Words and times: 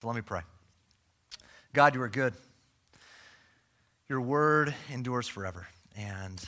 So 0.00 0.06
let 0.08 0.16
me 0.16 0.22
pray. 0.22 0.40
God, 1.74 1.94
you 1.94 2.00
are 2.00 2.08
good. 2.08 2.32
Your 4.08 4.22
word 4.22 4.74
endures 4.90 5.28
forever. 5.28 5.68
And 5.94 6.42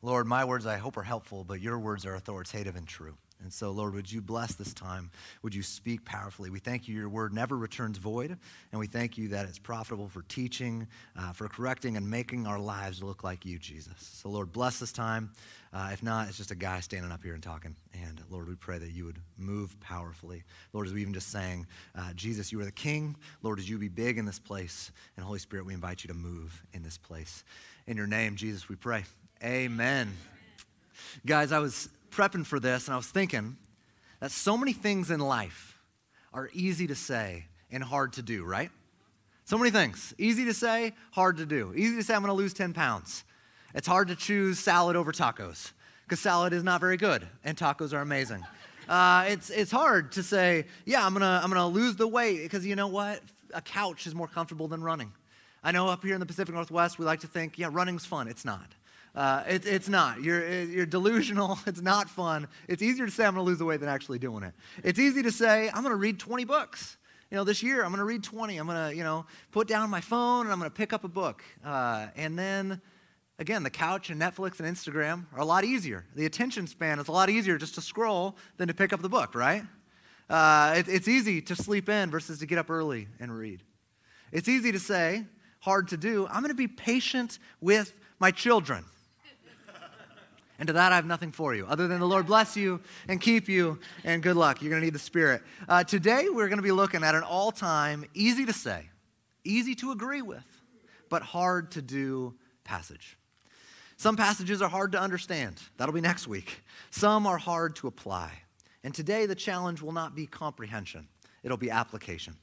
Lord, 0.00 0.26
my 0.26 0.46
words 0.46 0.64
I 0.64 0.78
hope 0.78 0.96
are 0.96 1.02
helpful, 1.02 1.44
but 1.44 1.60
your 1.60 1.78
words 1.78 2.06
are 2.06 2.14
authoritative 2.14 2.74
and 2.74 2.86
true. 2.86 3.14
And 3.42 3.52
so, 3.52 3.70
Lord, 3.70 3.94
would 3.94 4.10
you 4.10 4.22
bless 4.22 4.54
this 4.54 4.72
time? 4.72 5.10
Would 5.42 5.54
you 5.54 5.62
speak 5.62 6.04
powerfully? 6.04 6.48
We 6.48 6.58
thank 6.58 6.88
you, 6.88 6.94
your 6.94 7.08
word 7.08 7.34
never 7.34 7.56
returns 7.56 7.98
void. 7.98 8.36
And 8.72 8.80
we 8.80 8.86
thank 8.86 9.18
you 9.18 9.28
that 9.28 9.46
it's 9.46 9.58
profitable 9.58 10.08
for 10.08 10.22
teaching, 10.22 10.86
uh, 11.16 11.32
for 11.32 11.46
correcting, 11.48 11.96
and 11.96 12.08
making 12.08 12.46
our 12.46 12.58
lives 12.58 13.02
look 13.02 13.22
like 13.22 13.44
you, 13.44 13.58
Jesus. 13.58 13.94
So, 13.98 14.30
Lord, 14.30 14.52
bless 14.52 14.78
this 14.78 14.90
time. 14.90 15.32
Uh, 15.72 15.90
if 15.92 16.02
not, 16.02 16.28
it's 16.28 16.38
just 16.38 16.50
a 16.50 16.56
guy 16.56 16.80
standing 16.80 17.12
up 17.12 17.22
here 17.22 17.34
and 17.34 17.42
talking. 17.42 17.76
And, 17.92 18.22
Lord, 18.30 18.48
we 18.48 18.54
pray 18.54 18.78
that 18.78 18.90
you 18.90 19.04
would 19.04 19.18
move 19.36 19.78
powerfully. 19.80 20.42
Lord, 20.72 20.86
as 20.86 20.94
we 20.94 21.02
even 21.02 21.12
just 21.12 21.30
sang, 21.30 21.66
uh, 21.94 22.14
Jesus, 22.14 22.50
you 22.50 22.60
are 22.60 22.64
the 22.64 22.72
King. 22.72 23.16
Lord, 23.42 23.58
as 23.58 23.68
you 23.68 23.76
be 23.76 23.88
big 23.88 24.16
in 24.16 24.24
this 24.24 24.38
place. 24.38 24.90
And, 25.16 25.26
Holy 25.26 25.38
Spirit, 25.38 25.66
we 25.66 25.74
invite 25.74 26.02
you 26.02 26.08
to 26.08 26.14
move 26.14 26.64
in 26.72 26.82
this 26.82 26.96
place. 26.96 27.44
In 27.86 27.98
your 27.98 28.06
name, 28.06 28.36
Jesus, 28.36 28.68
we 28.68 28.76
pray. 28.76 29.04
Amen. 29.44 30.16
Guys, 31.26 31.52
I 31.52 31.58
was 31.58 31.90
prepping 32.10 32.46
for 32.46 32.60
this 32.60 32.86
and 32.86 32.94
I 32.94 32.96
was 32.96 33.08
thinking 33.08 33.56
that 34.20 34.30
so 34.30 34.56
many 34.56 34.72
things 34.72 35.10
in 35.10 35.20
life 35.20 35.78
are 36.32 36.50
easy 36.52 36.86
to 36.86 36.94
say 36.94 37.46
and 37.70 37.82
hard 37.82 38.14
to 38.14 38.22
do, 38.22 38.44
right? 38.44 38.70
So 39.44 39.56
many 39.56 39.70
things. 39.70 40.14
Easy 40.18 40.44
to 40.46 40.54
say, 40.54 40.92
hard 41.12 41.36
to 41.36 41.46
do. 41.46 41.72
Easy 41.76 41.96
to 41.96 42.02
say, 42.02 42.14
I'm 42.14 42.22
going 42.22 42.30
to 42.30 42.34
lose 42.34 42.52
10 42.52 42.72
pounds. 42.72 43.24
It's 43.74 43.86
hard 43.86 44.08
to 44.08 44.16
choose 44.16 44.58
salad 44.58 44.96
over 44.96 45.12
tacos 45.12 45.72
because 46.04 46.20
salad 46.20 46.52
is 46.52 46.64
not 46.64 46.80
very 46.80 46.96
good 46.96 47.26
and 47.44 47.56
tacos 47.56 47.92
are 47.92 48.00
amazing. 48.00 48.44
Uh, 48.88 49.24
it's, 49.26 49.50
it's 49.50 49.72
hard 49.72 50.12
to 50.12 50.22
say, 50.22 50.64
yeah, 50.84 51.04
I'm 51.04 51.12
going 51.12 51.22
to 51.22 51.40
I'm 51.42 51.50
gonna 51.50 51.66
lose 51.66 51.96
the 51.96 52.06
weight 52.06 52.44
because 52.44 52.64
you 52.64 52.76
know 52.76 52.86
what? 52.86 53.20
A 53.52 53.60
couch 53.60 54.06
is 54.06 54.14
more 54.14 54.28
comfortable 54.28 54.68
than 54.68 54.80
running. 54.80 55.12
I 55.64 55.72
know 55.72 55.88
up 55.88 56.04
here 56.04 56.14
in 56.14 56.20
the 56.20 56.26
Pacific 56.26 56.54
Northwest, 56.54 56.96
we 56.96 57.04
like 57.04 57.18
to 57.22 57.26
think, 57.26 57.58
yeah, 57.58 57.68
running's 57.68 58.06
fun. 58.06 58.28
It's 58.28 58.44
not. 58.44 58.76
Uh, 59.16 59.42
it, 59.48 59.66
it's 59.66 59.88
not. 59.88 60.22
You're, 60.22 60.46
you're 60.64 60.86
delusional. 60.86 61.58
It's 61.66 61.80
not 61.80 62.08
fun. 62.08 62.48
It's 62.68 62.82
easier 62.82 63.06
to 63.06 63.12
say 63.12 63.24
I'm 63.24 63.34
going 63.34 63.44
to 63.44 63.48
lose 63.48 63.58
the 63.58 63.64
weight 63.64 63.80
than 63.80 63.88
actually 63.88 64.18
doing 64.18 64.42
it. 64.42 64.52
It's 64.84 64.98
easy 64.98 65.22
to 65.22 65.32
say 65.32 65.68
I'm 65.68 65.82
going 65.82 65.92
to 65.92 65.96
read 65.96 66.20
20 66.20 66.44
books. 66.44 66.98
You 67.30 67.36
know, 67.36 67.44
this 67.44 67.62
year 67.62 67.82
I'm 67.82 67.88
going 67.88 67.98
to 67.98 68.04
read 68.04 68.22
20. 68.22 68.56
I'm 68.58 68.66
going 68.66 68.90
to, 68.90 68.94
you 68.94 69.02
know, 69.02 69.26
put 69.50 69.66
down 69.66 69.88
my 69.90 70.00
phone 70.00 70.46
and 70.46 70.52
I'm 70.52 70.58
going 70.58 70.70
to 70.70 70.74
pick 70.74 70.92
up 70.92 71.02
a 71.04 71.08
book. 71.08 71.42
Uh, 71.64 72.08
and 72.14 72.38
then, 72.38 72.80
again, 73.38 73.62
the 73.62 73.70
couch 73.70 74.10
and 74.10 74.20
Netflix 74.20 74.60
and 74.60 74.68
Instagram 74.68 75.24
are 75.32 75.40
a 75.40 75.44
lot 75.44 75.64
easier. 75.64 76.04
The 76.14 76.26
attention 76.26 76.66
span 76.66 76.98
is 76.98 77.08
a 77.08 77.12
lot 77.12 77.30
easier 77.30 77.58
just 77.58 77.74
to 77.76 77.80
scroll 77.80 78.36
than 78.58 78.68
to 78.68 78.74
pick 78.74 78.92
up 78.92 79.00
the 79.00 79.08
book, 79.08 79.34
right? 79.34 79.62
Uh, 80.28 80.74
it, 80.76 80.88
it's 80.88 81.08
easy 81.08 81.40
to 81.42 81.56
sleep 81.56 81.88
in 81.88 82.10
versus 82.10 82.38
to 82.40 82.46
get 82.46 82.58
up 82.58 82.70
early 82.70 83.08
and 83.18 83.36
read. 83.36 83.62
It's 84.30 84.48
easy 84.48 84.72
to 84.72 84.78
say, 84.78 85.24
hard 85.60 85.88
to 85.88 85.96
do. 85.96 86.26
I'm 86.26 86.42
going 86.42 86.50
to 86.50 86.54
be 86.54 86.68
patient 86.68 87.38
with 87.60 87.92
my 88.20 88.30
children. 88.30 88.84
And 90.58 90.66
to 90.68 90.72
that, 90.72 90.92
I 90.92 90.96
have 90.96 91.06
nothing 91.06 91.32
for 91.32 91.54
you 91.54 91.66
other 91.66 91.86
than 91.86 92.00
the 92.00 92.06
Lord 92.06 92.26
bless 92.26 92.56
you 92.56 92.80
and 93.08 93.20
keep 93.20 93.48
you 93.48 93.78
and 94.04 94.22
good 94.22 94.36
luck. 94.36 94.62
You're 94.62 94.70
going 94.70 94.80
to 94.80 94.86
need 94.86 94.94
the 94.94 94.98
Spirit. 94.98 95.42
Uh, 95.68 95.84
today, 95.84 96.28
we're 96.30 96.48
going 96.48 96.58
to 96.58 96.62
be 96.62 96.72
looking 96.72 97.04
at 97.04 97.14
an 97.14 97.22
all 97.22 97.52
time, 97.52 98.04
easy 98.14 98.46
to 98.46 98.52
say, 98.52 98.88
easy 99.44 99.74
to 99.76 99.92
agree 99.92 100.22
with, 100.22 100.44
but 101.10 101.22
hard 101.22 101.72
to 101.72 101.82
do 101.82 102.34
passage. 102.64 103.18
Some 103.98 104.16
passages 104.16 104.60
are 104.60 104.68
hard 104.68 104.92
to 104.92 105.00
understand. 105.00 105.60
That'll 105.76 105.94
be 105.94 106.00
next 106.00 106.26
week. 106.28 106.62
Some 106.90 107.26
are 107.26 107.38
hard 107.38 107.76
to 107.76 107.86
apply. 107.86 108.32
And 108.84 108.94
today, 108.94 109.26
the 109.26 109.34
challenge 109.34 109.82
will 109.82 109.92
not 109.92 110.14
be 110.14 110.26
comprehension, 110.26 111.08
it'll 111.42 111.56
be 111.56 111.70
application. 111.70 112.34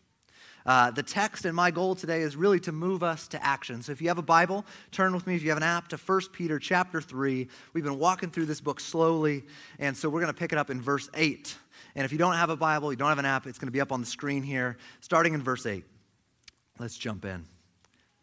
Uh, 0.65 0.91
the 0.91 1.03
text 1.03 1.45
and 1.45 1.55
my 1.55 1.71
goal 1.71 1.95
today 1.95 2.21
is 2.21 2.35
really 2.35 2.59
to 2.61 2.71
move 2.71 3.03
us 3.03 3.27
to 3.27 3.43
action. 3.43 3.81
So 3.81 3.91
if 3.91 4.01
you 4.01 4.07
have 4.07 4.17
a 4.17 4.23
Bible, 4.23 4.65
turn 4.91 5.13
with 5.13 5.27
me. 5.27 5.35
If 5.35 5.43
you 5.43 5.49
have 5.49 5.57
an 5.57 5.63
app, 5.63 5.89
to 5.89 5.97
1 5.97 6.21
Peter 6.31 6.59
chapter 6.59 7.01
3. 7.01 7.47
We've 7.73 7.83
been 7.83 7.99
walking 7.99 8.29
through 8.29 8.45
this 8.45 8.61
book 8.61 8.79
slowly, 8.79 9.43
and 9.79 9.95
so 9.95 10.09
we're 10.09 10.21
going 10.21 10.33
to 10.33 10.39
pick 10.39 10.53
it 10.53 10.57
up 10.57 10.69
in 10.69 10.81
verse 10.81 11.09
8. 11.13 11.55
And 11.95 12.05
if 12.05 12.11
you 12.11 12.17
don't 12.17 12.35
have 12.35 12.49
a 12.49 12.55
Bible, 12.55 12.91
you 12.91 12.97
don't 12.97 13.09
have 13.09 13.19
an 13.19 13.25
app, 13.25 13.45
it's 13.45 13.59
going 13.59 13.67
to 13.67 13.73
be 13.73 13.81
up 13.81 13.91
on 13.91 13.99
the 13.99 14.07
screen 14.07 14.43
here, 14.43 14.77
starting 15.01 15.33
in 15.33 15.43
verse 15.43 15.65
8. 15.65 15.83
Let's 16.79 16.97
jump 16.97 17.25
in. 17.25 17.45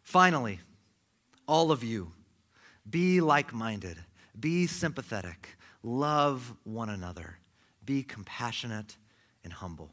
Finally, 0.01 0.59
all 1.47 1.71
of 1.71 1.83
you, 1.83 2.11
be 2.89 3.21
like 3.21 3.53
minded, 3.53 3.97
be 4.39 4.67
sympathetic, 4.67 5.49
love 5.83 6.53
one 6.63 6.89
another, 6.89 7.37
be 7.85 8.03
compassionate 8.03 8.97
and 9.43 9.53
humble. 9.53 9.91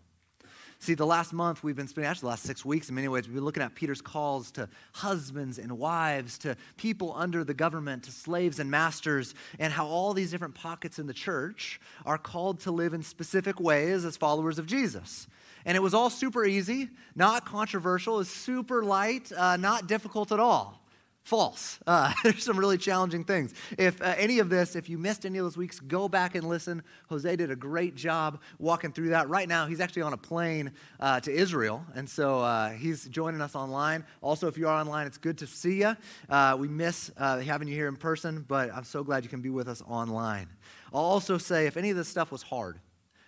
See, 0.80 0.94
the 0.94 1.06
last 1.06 1.32
month 1.32 1.64
we've 1.64 1.74
been 1.74 1.88
spending, 1.88 2.08
actually 2.08 2.26
the 2.26 2.30
last 2.30 2.44
six 2.44 2.64
weeks 2.64 2.88
in 2.88 2.94
many 2.94 3.08
ways, 3.08 3.26
we've 3.26 3.34
been 3.34 3.44
looking 3.44 3.64
at 3.64 3.74
Peter's 3.74 4.00
calls 4.00 4.52
to 4.52 4.68
husbands 4.92 5.58
and 5.58 5.76
wives, 5.76 6.38
to 6.38 6.56
people 6.76 7.12
under 7.16 7.42
the 7.42 7.52
government, 7.52 8.04
to 8.04 8.12
slaves 8.12 8.60
and 8.60 8.70
masters, 8.70 9.34
and 9.58 9.72
how 9.72 9.86
all 9.86 10.14
these 10.14 10.30
different 10.30 10.54
pockets 10.54 11.00
in 11.00 11.08
the 11.08 11.12
church 11.12 11.80
are 12.06 12.16
called 12.16 12.60
to 12.60 12.70
live 12.70 12.94
in 12.94 13.02
specific 13.02 13.58
ways 13.58 14.04
as 14.04 14.16
followers 14.16 14.58
of 14.58 14.66
Jesus. 14.66 15.26
And 15.64 15.76
it 15.76 15.80
was 15.80 15.94
all 15.94 16.10
super 16.10 16.44
easy, 16.44 16.90
not 17.16 17.44
controversial, 17.44 18.20
it's 18.20 18.30
super 18.30 18.84
light, 18.84 19.32
uh, 19.32 19.56
not 19.56 19.88
difficult 19.88 20.30
at 20.30 20.38
all. 20.38 20.80
False. 21.28 21.78
Uh, 21.86 22.10
there's 22.24 22.42
some 22.42 22.58
really 22.58 22.78
challenging 22.78 23.22
things. 23.22 23.52
If 23.76 24.00
uh, 24.00 24.14
any 24.16 24.38
of 24.38 24.48
this, 24.48 24.74
if 24.74 24.88
you 24.88 24.96
missed 24.96 25.26
any 25.26 25.36
of 25.36 25.44
those 25.44 25.58
weeks, 25.58 25.78
go 25.78 26.08
back 26.08 26.34
and 26.34 26.48
listen. 26.48 26.82
Jose 27.10 27.36
did 27.36 27.50
a 27.50 27.54
great 27.54 27.94
job 27.94 28.40
walking 28.58 28.92
through 28.92 29.10
that. 29.10 29.28
Right 29.28 29.46
now, 29.46 29.66
he's 29.66 29.78
actually 29.78 30.00
on 30.02 30.14
a 30.14 30.16
plane 30.16 30.72
uh, 30.98 31.20
to 31.20 31.30
Israel, 31.30 31.84
and 31.94 32.08
so 32.08 32.40
uh, 32.40 32.70
he's 32.70 33.04
joining 33.08 33.42
us 33.42 33.54
online. 33.54 34.06
Also, 34.22 34.48
if 34.48 34.56
you 34.56 34.68
are 34.68 34.80
online, 34.80 35.06
it's 35.06 35.18
good 35.18 35.36
to 35.36 35.46
see 35.46 35.80
you. 35.80 35.94
Uh, 36.30 36.56
we 36.58 36.66
miss 36.66 37.10
uh, 37.18 37.40
having 37.40 37.68
you 37.68 37.74
here 37.74 37.88
in 37.88 37.96
person, 37.96 38.42
but 38.48 38.72
I'm 38.74 38.84
so 38.84 39.04
glad 39.04 39.22
you 39.22 39.28
can 39.28 39.42
be 39.42 39.50
with 39.50 39.68
us 39.68 39.82
online. 39.86 40.48
I'll 40.94 41.02
also 41.02 41.36
say 41.36 41.66
if 41.66 41.76
any 41.76 41.90
of 41.90 41.96
this 41.98 42.08
stuff 42.08 42.32
was 42.32 42.40
hard, 42.40 42.80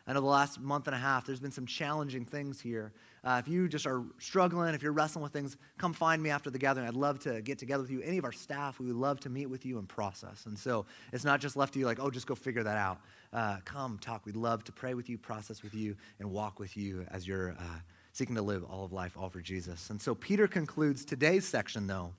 I 0.06 0.14
know 0.14 0.22
the 0.22 0.26
last 0.26 0.58
month 0.58 0.86
and 0.86 0.96
a 0.96 0.98
half, 0.98 1.26
there's 1.26 1.38
been 1.38 1.52
some 1.52 1.66
challenging 1.66 2.24
things 2.24 2.62
here. 2.62 2.94
Uh, 3.22 3.40
if 3.44 3.48
you 3.48 3.68
just 3.68 3.86
are 3.86 4.02
struggling, 4.18 4.74
if 4.74 4.82
you're 4.82 4.92
wrestling 4.92 5.22
with 5.22 5.32
things, 5.32 5.56
come 5.76 5.92
find 5.92 6.22
me 6.22 6.30
after 6.30 6.48
the 6.48 6.58
gathering. 6.58 6.88
I'd 6.88 6.94
love 6.94 7.18
to 7.20 7.42
get 7.42 7.58
together 7.58 7.82
with 7.82 7.90
you. 7.90 8.00
Any 8.00 8.16
of 8.16 8.24
our 8.24 8.32
staff, 8.32 8.80
we 8.80 8.86
would 8.86 8.96
love 8.96 9.20
to 9.20 9.30
meet 9.30 9.46
with 9.46 9.66
you 9.66 9.78
and 9.78 9.86
process. 9.86 10.46
And 10.46 10.58
so 10.58 10.86
it's 11.12 11.24
not 11.24 11.40
just 11.40 11.54
left 11.56 11.74
to 11.74 11.78
you 11.78 11.84
like, 11.84 12.00
oh, 12.00 12.10
just 12.10 12.26
go 12.26 12.34
figure 12.34 12.62
that 12.62 12.78
out. 12.78 13.00
Uh, 13.32 13.58
come 13.64 13.98
talk. 13.98 14.24
We'd 14.24 14.36
love 14.36 14.64
to 14.64 14.72
pray 14.72 14.94
with 14.94 15.10
you, 15.10 15.18
process 15.18 15.62
with 15.62 15.74
you, 15.74 15.96
and 16.18 16.30
walk 16.30 16.58
with 16.58 16.76
you 16.76 17.06
as 17.10 17.28
you're 17.28 17.50
uh, 17.58 17.80
seeking 18.12 18.34
to 18.36 18.42
live 18.42 18.64
all 18.64 18.84
of 18.84 18.92
life, 18.92 19.16
all 19.18 19.28
for 19.28 19.40
Jesus. 19.40 19.90
And 19.90 20.00
so 20.00 20.14
Peter 20.14 20.48
concludes 20.48 21.04
today's 21.04 21.46
section, 21.46 21.86
though, 21.86 22.14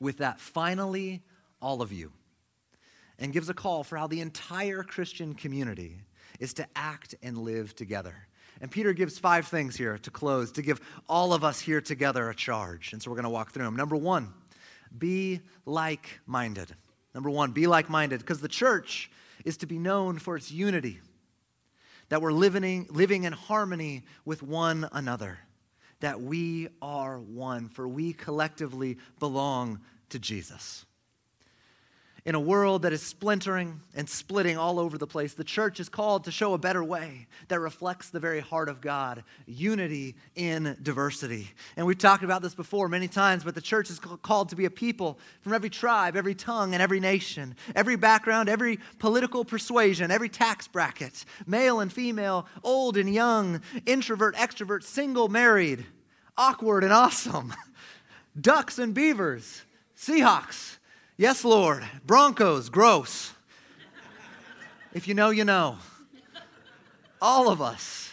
with 0.00 0.18
that 0.18 0.38
finally, 0.38 1.22
all 1.62 1.80
of 1.80 1.92
you, 1.92 2.12
and 3.18 3.32
gives 3.32 3.48
a 3.48 3.54
call 3.54 3.84
for 3.84 3.96
how 3.96 4.06
the 4.06 4.20
entire 4.20 4.82
Christian 4.82 5.34
community 5.34 6.02
is 6.40 6.52
to 6.54 6.66
act 6.76 7.14
and 7.22 7.38
live 7.38 7.74
together. 7.74 8.14
And 8.64 8.70
Peter 8.70 8.94
gives 8.94 9.18
five 9.18 9.46
things 9.46 9.76
here 9.76 9.98
to 9.98 10.10
close, 10.10 10.52
to 10.52 10.62
give 10.62 10.80
all 11.06 11.34
of 11.34 11.44
us 11.44 11.60
here 11.60 11.82
together 11.82 12.30
a 12.30 12.34
charge. 12.34 12.94
And 12.94 13.02
so 13.02 13.10
we're 13.10 13.16
going 13.16 13.24
to 13.24 13.28
walk 13.28 13.50
through 13.50 13.66
them. 13.66 13.76
Number 13.76 13.94
one, 13.94 14.32
be 14.96 15.42
like 15.66 16.20
minded. 16.24 16.74
Number 17.14 17.28
one, 17.28 17.52
be 17.52 17.66
like 17.66 17.90
minded, 17.90 18.20
because 18.20 18.40
the 18.40 18.48
church 18.48 19.10
is 19.44 19.58
to 19.58 19.66
be 19.66 19.78
known 19.78 20.18
for 20.18 20.34
its 20.34 20.50
unity, 20.50 21.00
that 22.08 22.22
we're 22.22 22.32
living, 22.32 22.86
living 22.88 23.24
in 23.24 23.34
harmony 23.34 24.04
with 24.24 24.42
one 24.42 24.88
another, 24.92 25.40
that 26.00 26.22
we 26.22 26.68
are 26.80 27.20
one, 27.20 27.68
for 27.68 27.86
we 27.86 28.14
collectively 28.14 28.96
belong 29.18 29.80
to 30.08 30.18
Jesus. 30.18 30.86
In 32.26 32.34
a 32.34 32.40
world 32.40 32.82
that 32.82 32.94
is 32.94 33.02
splintering 33.02 33.82
and 33.94 34.08
splitting 34.08 34.56
all 34.56 34.80
over 34.80 34.96
the 34.96 35.06
place, 35.06 35.34
the 35.34 35.44
church 35.44 35.78
is 35.78 35.90
called 35.90 36.24
to 36.24 36.30
show 36.30 36.54
a 36.54 36.58
better 36.58 36.82
way 36.82 37.26
that 37.48 37.60
reflects 37.60 38.08
the 38.08 38.18
very 38.18 38.40
heart 38.40 38.70
of 38.70 38.80
God 38.80 39.24
unity 39.44 40.14
in 40.34 40.74
diversity. 40.82 41.50
And 41.76 41.84
we've 41.84 41.98
talked 41.98 42.24
about 42.24 42.40
this 42.40 42.54
before 42.54 42.88
many 42.88 43.08
times, 43.08 43.44
but 43.44 43.54
the 43.54 43.60
church 43.60 43.90
is 43.90 43.98
called 43.98 44.48
to 44.48 44.56
be 44.56 44.64
a 44.64 44.70
people 44.70 45.18
from 45.42 45.52
every 45.52 45.68
tribe, 45.68 46.16
every 46.16 46.34
tongue, 46.34 46.72
and 46.72 46.82
every 46.82 46.98
nation, 46.98 47.56
every 47.76 47.96
background, 47.96 48.48
every 48.48 48.78
political 48.98 49.44
persuasion, 49.44 50.10
every 50.10 50.30
tax 50.30 50.66
bracket, 50.66 51.26
male 51.46 51.80
and 51.80 51.92
female, 51.92 52.46
old 52.62 52.96
and 52.96 53.12
young, 53.12 53.60
introvert, 53.84 54.34
extrovert, 54.36 54.82
single, 54.82 55.28
married, 55.28 55.84
awkward 56.38 56.84
and 56.84 56.92
awesome, 56.92 57.52
ducks 58.40 58.78
and 58.78 58.94
beavers, 58.94 59.60
Seahawks 59.94 60.78
Yes, 61.16 61.44
Lord. 61.44 61.84
Broncos, 62.04 62.68
gross. 62.68 63.32
if 64.92 65.06
you 65.06 65.14
know, 65.14 65.30
you 65.30 65.44
know. 65.44 65.78
All 67.22 67.48
of 67.48 67.62
us. 67.62 68.12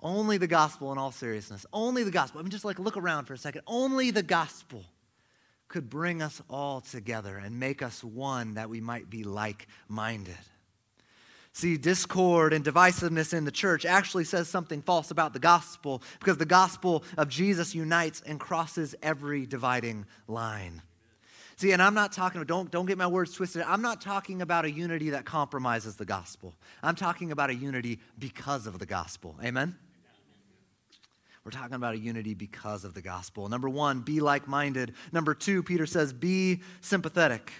Only 0.00 0.38
the 0.38 0.46
gospel, 0.46 0.92
in 0.92 0.98
all 0.98 1.12
seriousness, 1.12 1.66
only 1.72 2.04
the 2.04 2.10
gospel. 2.10 2.38
I 2.38 2.42
mean, 2.42 2.50
just 2.50 2.64
like 2.64 2.78
look 2.78 2.96
around 2.96 3.24
for 3.24 3.34
a 3.34 3.38
second. 3.38 3.62
Only 3.66 4.10
the 4.10 4.22
gospel 4.22 4.84
could 5.68 5.90
bring 5.90 6.22
us 6.22 6.40
all 6.48 6.80
together 6.80 7.36
and 7.36 7.58
make 7.58 7.82
us 7.82 8.04
one 8.04 8.54
that 8.54 8.70
we 8.70 8.80
might 8.80 9.10
be 9.10 9.24
like 9.24 9.66
minded. 9.88 10.38
See, 11.56 11.78
discord 11.78 12.52
and 12.52 12.62
divisiveness 12.62 13.32
in 13.32 13.46
the 13.46 13.50
church 13.50 13.86
actually 13.86 14.24
says 14.24 14.46
something 14.46 14.82
false 14.82 15.10
about 15.10 15.32
the 15.32 15.38
gospel 15.38 16.02
because 16.18 16.36
the 16.36 16.44
gospel 16.44 17.02
of 17.16 17.30
Jesus 17.30 17.74
unites 17.74 18.20
and 18.26 18.38
crosses 18.38 18.94
every 19.02 19.46
dividing 19.46 20.04
line. 20.28 20.82
See, 21.56 21.72
and 21.72 21.80
I'm 21.80 21.94
not 21.94 22.12
talking, 22.12 22.44
don't, 22.44 22.70
don't 22.70 22.84
get 22.84 22.98
my 22.98 23.06
words 23.06 23.32
twisted. 23.32 23.62
I'm 23.62 23.80
not 23.80 24.02
talking 24.02 24.42
about 24.42 24.66
a 24.66 24.70
unity 24.70 25.08
that 25.08 25.24
compromises 25.24 25.96
the 25.96 26.04
gospel. 26.04 26.54
I'm 26.82 26.94
talking 26.94 27.32
about 27.32 27.48
a 27.48 27.54
unity 27.54 28.00
because 28.18 28.66
of 28.66 28.78
the 28.78 28.84
gospel. 28.84 29.34
Amen? 29.42 29.76
We're 31.42 31.52
talking 31.52 31.76
about 31.76 31.94
a 31.94 31.98
unity 31.98 32.34
because 32.34 32.84
of 32.84 32.92
the 32.92 33.00
gospel. 33.00 33.48
Number 33.48 33.70
one, 33.70 34.00
be 34.00 34.20
like 34.20 34.46
minded. 34.46 34.92
Number 35.10 35.32
two, 35.32 35.62
Peter 35.62 35.86
says, 35.86 36.12
be 36.12 36.60
sympathetic. 36.82 37.50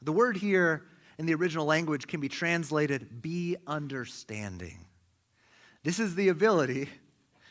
The 0.00 0.12
word 0.12 0.38
here 0.38 0.84
in 1.18 1.26
the 1.26 1.34
original 1.34 1.66
language 1.66 2.06
can 2.06 2.20
be 2.20 2.28
translated 2.28 3.22
be 3.22 3.56
understanding. 3.66 4.86
This 5.82 5.98
is 5.98 6.14
the 6.14 6.28
ability, 6.28 6.88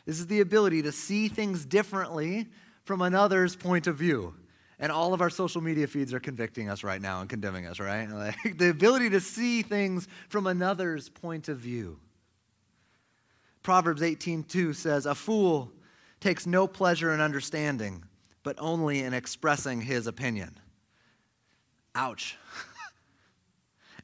this 0.05 0.19
is 0.19 0.27
the 0.27 0.41
ability 0.41 0.81
to 0.83 0.91
see 0.91 1.27
things 1.27 1.65
differently 1.65 2.47
from 2.83 3.01
another's 3.01 3.55
point 3.55 3.87
of 3.87 3.95
view. 3.95 4.35
And 4.79 4.91
all 4.91 5.13
of 5.13 5.21
our 5.21 5.29
social 5.29 5.61
media 5.61 5.87
feeds 5.87 6.13
are 6.13 6.19
convicting 6.19 6.69
us 6.69 6.83
right 6.83 7.01
now 7.01 7.21
and 7.21 7.29
condemning 7.29 7.65
us, 7.67 7.79
right? 7.79 8.09
Like 8.43 8.57
the 8.57 8.69
ability 8.69 9.11
to 9.11 9.21
see 9.21 9.61
things 9.61 10.07
from 10.29 10.47
another's 10.47 11.09
point 11.09 11.47
of 11.47 11.59
view. 11.59 11.99
Proverbs 13.61 14.01
18:2 14.01 14.73
says, 14.73 15.05
"A 15.05 15.15
fool 15.15 15.71
takes 16.19 16.45
no 16.45 16.67
pleasure 16.67 17.13
in 17.13 17.21
understanding, 17.21 18.03
but 18.43 18.57
only 18.59 18.99
in 18.99 19.13
expressing 19.13 19.81
his 19.81 20.05
opinion." 20.05 20.59
Ouch. 21.95 22.37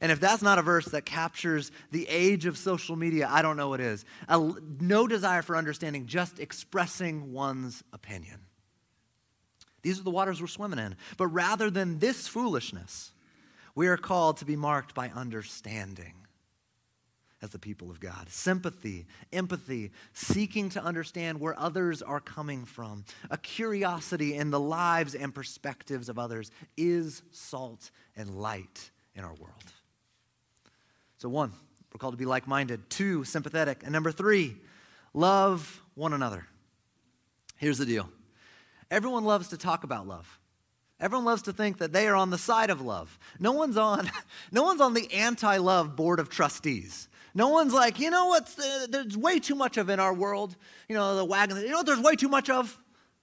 And 0.00 0.10
if 0.10 0.18
that's 0.18 0.42
not 0.42 0.58
a 0.58 0.62
verse 0.62 0.86
that 0.86 1.04
captures 1.04 1.70
the 1.90 2.08
age 2.08 2.46
of 2.46 2.56
social 2.56 2.96
media, 2.96 3.28
I 3.30 3.42
don't 3.42 3.56
know 3.56 3.68
what 3.68 3.80
is. 3.80 4.04
A, 4.28 4.52
no 4.80 5.06
desire 5.06 5.42
for 5.42 5.56
understanding, 5.56 6.06
just 6.06 6.40
expressing 6.40 7.32
one's 7.32 7.84
opinion. 7.92 8.40
These 9.82 10.00
are 10.00 10.02
the 10.02 10.10
waters 10.10 10.40
we're 10.40 10.46
swimming 10.46 10.78
in. 10.78 10.96
But 11.16 11.28
rather 11.28 11.70
than 11.70 11.98
this 11.98 12.26
foolishness, 12.28 13.12
we 13.74 13.88
are 13.88 13.96
called 13.96 14.38
to 14.38 14.44
be 14.44 14.56
marked 14.56 14.94
by 14.94 15.10
understanding 15.10 16.14
as 17.42 17.50
the 17.50 17.58
people 17.58 17.90
of 17.90 18.00
God. 18.00 18.28
Sympathy, 18.28 19.06
empathy, 19.32 19.92
seeking 20.12 20.68
to 20.70 20.82
understand 20.82 21.40
where 21.40 21.58
others 21.58 22.02
are 22.02 22.20
coming 22.20 22.64
from, 22.64 23.04
a 23.30 23.38
curiosity 23.38 24.34
in 24.34 24.50
the 24.50 24.60
lives 24.60 25.14
and 25.14 25.34
perspectives 25.34 26.08
of 26.08 26.18
others 26.18 26.50
is 26.76 27.22
salt 27.32 27.90
and 28.16 28.38
light 28.38 28.90
in 29.14 29.24
our 29.24 29.34
world. 29.34 29.72
So, 31.20 31.28
one, 31.28 31.52
we're 31.92 31.98
called 31.98 32.14
to 32.14 32.18
be 32.18 32.24
like 32.24 32.48
minded. 32.48 32.88
Two, 32.88 33.24
sympathetic. 33.24 33.82
And 33.82 33.92
number 33.92 34.10
three, 34.10 34.56
love 35.12 35.82
one 35.94 36.14
another. 36.14 36.46
Here's 37.58 37.76
the 37.76 37.84
deal 37.84 38.08
everyone 38.90 39.24
loves 39.24 39.48
to 39.48 39.58
talk 39.58 39.84
about 39.84 40.08
love. 40.08 40.38
Everyone 40.98 41.26
loves 41.26 41.42
to 41.42 41.52
think 41.52 41.78
that 41.78 41.92
they 41.92 42.08
are 42.08 42.16
on 42.16 42.30
the 42.30 42.38
side 42.38 42.70
of 42.70 42.80
love. 42.80 43.18
No 43.38 43.52
one's 43.52 43.76
on, 43.76 44.10
no 44.52 44.62
one's 44.62 44.80
on 44.80 44.94
the 44.94 45.12
anti-love 45.12 45.94
board 45.94 46.20
of 46.20 46.30
trustees. 46.30 47.08
No 47.34 47.48
one's 47.48 47.74
like, 47.74 48.00
you 48.00 48.10
know 48.10 48.26
what? 48.26 48.54
Uh, 48.58 48.86
there's 48.88 49.16
way 49.16 49.38
too 49.38 49.54
much 49.54 49.76
of 49.76 49.90
in 49.90 50.00
our 50.00 50.14
world. 50.14 50.56
You 50.88 50.96
know, 50.96 51.16
the 51.16 51.24
wagon. 51.24 51.58
You 51.58 51.68
know 51.68 51.78
what? 51.78 51.86
There's 51.86 52.00
way 52.00 52.16
too 52.16 52.28
much 52.28 52.48
of 52.48 52.78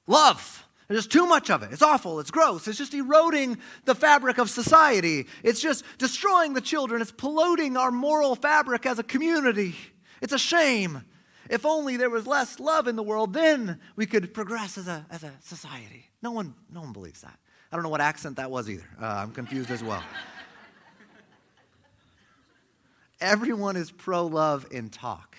love. 0.05 0.66
There's 0.87 1.07
too 1.07 1.25
much 1.25 1.49
of 1.49 1.63
it. 1.63 1.73
It's 1.73 1.81
awful. 1.81 2.19
It's 2.19 2.31
gross. 2.31 2.67
It's 2.67 2.77
just 2.77 2.93
eroding 2.93 3.57
the 3.83 3.93
fabric 3.93 4.37
of 4.37 4.49
society. 4.49 5.27
It's 5.43 5.59
just 5.59 5.83
destroying 5.97 6.53
the 6.53 6.61
children. 6.61 7.01
It's 7.01 7.11
polluting 7.11 7.75
our 7.75 7.91
moral 7.91 8.35
fabric 8.35 8.85
as 8.85 8.97
a 8.97 9.03
community. 9.03 9.75
It's 10.21 10.31
a 10.31 10.39
shame. 10.39 11.03
If 11.49 11.65
only 11.65 11.97
there 11.97 12.09
was 12.09 12.25
less 12.25 12.59
love 12.59 12.87
in 12.87 12.95
the 12.95 13.03
world, 13.03 13.33
then 13.33 13.79
we 13.97 14.05
could 14.05 14.33
progress 14.33 14.77
as 14.77 14.87
a, 14.87 15.05
as 15.09 15.23
a 15.23 15.33
society. 15.41 16.05
No 16.21 16.31
one, 16.31 16.53
no 16.71 16.81
one 16.81 16.93
believes 16.93 17.21
that. 17.21 17.37
I 17.69 17.75
don't 17.75 17.83
know 17.83 17.89
what 17.89 18.01
accent 18.01 18.37
that 18.37 18.49
was 18.49 18.69
either. 18.69 18.87
Uh, 19.01 19.05
I'm 19.05 19.31
confused 19.31 19.71
as 19.71 19.83
well. 19.83 20.03
Everyone 23.21 23.75
is 23.75 23.91
pro 23.91 24.25
love 24.25 24.67
in 24.71 24.89
talk 24.89 25.35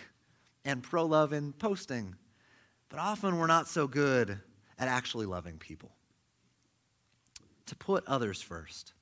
and 0.65 0.83
pro 0.83 1.07
love 1.07 1.33
in 1.33 1.55
posting, 1.55 2.17
but 2.91 2.99
often 2.99 3.39
we're 3.39 3.47
not 3.47 3.67
so 3.67 3.87
good 3.87 4.41
at 4.79 4.89
actually 4.89 5.27
loving 5.27 5.59
people. 5.59 5.91
To 7.67 7.77
put 7.77 8.07
others 8.07 8.41
first, 8.41 8.95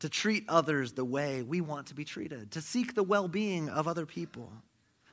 to 0.00 0.08
treat 0.08 0.44
others 0.48 0.92
the 0.92 1.04
way 1.04 1.42
we 1.42 1.60
want 1.60 1.88
to 1.88 1.94
be 1.94 2.04
treated, 2.04 2.52
to 2.52 2.60
seek 2.60 2.94
the 2.94 3.02
well 3.02 3.28
being 3.28 3.68
of 3.68 3.88
other 3.88 4.06
people 4.06 4.52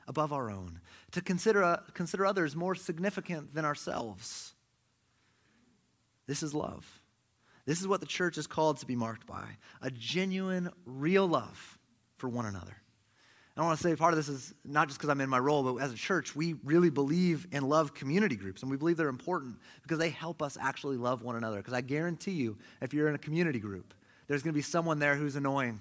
above 0.06 0.32
our 0.32 0.50
own, 0.50 0.80
to 1.12 1.20
consider, 1.20 1.62
uh, 1.62 1.80
consider 1.94 2.26
others 2.26 2.54
more 2.54 2.74
significant 2.74 3.54
than 3.54 3.64
ourselves. 3.64 4.54
This 6.26 6.42
is 6.42 6.54
love. 6.54 7.00
This 7.64 7.80
is 7.80 7.88
what 7.88 8.00
the 8.00 8.06
church 8.06 8.38
is 8.38 8.46
called 8.46 8.78
to 8.78 8.86
be 8.86 8.96
marked 8.96 9.26
by 9.26 9.44
a 9.80 9.90
genuine, 9.90 10.70
real 10.84 11.26
love 11.26 11.78
for 12.16 12.28
one 12.28 12.46
another. 12.46 12.81
I 13.56 13.62
want 13.62 13.78
to 13.78 13.82
say 13.82 13.94
part 13.94 14.14
of 14.14 14.16
this 14.16 14.28
is 14.28 14.54
not 14.64 14.88
just 14.88 14.98
because 14.98 15.10
I'm 15.10 15.20
in 15.20 15.28
my 15.28 15.38
role, 15.38 15.62
but 15.62 15.82
as 15.82 15.92
a 15.92 15.96
church, 15.96 16.34
we 16.34 16.54
really 16.64 16.88
believe 16.88 17.46
and 17.52 17.68
love 17.68 17.92
community 17.92 18.34
groups, 18.34 18.62
and 18.62 18.70
we 18.70 18.78
believe 18.78 18.96
they're 18.96 19.08
important 19.08 19.56
because 19.82 19.98
they 19.98 20.08
help 20.08 20.40
us 20.40 20.56
actually 20.58 20.96
love 20.96 21.22
one 21.22 21.36
another. 21.36 21.58
Because 21.58 21.74
I 21.74 21.82
guarantee 21.82 22.30
you, 22.30 22.56
if 22.80 22.94
you're 22.94 23.08
in 23.08 23.14
a 23.14 23.18
community 23.18 23.58
group, 23.58 23.92
there's 24.26 24.42
going 24.42 24.54
to 24.54 24.56
be 24.56 24.62
someone 24.62 24.98
there 24.98 25.16
who's 25.16 25.36
annoying. 25.36 25.80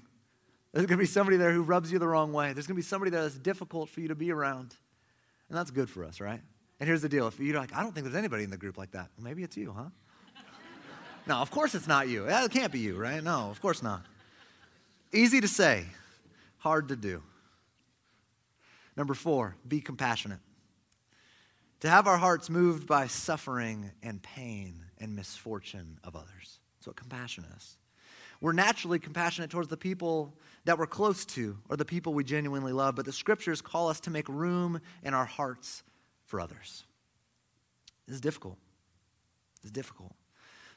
There's 0.74 0.86
going 0.86 0.98
to 0.98 1.02
be 1.02 1.08
somebody 1.08 1.38
there 1.38 1.54
who 1.54 1.62
rubs 1.62 1.92
you 1.92 2.00
the 2.00 2.08
wrong 2.08 2.34
way. 2.34 2.52
There's 2.52 2.68
going 2.68 2.76
to 2.76 2.82
be 2.82 2.86
somebody 2.86 3.10
there 3.10 3.22
that's 3.22 3.38
difficult 3.38 3.90
for 3.90 4.02
you 4.02 4.10
to 4.10 4.16
be 4.16 4.32
around. 4.32 4.76
And 5.48 5.58
that's 5.58 5.72
good 5.72 5.90
for 5.90 6.04
us, 6.04 6.20
right? 6.20 6.42
And 6.82 6.88
here's 6.88 7.02
the 7.02 7.10
deal 7.10 7.28
if 7.28 7.40
you're 7.40 7.58
like, 7.58 7.74
I 7.74 7.84
don't 7.84 7.94
think 7.94 8.06
there's 8.06 8.16
anybody 8.18 8.44
in 8.44 8.50
the 8.50 8.58
group 8.58 8.78
like 8.78 8.92
that, 8.92 9.10
well, 9.18 9.24
maybe 9.24 9.44
it's 9.44 9.56
you, 9.56 9.74
huh? 9.78 9.86
no, 11.28 11.36
of 11.36 11.52
course 11.52 11.74
it's 11.74 11.88
not 11.88 12.10
you. 12.10 12.26
It 12.26 12.52
can't 12.52 12.72
be 12.72 12.80
you, 12.80 12.98
right? 12.98 13.24
No, 13.24 13.50
of 13.50 13.62
course 13.62 13.82
not. 13.82 14.06
Easy 15.14 15.40
to 15.40 15.48
say, 15.48 15.86
hard 16.58 16.90
to 16.90 16.96
do. 16.96 17.22
Number 19.02 19.16
four, 19.16 19.56
be 19.68 19.82
compassionate. 19.82 20.38
To 21.80 21.90
have 21.90 22.06
our 22.06 22.20
hearts 22.20 22.52
moved 22.52 22.86
by 22.86 23.08
suffering 23.08 23.90
and 24.04 24.22
pain 24.22 24.86
and 25.00 25.16
misfortune 25.16 25.98
of 26.04 26.16
others. 26.16 26.60
That's 26.78 26.86
what 26.86 26.98
compassion 26.98 27.48
is. 27.58 27.78
We're 28.42 28.54
naturally 28.54 29.00
compassionate 29.00 29.50
towards 29.50 29.70
the 29.70 29.76
people 29.76 30.36
that 30.66 30.78
we're 30.78 30.86
close 30.86 31.26
to 31.26 31.58
or 31.68 31.78
the 31.78 31.84
people 31.84 32.14
we 32.14 32.24
genuinely 32.24 32.74
love, 32.74 32.96
but 32.96 33.06
the 33.06 33.12
scriptures 33.12 33.60
call 33.60 33.90
us 33.90 34.00
to 34.02 34.12
make 34.12 34.30
room 34.30 34.80
in 35.02 35.16
our 35.16 35.26
hearts 35.26 35.82
for 36.28 36.40
others. 36.40 36.86
This 38.06 38.14
is 38.14 38.22
difficult. 38.22 38.60
It's 39.64 39.72
difficult. 39.72 40.14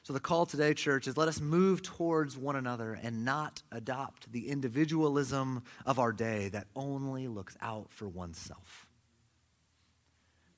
So, 0.05 0.13
the 0.13 0.19
call 0.19 0.45
today, 0.45 0.75
church, 0.75 1.07
is 1.07 1.17
let 1.17 1.27
us 1.27 1.41
move 1.41 1.81
towards 1.81 2.37
one 2.37 2.55
another 2.55 2.99
and 3.01 3.25
not 3.25 3.63
adopt 3.71 4.31
the 4.31 4.49
individualism 4.49 5.63
of 5.83 5.97
our 5.97 6.11
day 6.11 6.49
that 6.49 6.67
only 6.75 7.27
looks 7.27 7.57
out 7.59 7.87
for 7.89 8.07
oneself. 8.07 8.85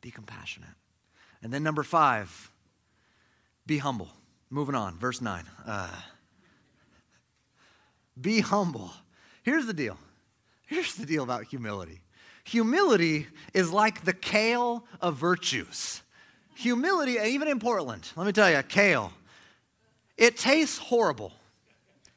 Be 0.01 0.11
compassionate. 0.11 0.75
And 1.41 1.53
then, 1.53 1.63
number 1.63 1.83
five, 1.83 2.51
be 3.65 3.77
humble. 3.77 4.09
Moving 4.49 4.75
on, 4.75 4.99
verse 4.99 5.21
9. 5.21 5.45
Uh, 5.65 5.95
be 8.19 8.41
humble. 8.41 8.91
Here's 9.43 9.65
the 9.65 9.73
deal. 9.73 9.97
Here's 10.65 10.95
the 10.95 11.05
deal 11.05 11.23
about 11.23 11.45
humility. 11.45 12.01
Humility 12.43 13.27
is 13.53 13.71
like 13.71 14.03
the 14.03 14.11
kale 14.11 14.85
of 14.99 15.15
virtues. 15.15 16.01
Humility, 16.57 17.13
even 17.13 17.47
in 17.47 17.61
Portland, 17.61 18.11
let 18.17 18.27
me 18.27 18.33
tell 18.33 18.51
you, 18.51 18.61
kale 18.63 19.13
it 20.17 20.37
tastes 20.37 20.77
horrible. 20.77 21.33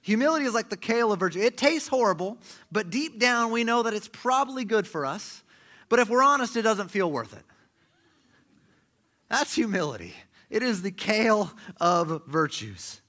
Humility 0.02 0.46
is 0.46 0.54
like 0.54 0.70
the 0.70 0.76
kale 0.76 1.12
of 1.12 1.20
virtue. 1.20 1.40
It 1.40 1.56
tastes 1.56 1.88
horrible, 1.88 2.38
but 2.72 2.90
deep 2.90 3.18
down 3.18 3.52
we 3.52 3.64
know 3.64 3.82
that 3.82 3.92
it's 3.92 4.08
probably 4.08 4.64
good 4.64 4.86
for 4.86 5.04
us. 5.04 5.42
But 5.88 5.98
if 5.98 6.08
we're 6.08 6.22
honest, 6.22 6.56
it 6.56 6.62
doesn't 6.62 6.88
feel 6.88 7.10
worth 7.10 7.34
it. 7.34 7.44
That's 9.28 9.54
humility. 9.54 10.14
It 10.48 10.62
is 10.62 10.82
the 10.82 10.90
kale 10.90 11.52
of 11.80 12.22
virtues. 12.26 13.00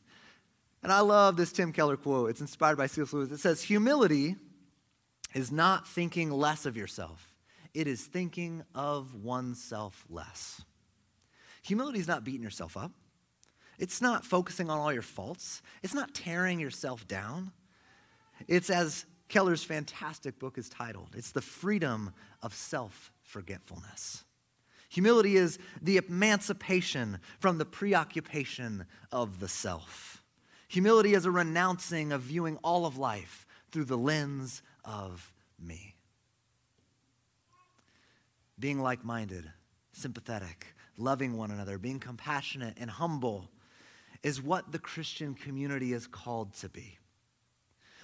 And 0.84 0.92
I 0.92 1.00
love 1.00 1.38
this 1.38 1.52
Tim 1.52 1.72
Keller 1.72 1.98
quote. 1.98 2.30
It's 2.32 2.42
inspired 2.42 2.78
by 2.78 2.88
C.S. 2.88 3.14
Lewis. 3.14 3.32
It 3.32 3.40
says, 3.40 3.62
Humility 3.64 4.36
is 5.34 5.52
not 5.52 5.88
thinking 5.88 6.30
less 6.30 6.66
of 6.66 6.76
yourself, 6.76 7.34
it 7.74 7.88
is 7.88 8.04
thinking 8.04 8.64
of 8.76 9.16
oneself 9.16 10.06
less. 10.10 10.62
Humility 11.64 12.00
is 12.00 12.08
not 12.08 12.24
beating 12.24 12.44
yourself 12.44 12.76
up. 12.76 12.92
It's 13.82 14.00
not 14.00 14.24
focusing 14.24 14.70
on 14.70 14.78
all 14.78 14.94
your 14.94 15.02
faults, 15.02 15.64
it's 15.82 15.96
not 15.96 16.14
tearing 16.14 16.60
yourself 16.60 17.08
down. 17.08 17.52
It's 18.48 18.70
as 18.70 19.06
Keller's 19.28 19.64
fantastic 19.64 20.38
book 20.40 20.58
is 20.58 20.70
titled 20.70 21.10
it's 21.16 21.32
the 21.32 21.42
freedom 21.42 22.14
of 22.44 22.54
self 22.54 23.12
forgetfulness. 23.24 24.24
Humility 24.90 25.36
is 25.36 25.58
the 25.82 25.98
emancipation 25.98 27.18
from 27.40 27.58
the 27.58 27.66
preoccupation 27.66 28.86
of 29.12 29.40
the 29.40 29.48
self. 29.48 30.22
Humility 30.68 31.16
is 31.16 31.26
a 31.26 31.32
renouncing 31.32 32.12
of 32.12 32.22
viewing 32.22 32.58
all 32.64 32.86
of 32.86 33.00
life 33.00 33.48
through 33.72 33.86
the 33.86 33.98
lens 33.98 34.62
of 34.86 35.34
me. 35.60 35.96
being 38.60 38.80
like 38.80 39.04
minded, 39.04 39.52
sympathetic, 39.92 40.68
loving 40.98 41.36
one 41.36 41.50
another, 41.50 41.80
being 41.80 42.00
compassionate 42.00 42.78
and 42.78 42.92
humble 42.92 43.50
is 44.24 44.42
what 44.42 44.72
the 44.72 44.80
Christian 44.80 45.34
community 45.34 45.94
is 45.94 46.08
called 46.08 46.54
to 46.56 46.70
be. 46.70 46.98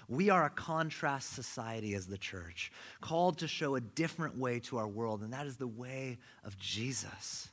We 0.10 0.30
are 0.30 0.46
a 0.46 0.50
contrast 0.50 1.34
society 1.34 1.94
as 1.94 2.08
the 2.08 2.18
church, 2.18 2.72
called 3.02 3.40
to 3.40 3.48
show 3.48 3.76
a 3.76 3.82
different 3.82 4.38
way 4.38 4.60
to 4.62 4.78
our 4.78 4.88
world, 4.88 5.22
and 5.22 5.34
that 5.34 5.46
is 5.46 5.58
the 5.58 5.68
way 5.68 6.18
of 6.46 6.58
Jesus. 6.58 7.50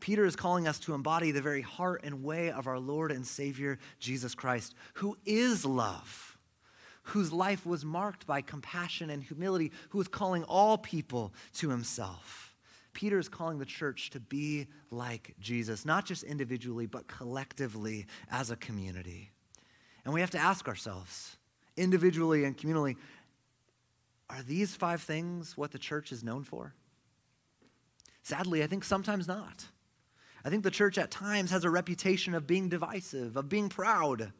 Peter 0.00 0.24
is 0.24 0.36
calling 0.36 0.66
us 0.66 0.78
to 0.80 0.94
embody 0.94 1.30
the 1.30 1.40
very 1.40 1.62
heart 1.62 2.02
and 2.04 2.24
way 2.24 2.50
of 2.50 2.66
our 2.66 2.78
Lord 2.78 3.12
and 3.12 3.26
Savior, 3.26 3.78
Jesus 3.98 4.34
Christ, 4.34 4.74
who 4.94 5.16
is 5.24 5.64
love, 5.64 6.36
whose 7.02 7.32
life 7.32 7.64
was 7.64 7.84
marked 7.84 8.26
by 8.26 8.40
compassion 8.40 9.08
and 9.10 9.22
humility, 9.22 9.72
who 9.90 10.00
is 10.00 10.08
calling 10.08 10.44
all 10.44 10.78
people 10.78 11.32
to 11.54 11.70
himself. 11.70 12.47
Peter 12.92 13.18
is 13.18 13.28
calling 13.28 13.58
the 13.58 13.64
church 13.64 14.10
to 14.10 14.20
be 14.20 14.66
like 14.90 15.34
Jesus, 15.40 15.84
not 15.84 16.04
just 16.04 16.22
individually, 16.22 16.86
but 16.86 17.06
collectively 17.06 18.06
as 18.30 18.50
a 18.50 18.56
community. 18.56 19.30
And 20.04 20.14
we 20.14 20.20
have 20.20 20.30
to 20.30 20.38
ask 20.38 20.68
ourselves 20.68 21.36
individually 21.76 22.44
and 22.44 22.56
communally, 22.56 22.96
are 24.30 24.42
these 24.42 24.74
five 24.74 25.02
things 25.02 25.56
what 25.56 25.70
the 25.70 25.78
church 25.78 26.12
is 26.12 26.22
known 26.22 26.44
for? 26.44 26.74
Sadly, 28.22 28.62
I 28.62 28.66
think 28.66 28.84
sometimes 28.84 29.26
not. 29.26 29.66
I 30.44 30.50
think 30.50 30.62
the 30.62 30.70
church 30.70 30.98
at 30.98 31.10
times 31.10 31.50
has 31.50 31.64
a 31.64 31.70
reputation 31.70 32.34
of 32.34 32.46
being 32.46 32.68
divisive, 32.68 33.36
of 33.36 33.48
being 33.48 33.68
proud, 33.68 34.32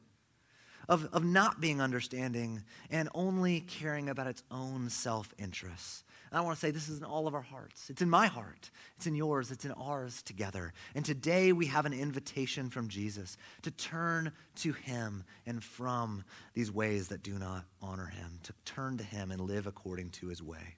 of, 0.89 1.09
of 1.13 1.25
not 1.25 1.61
being 1.61 1.81
understanding, 1.81 2.65
and 2.91 3.09
only 3.15 3.61
caring 3.61 4.09
about 4.09 4.27
its 4.27 4.43
own 4.51 4.91
self 4.91 5.33
interests. 5.39 6.05
I 6.33 6.41
want 6.43 6.57
to 6.57 6.61
say 6.61 6.71
this 6.71 6.89
is 6.89 6.99
in 6.99 7.05
all 7.05 7.27
of 7.27 7.35
our 7.35 7.43
hearts. 7.43 7.91
It's 7.91 8.03
in 8.03 8.11
my 8.11 8.27
heart, 8.27 8.71
it's 8.97 9.07
in 9.07 9.15
yours, 9.15 9.51
it's 9.51 9.65
in 9.65 9.73
ours 9.73 10.23
together. 10.23 10.73
And 10.95 11.05
today 11.05 11.53
we 11.53 11.67
have 11.67 11.87
an 11.87 11.93
invitation 11.93 12.71
from 12.71 12.89
Jesus 12.89 13.37
to 13.63 13.71
turn 13.71 14.33
to 14.57 14.73
Him 14.73 15.25
and 15.47 15.63
from 15.63 16.25
these 16.55 16.71
ways 16.71 17.09
that 17.09 17.23
do 17.23 17.39
not 17.39 17.65
honor 17.81 18.07
Him, 18.07 18.41
to 18.43 18.53
turn 18.65 18.99
to 18.99 19.05
Him 19.05 19.31
and 19.31 19.41
live 19.41 19.67
according 19.67 20.11
to 20.11 20.29
His 20.29 20.43
way. 20.43 20.77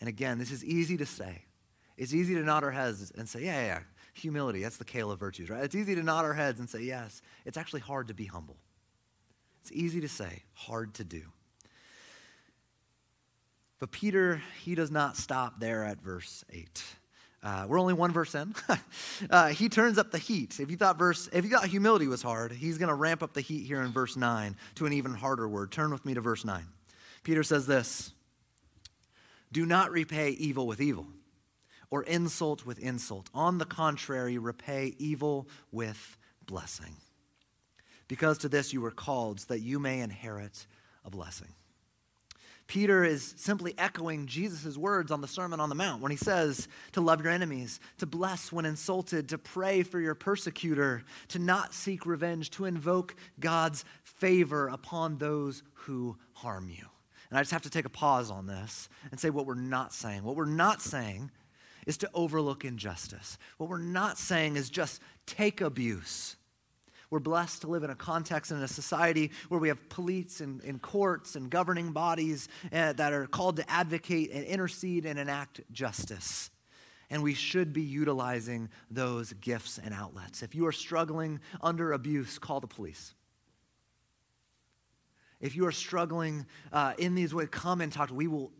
And 0.00 0.08
again, 0.08 0.38
this 0.38 0.50
is 0.50 0.64
easy 0.64 0.96
to 0.98 1.06
say. 1.06 1.42
It's 1.96 2.12
easy 2.12 2.34
to 2.34 2.42
nod 2.42 2.62
our 2.62 2.70
heads 2.70 3.10
and 3.16 3.28
say, 3.28 3.40
yeah, 3.40 3.60
yeah, 3.60 3.66
yeah. 3.66 3.78
humility, 4.12 4.62
that's 4.62 4.76
the 4.76 4.84
kale 4.84 5.10
of 5.10 5.18
virtues, 5.18 5.48
right? 5.48 5.64
It's 5.64 5.74
easy 5.74 5.94
to 5.94 6.02
nod 6.02 6.24
our 6.24 6.34
heads 6.34 6.60
and 6.60 6.68
say, 6.68 6.82
yes. 6.82 7.22
It's 7.44 7.56
actually 7.56 7.80
hard 7.80 8.08
to 8.08 8.14
be 8.14 8.26
humble. 8.26 8.56
It's 9.62 9.72
easy 9.72 10.00
to 10.02 10.08
say, 10.08 10.44
hard 10.52 10.94
to 10.94 11.04
do. 11.04 11.22
But 13.78 13.90
Peter, 13.90 14.42
he 14.62 14.74
does 14.74 14.90
not 14.90 15.16
stop 15.16 15.60
there 15.60 15.84
at 15.84 16.00
verse 16.00 16.44
8. 16.50 16.84
Uh, 17.42 17.66
we're 17.68 17.78
only 17.78 17.94
one 17.94 18.12
verse 18.12 18.34
in. 18.34 18.54
uh, 19.30 19.48
he 19.48 19.68
turns 19.68 19.98
up 19.98 20.10
the 20.10 20.18
heat. 20.18 20.58
If 20.58 20.70
you 20.70 20.76
thought 20.76 20.98
verse, 20.98 21.28
if 21.32 21.44
you 21.44 21.50
thought 21.50 21.66
humility 21.66 22.08
was 22.08 22.22
hard, 22.22 22.52
he's 22.52 22.78
going 22.78 22.88
to 22.88 22.94
ramp 22.94 23.22
up 23.22 23.34
the 23.34 23.40
heat 23.40 23.66
here 23.66 23.82
in 23.82 23.92
verse 23.92 24.16
9 24.16 24.56
to 24.76 24.86
an 24.86 24.92
even 24.92 25.12
harder 25.14 25.48
word. 25.48 25.70
Turn 25.70 25.92
with 25.92 26.04
me 26.04 26.14
to 26.14 26.20
verse 26.20 26.44
9. 26.44 26.64
Peter 27.22 27.42
says 27.42 27.66
this 27.66 28.12
Do 29.52 29.66
not 29.66 29.92
repay 29.92 30.30
evil 30.30 30.66
with 30.66 30.80
evil 30.80 31.06
or 31.90 32.02
insult 32.04 32.66
with 32.66 32.78
insult. 32.78 33.28
On 33.34 33.58
the 33.58 33.64
contrary, 33.64 34.38
repay 34.38 34.94
evil 34.98 35.48
with 35.70 36.16
blessing. 36.46 36.96
Because 38.08 38.38
to 38.38 38.48
this 38.48 38.72
you 38.72 38.80
were 38.80 38.90
called, 38.90 39.40
so 39.40 39.54
that 39.54 39.60
you 39.60 39.78
may 39.78 40.00
inherit 40.00 40.66
a 41.04 41.10
blessing. 41.10 41.52
Peter 42.66 43.04
is 43.04 43.34
simply 43.36 43.74
echoing 43.78 44.26
Jesus' 44.26 44.76
words 44.76 45.12
on 45.12 45.20
the 45.20 45.28
Sermon 45.28 45.60
on 45.60 45.68
the 45.68 45.74
Mount 45.74 46.02
when 46.02 46.10
he 46.10 46.16
says 46.16 46.66
to 46.92 47.00
love 47.00 47.22
your 47.22 47.32
enemies, 47.32 47.78
to 47.98 48.06
bless 48.06 48.50
when 48.50 48.64
insulted, 48.64 49.28
to 49.28 49.38
pray 49.38 49.82
for 49.82 50.00
your 50.00 50.16
persecutor, 50.16 51.04
to 51.28 51.38
not 51.38 51.72
seek 51.72 52.06
revenge, 52.06 52.50
to 52.50 52.64
invoke 52.64 53.14
God's 53.38 53.84
favor 54.02 54.66
upon 54.68 55.18
those 55.18 55.62
who 55.74 56.16
harm 56.32 56.68
you. 56.68 56.86
And 57.30 57.38
I 57.38 57.42
just 57.42 57.52
have 57.52 57.62
to 57.62 57.70
take 57.70 57.84
a 57.84 57.90
pause 57.90 58.30
on 58.30 58.46
this 58.46 58.88
and 59.10 59.20
say 59.20 59.30
what 59.30 59.46
we're 59.46 59.54
not 59.54 59.92
saying. 59.92 60.24
What 60.24 60.36
we're 60.36 60.44
not 60.44 60.82
saying 60.82 61.30
is 61.86 61.96
to 61.98 62.10
overlook 62.14 62.64
injustice. 62.64 63.38
What 63.58 63.70
we're 63.70 63.78
not 63.78 64.18
saying 64.18 64.56
is 64.56 64.70
just 64.70 65.00
take 65.24 65.60
abuse. 65.60 66.36
We're 67.10 67.20
blessed 67.20 67.62
to 67.62 67.68
live 67.68 67.84
in 67.84 67.90
a 67.90 67.94
context 67.94 68.50
and 68.50 68.62
a 68.62 68.68
society 68.68 69.30
where 69.48 69.60
we 69.60 69.68
have 69.68 69.88
police 69.88 70.40
and, 70.40 70.62
and 70.64 70.82
courts 70.82 71.36
and 71.36 71.48
governing 71.48 71.92
bodies 71.92 72.48
uh, 72.72 72.92
that 72.94 73.12
are 73.12 73.26
called 73.26 73.56
to 73.56 73.70
advocate 73.70 74.30
and 74.32 74.44
intercede 74.44 75.06
and 75.06 75.18
enact 75.18 75.60
justice. 75.72 76.50
And 77.08 77.22
we 77.22 77.34
should 77.34 77.72
be 77.72 77.82
utilizing 77.82 78.68
those 78.90 79.32
gifts 79.34 79.78
and 79.78 79.94
outlets. 79.94 80.42
If 80.42 80.56
you 80.56 80.66
are 80.66 80.72
struggling 80.72 81.40
under 81.60 81.92
abuse, 81.92 82.38
call 82.38 82.58
the 82.58 82.66
police. 82.66 83.14
If 85.40 85.54
you 85.54 85.66
are 85.66 85.72
struggling 85.72 86.46
uh, 86.72 86.94
in 86.98 87.14
these 87.14 87.32
ways, 87.32 87.48
come 87.52 87.80
and 87.80 87.92
talk. 87.92 88.10
We 88.10 88.26
will 88.26 88.50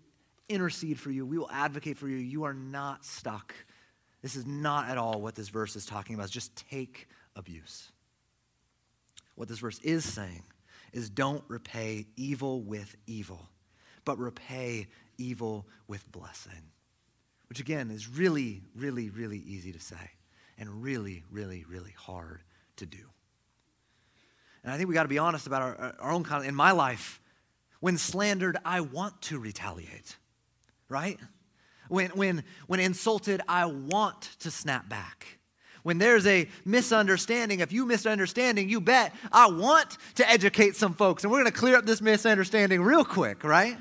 intercede 0.49 1.01
for 1.01 1.11
you. 1.11 1.27
We 1.27 1.39
will 1.39 1.51
advocate 1.51 1.97
for 1.97 2.09
you. 2.09 2.17
You 2.17 2.45
are 2.45 2.55
not 2.55 3.05
stuck. 3.05 3.55
This 4.23 4.37
is 4.37 4.47
not 4.47 4.89
at 4.89 4.99
all 4.99 5.21
what 5.21 5.35
this 5.35 5.49
verse 5.49 5.75
is 5.75 5.87
talking 5.87 6.15
about. 6.15 6.31
just 6.31 6.55
take 6.69 7.09
abuse. 7.35 7.91
What 9.37 9.49
this 9.49 9.59
verse 9.59 9.79
is 9.81 10.05
saying 10.05 10.43
is 10.93 11.09
don't 11.09 11.45
repay 11.47 12.07
evil 12.17 12.63
with 12.63 12.97
evil, 13.07 13.49
but 14.05 14.19
repay 14.19 14.89
evil 15.19 15.67
with 15.87 16.11
blessing. 16.11 16.73
Which 17.49 17.61
again 17.61 17.91
is 17.91 18.09
really, 18.09 18.63
really, 18.75 19.11
really 19.11 19.39
easy 19.39 19.73
to 19.73 19.81
say 19.81 20.11
and 20.59 20.83
really, 20.83 21.23
really, 21.31 21.65
really 21.69 21.95
hard 21.97 22.43
to 22.77 22.87
do. 22.87 22.99
And 24.65 24.73
I 24.73 24.77
think 24.77 24.89
we 24.89 24.95
got 24.95 25.05
to 25.05 25.09
be 25.09 25.19
honest 25.19 25.47
about 25.47 25.63
our, 25.63 25.95
our 26.01 26.11
own 26.11 26.25
kind. 26.25 26.45
In 26.45 26.55
my 26.55 26.73
life, 26.73 27.21
when 27.81 27.99
slandered, 27.99 28.57
I 28.65 28.81
want 28.81 29.21
to 29.23 29.39
retaliate, 29.39 30.17
right? 30.89 31.21
When, 31.89 32.11
when, 32.11 32.43
when 32.67 32.81
insulted, 32.81 33.41
I 33.47 33.67
want 33.67 34.23
to 34.41 34.51
snap 34.51 34.89
back 34.89 35.39
when 35.87 35.99
there's 35.99 36.27
a 36.27 36.49
misunderstanding, 36.65 37.61
if 37.61 37.71
you 37.71 37.87
misunderstanding, 37.87 38.69
you 38.69 38.81
bet 38.81 39.15
I 39.31 39.47
want 39.47 39.99
to 40.17 40.29
educate 40.29 40.75
some 40.75 40.95
folks. 40.95 41.23
And 41.23 41.31
we're 41.31 41.39
going 41.39 41.53
to 41.53 41.57
clear 41.57 41.77
up 41.77 41.87
this 41.87 42.01
misunderstanding 42.01 42.83
real 42.83 43.05
quick, 43.05 43.45
right? 43.45 43.79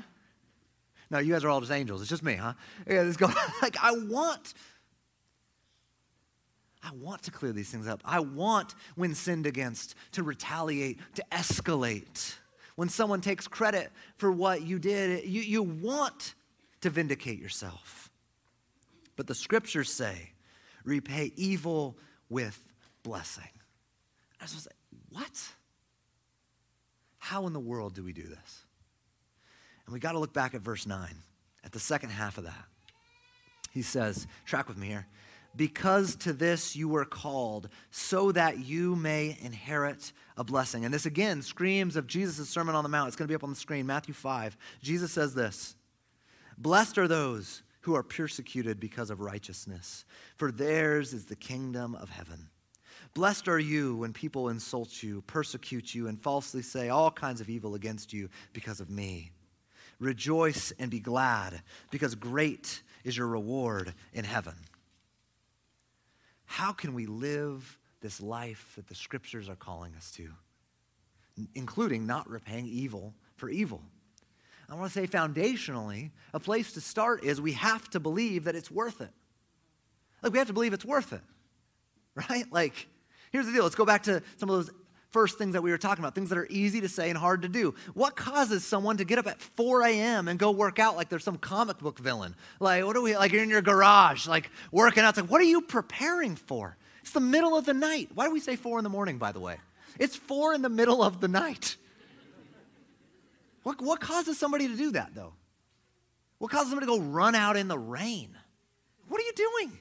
No, 1.10 1.18
you 1.18 1.32
guys 1.32 1.42
are 1.42 1.48
all 1.48 1.58
just 1.58 1.72
angels. 1.72 2.00
It's 2.02 2.08
just 2.08 2.22
me, 2.22 2.36
huh? 2.36 2.52
Yeah, 2.88 3.02
let's 3.02 3.16
go. 3.16 3.26
like, 3.60 3.76
I 3.82 3.90
want. 3.90 4.54
I 6.80 6.92
want 6.94 7.24
to 7.24 7.32
clear 7.32 7.50
these 7.50 7.70
things 7.70 7.88
up. 7.88 8.02
I 8.04 8.20
want, 8.20 8.76
when 8.94 9.12
sinned 9.12 9.48
against, 9.48 9.96
to 10.12 10.22
retaliate, 10.22 11.00
to 11.16 11.24
escalate. 11.32 12.36
When 12.76 12.88
someone 12.88 13.20
takes 13.20 13.48
credit 13.48 13.90
for 14.16 14.30
what 14.30 14.62
you 14.62 14.78
did, 14.78 15.24
you, 15.24 15.42
you 15.42 15.64
want 15.64 16.36
to 16.82 16.90
vindicate 16.90 17.40
yourself. 17.40 18.12
But 19.16 19.26
the 19.26 19.34
scriptures 19.34 19.92
say 19.92 20.34
repay 20.86 21.32
evil 21.36 21.98
with 22.30 22.62
blessing. 23.02 23.44
I 24.40 24.44
was 24.44 24.66
like, 24.66 24.76
what? 25.10 25.42
How 27.18 27.46
in 27.46 27.52
the 27.52 27.60
world 27.60 27.94
do 27.94 28.02
we 28.02 28.12
do 28.12 28.22
this? 28.22 28.64
And 29.84 29.92
we 29.92 30.00
got 30.00 30.12
to 30.12 30.18
look 30.18 30.32
back 30.32 30.54
at 30.54 30.60
verse 30.60 30.86
9, 30.86 31.08
at 31.64 31.72
the 31.72 31.80
second 31.80 32.10
half 32.10 32.38
of 32.38 32.44
that. 32.44 32.64
He 33.72 33.82
says, 33.82 34.26
track 34.44 34.68
with 34.68 34.78
me 34.78 34.86
here. 34.88 35.06
Because 35.54 36.16
to 36.16 36.32
this 36.32 36.76
you 36.76 36.88
were 36.88 37.04
called, 37.04 37.68
so 37.90 38.30
that 38.32 38.58
you 38.58 38.94
may 38.94 39.38
inherit 39.40 40.12
a 40.36 40.44
blessing. 40.44 40.84
And 40.84 40.92
this 40.92 41.06
again 41.06 41.40
screams 41.40 41.96
of 41.96 42.06
Jesus' 42.06 42.48
Sermon 42.48 42.74
on 42.74 42.82
the 42.82 42.90
Mount. 42.90 43.08
It's 43.08 43.16
going 43.16 43.26
to 43.26 43.32
be 43.32 43.36
up 43.36 43.44
on 43.44 43.50
the 43.50 43.56
screen, 43.56 43.86
Matthew 43.86 44.12
5. 44.12 44.56
Jesus 44.82 45.12
says 45.12 45.34
this 45.34 45.74
Blessed 46.58 46.98
are 46.98 47.08
those 47.08 47.62
who 47.86 47.94
are 47.94 48.02
persecuted 48.02 48.80
because 48.80 49.10
of 49.10 49.20
righteousness, 49.20 50.04
for 50.34 50.50
theirs 50.50 51.12
is 51.12 51.26
the 51.26 51.36
kingdom 51.36 51.94
of 51.94 52.10
heaven. 52.10 52.48
Blessed 53.14 53.46
are 53.46 53.60
you 53.60 53.94
when 53.98 54.12
people 54.12 54.48
insult 54.48 55.04
you, 55.04 55.22
persecute 55.28 55.94
you, 55.94 56.08
and 56.08 56.20
falsely 56.20 56.62
say 56.62 56.88
all 56.88 57.12
kinds 57.12 57.40
of 57.40 57.48
evil 57.48 57.76
against 57.76 58.12
you 58.12 58.28
because 58.52 58.80
of 58.80 58.90
me. 58.90 59.30
Rejoice 60.00 60.72
and 60.80 60.90
be 60.90 60.98
glad, 60.98 61.62
because 61.92 62.16
great 62.16 62.82
is 63.04 63.16
your 63.16 63.28
reward 63.28 63.94
in 64.12 64.24
heaven. 64.24 64.56
How 66.44 66.72
can 66.72 66.92
we 66.92 67.06
live 67.06 67.78
this 68.00 68.20
life 68.20 68.72
that 68.74 68.88
the 68.88 68.96
scriptures 68.96 69.48
are 69.48 69.54
calling 69.54 69.94
us 69.94 70.10
to, 70.16 70.28
including 71.54 72.04
not 72.04 72.28
repaying 72.28 72.66
evil 72.66 73.14
for 73.36 73.48
evil? 73.48 73.80
I 74.68 74.74
want 74.74 74.92
to 74.92 75.00
say 75.00 75.06
foundationally, 75.06 76.10
a 76.34 76.40
place 76.40 76.72
to 76.72 76.80
start 76.80 77.22
is 77.24 77.40
we 77.40 77.52
have 77.52 77.88
to 77.90 78.00
believe 78.00 78.44
that 78.44 78.56
it's 78.56 78.70
worth 78.70 79.00
it. 79.00 79.10
Like, 80.22 80.32
we 80.32 80.38
have 80.38 80.48
to 80.48 80.54
believe 80.54 80.72
it's 80.72 80.84
worth 80.84 81.12
it, 81.12 81.20
right? 82.14 82.50
Like, 82.50 82.88
here's 83.30 83.46
the 83.46 83.52
deal. 83.52 83.62
Let's 83.62 83.76
go 83.76 83.84
back 83.84 84.04
to 84.04 84.22
some 84.38 84.50
of 84.50 84.56
those 84.56 84.70
first 85.10 85.38
things 85.38 85.52
that 85.52 85.62
we 85.62 85.70
were 85.70 85.78
talking 85.78 86.04
about, 86.04 86.14
things 86.14 86.30
that 86.30 86.38
are 86.38 86.48
easy 86.50 86.80
to 86.80 86.88
say 86.88 87.08
and 87.08 87.18
hard 87.18 87.42
to 87.42 87.48
do. 87.48 87.74
What 87.94 88.16
causes 88.16 88.64
someone 88.64 88.96
to 88.96 89.04
get 89.04 89.18
up 89.18 89.26
at 89.26 89.40
4 89.40 89.82
a.m. 89.82 90.28
and 90.28 90.38
go 90.38 90.50
work 90.50 90.78
out 90.78 90.96
like 90.96 91.08
there's 91.08 91.24
some 91.24 91.38
comic 91.38 91.78
book 91.78 91.98
villain? 91.98 92.34
Like, 92.58 92.84
what 92.84 92.96
are 92.96 93.00
we, 93.00 93.16
like 93.16 93.32
you're 93.32 93.42
in 93.42 93.50
your 93.50 93.62
garage, 93.62 94.26
like 94.26 94.50
working 94.72 95.04
out. 95.04 95.10
It's 95.10 95.18
like, 95.18 95.30
what 95.30 95.40
are 95.40 95.44
you 95.44 95.62
preparing 95.62 96.36
for? 96.36 96.76
It's 97.02 97.12
the 97.12 97.20
middle 97.20 97.56
of 97.56 97.64
the 97.64 97.72
night. 97.72 98.10
Why 98.14 98.26
do 98.26 98.32
we 98.32 98.40
say 98.40 98.56
4 98.56 98.78
in 98.78 98.84
the 98.84 98.90
morning, 98.90 99.16
by 99.16 99.32
the 99.32 99.40
way? 99.40 99.58
It's 99.98 100.16
4 100.16 100.54
in 100.54 100.62
the 100.62 100.68
middle 100.68 101.02
of 101.02 101.20
the 101.20 101.28
night. 101.28 101.76
What, 103.66 103.82
what 103.82 103.98
causes 104.00 104.38
somebody 104.38 104.68
to 104.68 104.76
do 104.76 104.92
that, 104.92 105.12
though? 105.12 105.32
What 106.38 106.52
causes 106.52 106.68
somebody 106.68 106.86
to 106.86 107.00
go 107.00 107.04
run 107.04 107.34
out 107.34 107.56
in 107.56 107.66
the 107.66 107.76
rain? 107.76 108.28
What 109.08 109.20
are 109.20 109.24
you 109.24 109.32
doing? 109.32 109.76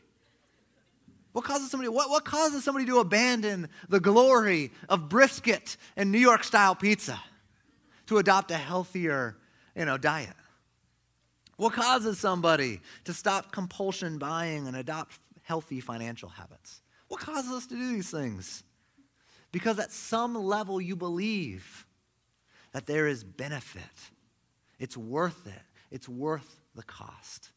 What 1.33 1.45
causes 1.45 1.69
somebody, 1.69 1.89
what, 1.89 2.09
what 2.09 2.25
causes 2.25 2.63
somebody 2.63 2.87
to 2.87 2.97
abandon 2.97 3.69
the 3.87 3.99
glory 3.99 4.71
of 4.89 5.07
brisket 5.07 5.77
and 5.95 6.11
New 6.11 6.17
York 6.17 6.43
style 6.43 6.73
pizza 6.73 7.21
to 8.07 8.17
adopt 8.17 8.49
a 8.49 8.57
healthier, 8.57 9.37
you 9.75 9.85
know, 9.85 9.99
diet? 9.99 10.33
What 11.57 11.73
causes 11.73 12.17
somebody 12.17 12.81
to 13.03 13.13
stop 13.13 13.51
compulsion 13.51 14.17
buying 14.17 14.65
and 14.65 14.75
adopt 14.75 15.19
healthy 15.43 15.79
financial 15.79 16.29
habits? 16.29 16.81
What 17.07 17.19
causes 17.19 17.51
us 17.51 17.67
to 17.67 17.75
do 17.75 17.93
these 17.93 18.09
things? 18.09 18.63
Because 19.51 19.77
at 19.77 19.91
some 19.91 20.33
level 20.33 20.81
you 20.81 20.95
believe 20.95 21.85
that 22.75 22.87
there 22.87 23.07
is 23.07 23.23
benefit. 23.23 23.81
It's 24.79 24.97
worth 24.97 25.47
it. 25.47 25.61
It's 25.91 26.09
worth 26.09 26.59
the 26.75 26.83
cost. 26.83 27.51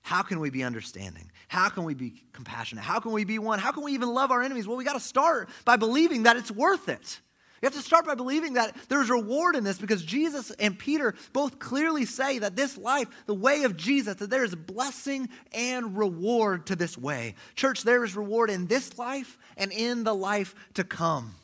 How 0.00 0.22
can 0.22 0.38
we 0.38 0.48
be 0.48 0.62
understanding? 0.62 1.32
How 1.48 1.68
can 1.68 1.82
we 1.82 1.94
be 1.94 2.22
compassionate? 2.32 2.84
How 2.84 3.00
can 3.00 3.10
we 3.10 3.24
be 3.24 3.40
one? 3.40 3.58
How 3.58 3.72
can 3.72 3.82
we 3.82 3.94
even 3.94 4.10
love 4.10 4.30
our 4.30 4.44
enemies? 4.44 4.68
Well, 4.68 4.76
we 4.76 4.84
got 4.84 4.92
to 4.92 5.00
start 5.00 5.48
by 5.64 5.74
believing 5.74 6.22
that 6.22 6.36
it's 6.36 6.52
worth 6.52 6.88
it. 6.88 7.20
You 7.60 7.66
have 7.66 7.74
to 7.74 7.80
start 7.80 8.06
by 8.06 8.14
believing 8.14 8.52
that 8.52 8.76
there's 8.88 9.10
reward 9.10 9.56
in 9.56 9.64
this 9.64 9.78
because 9.78 10.04
Jesus 10.04 10.52
and 10.52 10.78
Peter 10.78 11.16
both 11.32 11.58
clearly 11.58 12.04
say 12.04 12.38
that 12.38 12.54
this 12.54 12.78
life, 12.78 13.08
the 13.26 13.34
way 13.34 13.64
of 13.64 13.76
Jesus, 13.76 14.14
that 14.18 14.30
there 14.30 14.44
is 14.44 14.54
blessing 14.54 15.30
and 15.50 15.98
reward 15.98 16.66
to 16.66 16.76
this 16.76 16.96
way. 16.96 17.34
Church, 17.56 17.82
there 17.82 18.04
is 18.04 18.14
reward 18.14 18.50
in 18.50 18.68
this 18.68 18.96
life 18.98 19.36
and 19.56 19.72
in 19.72 20.04
the 20.04 20.14
life 20.14 20.54
to 20.74 20.84
come. 20.84 21.34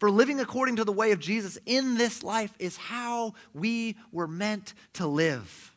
For 0.00 0.10
living 0.10 0.40
according 0.40 0.76
to 0.76 0.84
the 0.84 0.92
way 0.92 1.12
of 1.12 1.20
Jesus 1.20 1.58
in 1.66 1.98
this 1.98 2.22
life 2.22 2.54
is 2.58 2.78
how 2.78 3.34
we 3.52 3.96
were 4.10 4.26
meant 4.26 4.72
to 4.94 5.06
live. 5.06 5.76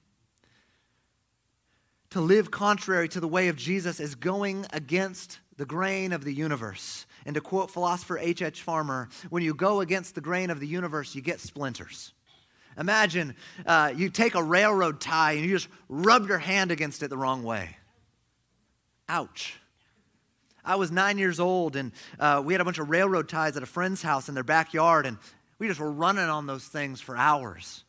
To 2.12 2.22
live 2.22 2.50
contrary 2.50 3.10
to 3.10 3.20
the 3.20 3.28
way 3.28 3.50
of 3.50 3.58
Jesus 3.58 4.00
is 4.00 4.16
going 4.16 4.66
against 4.72 5.40
the 5.58 5.66
grain 5.66 6.14
of 6.14 6.24
the 6.24 6.34
universe. 6.34 7.06
And 7.26 7.36
to 7.36 7.42
quote 7.42 7.70
philosopher 7.70 8.18
H.H. 8.18 8.42
H. 8.42 8.62
Farmer, 8.62 9.10
when 9.30 9.44
you 9.44 9.54
go 9.54 9.82
against 9.82 10.16
the 10.16 10.22
grain 10.22 10.50
of 10.50 10.62
the 10.62 10.68
universe, 10.68 11.14
you 11.14 11.22
get 11.22 11.42
splinters. 11.42 12.14
Imagine 12.78 13.36
uh, 13.66 13.92
you 13.94 14.10
take 14.10 14.36
a 14.36 14.44
railroad 14.44 15.02
tie 15.02 15.34
and 15.34 15.44
you 15.44 15.52
just 15.52 15.68
rub 15.90 16.30
your 16.30 16.38
hand 16.38 16.72
against 16.72 17.04
it 17.04 17.10
the 17.10 17.18
wrong 17.18 17.44
way. 17.44 17.76
Ouch. 19.10 19.60
I 20.66 20.76
was 20.76 20.92
nine 20.92 21.18
years 21.18 21.40
old 21.40 21.76
and 21.76 21.92
uh, 22.20 22.42
we 22.44 22.54
had 22.54 22.62
a 22.62 22.66
bunch 22.66 22.80
of 22.80 22.90
railroad 22.90 23.30
ties 23.30 23.58
at 23.58 23.64
a 23.64 23.68
friend's 23.68 24.02
house 24.02 24.30
in 24.30 24.36
their 24.36 24.44
backyard, 24.44 25.06
and 25.06 25.18
we 25.60 25.68
just 25.68 25.80
were 25.80 25.92
running 25.92 26.24
on 26.26 26.46
those 26.46 26.66
things 26.66 27.02
for 27.02 27.18
hours. 27.18 27.84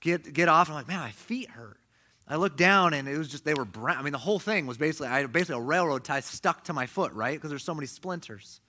Get, 0.00 0.32
get 0.32 0.48
off, 0.48 0.68
and 0.68 0.76
I'm 0.76 0.80
like, 0.80 0.88
man, 0.88 1.00
my 1.00 1.10
feet 1.10 1.50
hurt. 1.50 1.78
I 2.26 2.36
looked 2.36 2.56
down 2.56 2.94
and 2.94 3.06
it 3.06 3.18
was 3.18 3.28
just, 3.28 3.44
they 3.44 3.54
were 3.54 3.64
brown. 3.64 3.98
I 3.98 4.02
mean, 4.02 4.12
the 4.12 4.18
whole 4.18 4.38
thing 4.38 4.66
was 4.66 4.78
basically, 4.78 5.08
I 5.08 5.26
basically 5.26 5.56
a 5.56 5.60
railroad 5.60 6.04
tie 6.04 6.20
stuck 6.20 6.64
to 6.64 6.72
my 6.72 6.86
foot, 6.86 7.12
right? 7.12 7.34
Because 7.34 7.50
there's 7.50 7.64
so 7.64 7.74
many 7.74 7.86
splinters. 7.86 8.60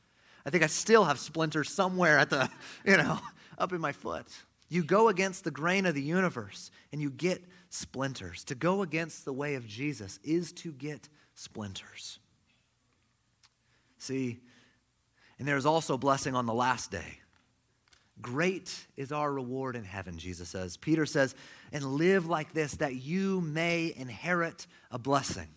I 0.46 0.50
think 0.50 0.64
I 0.64 0.68
still 0.68 1.06
have 1.06 1.20
splinters 1.20 1.70
somewhere 1.70 2.20
at 2.20 2.30
the, 2.30 2.50
you 2.86 2.98
know, 2.98 3.20
up 3.58 3.72
in 3.72 3.80
my 3.80 3.94
foot. 3.94 4.28
You 4.68 4.84
go 4.84 5.08
against 5.10 5.44
the 5.44 5.52
grain 5.52 5.86
of 5.86 5.96
the 5.96 6.02
universe 6.02 6.70
and 6.92 7.02
you 7.02 7.10
get 7.10 7.44
splinters. 7.70 8.44
To 8.46 8.56
go 8.56 8.82
against 8.82 9.24
the 9.24 9.34
way 9.34 9.56
of 9.56 9.66
Jesus 9.66 10.20
is 10.24 10.52
to 10.54 10.72
get 10.74 11.08
splinters. 11.34 12.20
See, 14.06 14.40
and 15.40 15.48
there's 15.48 15.66
also 15.66 15.98
blessing 15.98 16.36
on 16.36 16.46
the 16.46 16.54
last 16.54 16.92
day. 16.92 17.20
Great 18.22 18.86
is 18.96 19.12
our 19.12 19.34
reward 19.34 19.76
in 19.76 19.84
heaven, 19.84 20.18
Jesus 20.20 20.50
says. 20.50 20.78
Peter 20.78 21.06
says, 21.06 21.36
and 21.74 21.84
live 21.84 22.28
like 22.28 22.54
this 22.54 22.74
that 22.76 22.96
you 22.96 23.42
may 23.42 23.92
inherit 23.96 24.68
a 24.92 25.00
blessing. 25.00 25.48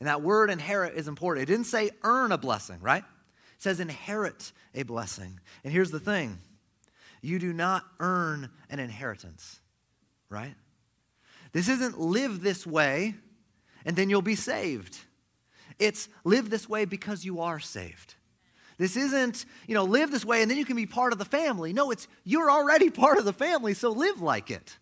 And 0.00 0.08
that 0.08 0.22
word 0.22 0.50
inherit 0.50 0.94
is 0.94 1.06
important. 1.06 1.48
It 1.48 1.52
didn't 1.52 1.66
say 1.66 1.90
earn 2.02 2.32
a 2.32 2.38
blessing, 2.38 2.78
right? 2.80 3.04
It 3.04 3.62
says 3.62 3.78
inherit 3.78 4.52
a 4.74 4.82
blessing. 4.82 5.38
And 5.62 5.72
here's 5.72 5.90
the 5.90 6.00
thing 6.00 6.38
you 7.20 7.38
do 7.38 7.52
not 7.52 7.84
earn 8.00 8.48
an 8.70 8.78
inheritance, 8.78 9.60
right? 10.30 10.54
This 11.52 11.68
isn't 11.68 12.00
live 12.00 12.40
this 12.40 12.66
way 12.66 13.14
and 13.84 13.94
then 13.96 14.10
you'll 14.10 14.22
be 14.22 14.34
saved. 14.34 14.98
It's 15.78 16.08
live 16.24 16.50
this 16.50 16.68
way 16.68 16.84
because 16.84 17.24
you 17.24 17.40
are 17.40 17.60
saved. 17.60 18.14
This 18.78 18.96
isn't, 18.96 19.46
you 19.66 19.74
know, 19.74 19.84
live 19.84 20.10
this 20.10 20.24
way 20.24 20.42
and 20.42 20.50
then 20.50 20.58
you 20.58 20.64
can 20.64 20.76
be 20.76 20.86
part 20.86 21.12
of 21.12 21.18
the 21.18 21.24
family. 21.24 21.72
No, 21.72 21.90
it's 21.90 22.08
you're 22.24 22.50
already 22.50 22.90
part 23.02 23.18
of 23.18 23.24
the 23.24 23.32
family, 23.32 23.74
so 23.74 23.90
live 23.90 24.20
like 24.20 24.50
it. 24.50 24.76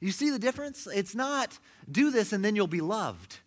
You 0.00 0.10
see 0.10 0.30
the 0.30 0.38
difference? 0.38 0.86
It's 0.92 1.14
not 1.14 1.58
do 1.90 2.10
this 2.10 2.32
and 2.32 2.44
then 2.44 2.56
you'll 2.56 2.66
be 2.66 2.80
loved. 2.80 3.38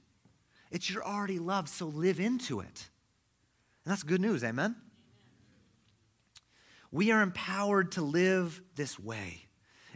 It's 0.72 0.90
you're 0.90 1.06
already 1.06 1.40
loved, 1.40 1.70
so 1.70 1.86
live 1.86 2.20
into 2.20 2.60
it. 2.60 2.90
And 3.86 3.92
that's 3.92 4.04
good 4.04 4.22
news, 4.22 4.44
amen? 4.44 4.76
We 6.92 7.12
are 7.12 7.22
empowered 7.22 7.94
to 7.94 8.02
live 8.02 8.62
this 8.76 9.00
way 9.00 9.48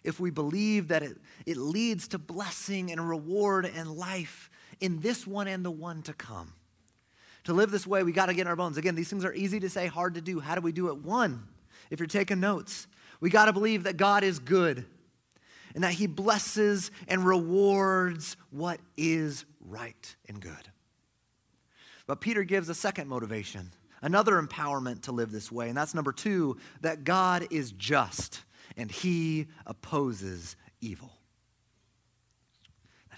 if 0.03 0.19
we 0.19 0.31
believe 0.31 0.89
that 0.89 1.03
it, 1.03 1.17
it 1.45 1.57
leads 1.57 2.07
to 2.09 2.17
blessing 2.17 2.91
and 2.91 3.07
reward 3.07 3.65
and 3.65 3.91
life 3.91 4.49
in 4.81 4.99
this 4.99 5.25
one 5.25 5.47
and 5.47 5.63
the 5.63 5.71
one 5.71 6.01
to 6.03 6.13
come. 6.13 6.53
To 7.45 7.53
live 7.53 7.71
this 7.71 7.87
way, 7.87 8.03
we 8.03 8.11
got 8.11 8.27
to 8.27 8.33
get 8.33 8.41
in 8.41 8.47
our 8.47 8.55
bones. 8.55 8.77
Again, 8.77 8.95
these 8.95 9.09
things 9.09 9.25
are 9.25 9.33
easy 9.33 9.59
to 9.61 9.69
say, 9.69 9.87
hard 9.87 10.15
to 10.15 10.21
do. 10.21 10.39
How 10.39 10.55
do 10.55 10.61
we 10.61 10.71
do 10.71 10.89
it? 10.89 10.97
One, 10.97 11.47
if 11.89 11.99
you're 11.99 12.07
taking 12.07 12.39
notes, 12.39 12.87
we 13.19 13.29
got 13.29 13.45
to 13.45 13.53
believe 13.53 13.83
that 13.83 13.97
God 13.97 14.23
is 14.23 14.39
good 14.39 14.85
and 15.73 15.83
that 15.83 15.93
He 15.93 16.07
blesses 16.07 16.91
and 17.07 17.25
rewards 17.25 18.37
what 18.51 18.79
is 18.97 19.45
right 19.59 20.15
and 20.27 20.39
good. 20.39 20.69
But 22.05 22.21
Peter 22.21 22.43
gives 22.43 22.69
a 22.69 22.75
second 22.75 23.07
motivation, 23.07 23.71
another 24.01 24.41
empowerment 24.41 25.03
to 25.03 25.11
live 25.11 25.31
this 25.31 25.51
way, 25.51 25.69
and 25.69 25.77
that's 25.77 25.95
number 25.95 26.11
two 26.11 26.57
that 26.81 27.03
God 27.03 27.47
is 27.49 27.71
just 27.71 28.43
and 28.77 28.91
He 28.91 29.47
opposes 29.65 30.55
evil 30.81 31.20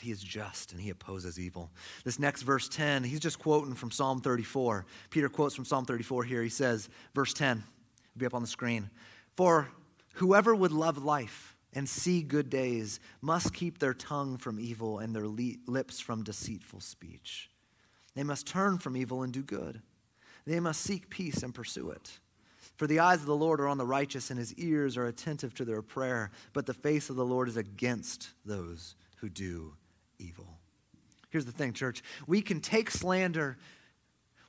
he 0.04 0.12
is 0.12 0.22
just 0.22 0.72
and 0.72 0.82
he 0.82 0.90
opposes 0.90 1.40
evil. 1.40 1.72
This 2.04 2.20
next 2.20 2.44
verse 2.44 2.68
10, 2.70 3.04
he's 3.04 3.20
just 3.20 3.40
quoting 3.40 3.74
from 3.74 3.92
Psalm 3.92 4.22
34. 4.22 4.86
Peter 5.10 5.30
quotes 5.30 5.56
from 5.56 5.66
Psalm 5.66 5.86
34 5.86 6.24
here. 6.24 6.44
He 6.44 6.50
says, 6.50 6.90
verse 7.16 7.34
10, 7.34 7.58
it'll 7.58 8.20
be 8.20 8.26
up 8.26 8.34
on 8.34 8.42
the 8.42 8.48
screen. 8.48 8.90
For 9.36 9.70
whoever 10.16 10.54
would 10.54 10.72
love 10.72 11.04
life 11.04 11.56
and 11.74 11.88
see 11.90 12.22
good 12.22 12.50
days 12.50 13.00
must 13.22 13.54
keep 13.54 13.80
their 13.80 13.94
tongue 13.94 14.38
from 14.38 14.60
evil 14.60 15.00
and 15.00 15.16
their 15.16 15.28
lips 15.28 16.00
from 16.00 16.24
deceitful 16.24 16.82
speech. 16.82 17.50
They 18.16 18.24
must 18.24 18.46
turn 18.46 18.78
from 18.78 18.96
evil 18.96 19.24
and 19.24 19.34
do 19.34 19.42
good. 19.42 19.82
They 20.46 20.60
must 20.60 20.82
seek 20.82 21.10
peace 21.10 21.42
and 21.42 21.56
pursue 21.56 21.90
it. 21.90 22.20
For 22.78 22.88
the 22.88 23.00
eyes 23.00 23.22
of 23.22 23.28
the 23.28 23.36
Lord 23.36 23.62
are 23.62 23.68
on 23.68 23.78
the 23.78 23.86
righteous, 23.86 24.30
and 24.30 24.40
his 24.40 24.54
ears 24.56 24.98
are 24.98 25.06
attentive 25.06 25.54
to 25.56 25.66
their 25.66 25.82
prayer. 25.82 26.32
But 26.54 26.66
the 26.66 26.74
face 26.74 27.10
of 27.10 27.16
the 27.16 27.26
Lord 27.26 27.48
is 27.48 27.58
against 27.58 28.30
those 28.46 28.96
who 29.18 29.30
do 29.30 29.74
evil. 30.24 30.48
Here's 31.30 31.46
the 31.46 31.52
thing, 31.52 31.74
church. 31.74 32.04
We 32.28 32.42
can 32.42 32.62
take 32.62 32.92
slander. 32.92 33.58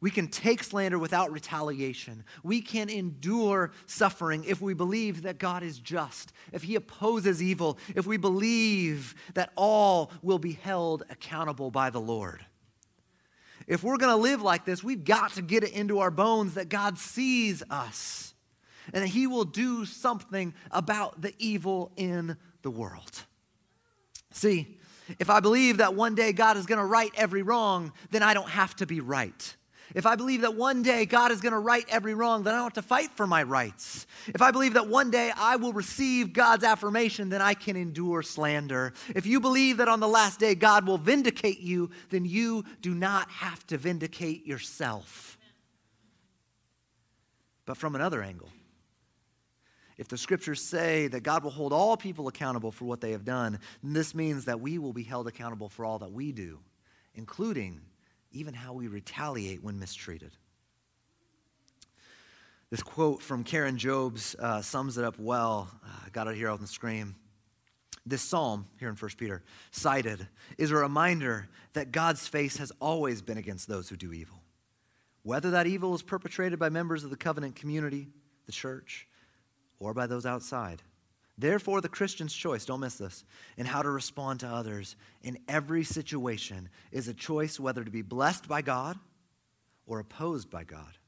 We 0.00 0.10
can 0.10 0.28
take 0.28 0.62
slander 0.62 0.98
without 0.98 1.32
retaliation. 1.32 2.24
We 2.42 2.60
can 2.60 2.90
endure 2.90 3.72
suffering 3.86 4.44
if 4.46 4.60
we 4.60 4.74
believe 4.74 5.22
that 5.22 5.38
God 5.38 5.62
is 5.62 5.78
just, 5.78 6.32
if 6.52 6.62
He 6.62 6.74
opposes 6.74 7.42
evil, 7.42 7.78
if 7.94 8.06
we 8.06 8.18
believe 8.18 9.14
that 9.32 9.50
all 9.56 10.12
will 10.22 10.38
be 10.38 10.52
held 10.52 11.04
accountable 11.08 11.70
by 11.70 11.88
the 11.88 12.00
Lord. 12.00 12.44
If 13.66 13.82
we're 13.82 13.96
going 13.96 14.14
to 14.14 14.22
live 14.22 14.42
like 14.42 14.66
this, 14.66 14.84
we've 14.84 15.04
got 15.04 15.32
to 15.34 15.42
get 15.42 15.64
it 15.64 15.72
into 15.72 16.00
our 16.00 16.10
bones 16.10 16.54
that 16.54 16.68
God 16.68 16.98
sees 16.98 17.62
us 17.70 18.34
and 18.92 19.02
that 19.02 19.08
He 19.08 19.26
will 19.26 19.44
do 19.44 19.86
something 19.86 20.52
about 20.70 21.22
the 21.22 21.32
evil 21.38 21.92
in 21.96 22.36
the 22.60 22.70
world. 22.70 23.22
See, 24.32 24.78
if 25.18 25.30
I 25.30 25.40
believe 25.40 25.78
that 25.78 25.94
one 25.94 26.14
day 26.14 26.32
God 26.32 26.56
is 26.56 26.66
going 26.66 26.78
to 26.78 26.84
right 26.84 27.12
every 27.16 27.42
wrong, 27.42 27.92
then 28.10 28.22
I 28.22 28.34
don't 28.34 28.48
have 28.48 28.74
to 28.76 28.86
be 28.86 29.00
right. 29.00 29.56
If 29.94 30.06
I 30.06 30.16
believe 30.16 30.40
that 30.40 30.56
one 30.56 30.82
day 30.82 31.04
God 31.04 31.30
is 31.30 31.40
going 31.40 31.52
to 31.52 31.58
right 31.58 31.84
every 31.88 32.14
wrong, 32.14 32.42
then 32.42 32.54
I 32.54 32.56
don't 32.56 32.64
have 32.64 32.72
to 32.74 32.82
fight 32.82 33.10
for 33.12 33.26
my 33.26 33.42
rights. 33.42 34.06
If 34.26 34.42
I 34.42 34.50
believe 34.50 34.74
that 34.74 34.88
one 34.88 35.10
day 35.10 35.30
I 35.36 35.56
will 35.56 35.72
receive 35.72 36.32
God's 36.32 36.64
affirmation, 36.64 37.28
then 37.28 37.42
I 37.42 37.54
can 37.54 37.76
endure 37.76 38.22
slander. 38.22 38.92
If 39.14 39.26
you 39.26 39.40
believe 39.40 39.76
that 39.76 39.88
on 39.88 40.00
the 40.00 40.08
last 40.08 40.40
day 40.40 40.54
God 40.54 40.86
will 40.86 40.98
vindicate 40.98 41.60
you, 41.60 41.90
then 42.10 42.24
you 42.24 42.64
do 42.80 42.94
not 42.94 43.30
have 43.30 43.64
to 43.68 43.78
vindicate 43.78 44.46
yourself. 44.46 45.38
but 47.66 47.76
from 47.76 47.94
another 47.94 48.22
angle. 48.22 48.50
If 49.96 50.08
the 50.08 50.18
scriptures 50.18 50.60
say 50.60 51.06
that 51.08 51.22
God 51.22 51.44
will 51.44 51.50
hold 51.50 51.72
all 51.72 51.96
people 51.96 52.26
accountable 52.26 52.72
for 52.72 52.84
what 52.84 53.00
they 53.00 53.12
have 53.12 53.24
done, 53.24 53.60
this 53.82 54.14
means 54.14 54.46
that 54.46 54.60
we 54.60 54.78
will 54.78 54.92
be 54.92 55.04
held 55.04 55.28
accountable 55.28 55.68
for 55.68 55.84
all 55.84 56.00
that 56.00 56.10
we 56.10 56.32
do, 56.32 56.58
including 57.14 57.80
even 58.32 58.54
how 58.54 58.72
we 58.72 58.88
retaliate 58.88 59.62
when 59.62 59.78
mistreated. 59.78 60.32
This 62.70 62.82
quote 62.82 63.22
from 63.22 63.44
Karen 63.44 63.78
Jobes 63.78 64.34
uh, 64.34 64.60
sums 64.60 64.98
it 64.98 65.04
up 65.04 65.16
well. 65.18 65.70
Uh, 65.84 66.08
got 66.12 66.26
it 66.26 66.34
here 66.34 66.48
on 66.50 66.60
the 66.60 66.66
screen. 66.66 67.14
This 68.04 68.20
psalm, 68.20 68.66
here 68.80 68.88
in 68.88 68.96
1 68.96 69.10
Peter, 69.16 69.44
cited, 69.70 70.26
is 70.58 70.72
a 70.72 70.76
reminder 70.76 71.48
that 71.74 71.92
God's 71.92 72.26
face 72.26 72.56
has 72.56 72.72
always 72.80 73.22
been 73.22 73.38
against 73.38 73.68
those 73.68 73.88
who 73.88 73.96
do 73.96 74.12
evil. 74.12 74.42
Whether 75.22 75.52
that 75.52 75.66
evil 75.66 75.94
is 75.94 76.02
perpetrated 76.02 76.58
by 76.58 76.68
members 76.68 77.04
of 77.04 77.10
the 77.10 77.16
covenant 77.16 77.54
community, 77.54 78.08
the 78.46 78.52
church, 78.52 79.06
or 79.78 79.94
by 79.94 80.06
those 80.06 80.26
outside. 80.26 80.82
Therefore, 81.36 81.80
the 81.80 81.88
Christian's 81.88 82.32
choice, 82.32 82.64
don't 82.64 82.80
miss 82.80 82.94
this, 82.94 83.24
in 83.56 83.66
how 83.66 83.82
to 83.82 83.90
respond 83.90 84.40
to 84.40 84.48
others 84.48 84.94
in 85.22 85.38
every 85.48 85.82
situation 85.82 86.68
is 86.92 87.08
a 87.08 87.14
choice 87.14 87.58
whether 87.58 87.82
to 87.82 87.90
be 87.90 88.02
blessed 88.02 88.46
by 88.46 88.62
God 88.62 88.98
or 89.86 89.98
opposed 89.98 90.48
by 90.48 90.62
God. 90.62 90.98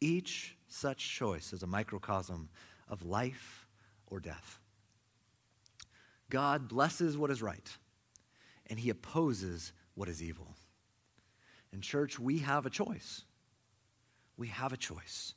Each 0.00 0.56
such 0.68 0.98
choice 0.98 1.52
is 1.52 1.62
a 1.62 1.66
microcosm 1.66 2.48
of 2.88 3.04
life 3.04 3.66
or 4.06 4.20
death. 4.20 4.58
God 6.30 6.68
blesses 6.68 7.16
what 7.16 7.30
is 7.30 7.42
right, 7.42 7.76
and 8.66 8.78
he 8.78 8.90
opposes 8.90 9.72
what 9.94 10.08
is 10.08 10.22
evil. 10.22 10.54
In 11.72 11.80
church, 11.80 12.18
we 12.18 12.38
have 12.38 12.64
a 12.64 12.70
choice. 12.70 13.24
We 14.36 14.48
have 14.48 14.72
a 14.72 14.76
choice. 14.76 15.34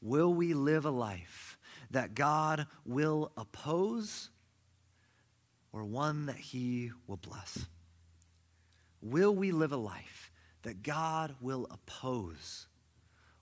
Will 0.00 0.32
we 0.32 0.54
live 0.54 0.84
a 0.84 0.90
life 0.90 1.53
that 1.94 2.14
God 2.14 2.66
will 2.84 3.32
oppose 3.36 4.30
or 5.72 5.84
one 5.84 6.26
that 6.26 6.36
he 6.36 6.92
will 7.06 7.16
bless? 7.16 7.66
Will 9.00 9.34
we 9.34 9.50
live 9.50 9.72
a 9.72 9.76
life 9.76 10.30
that 10.62 10.82
God 10.82 11.34
will 11.40 11.66
oppose 11.70 12.66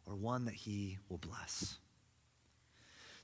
or 0.06 0.14
one 0.14 0.46
that 0.46 0.54
he 0.54 0.98
will 1.08 1.18
bless? 1.18 1.78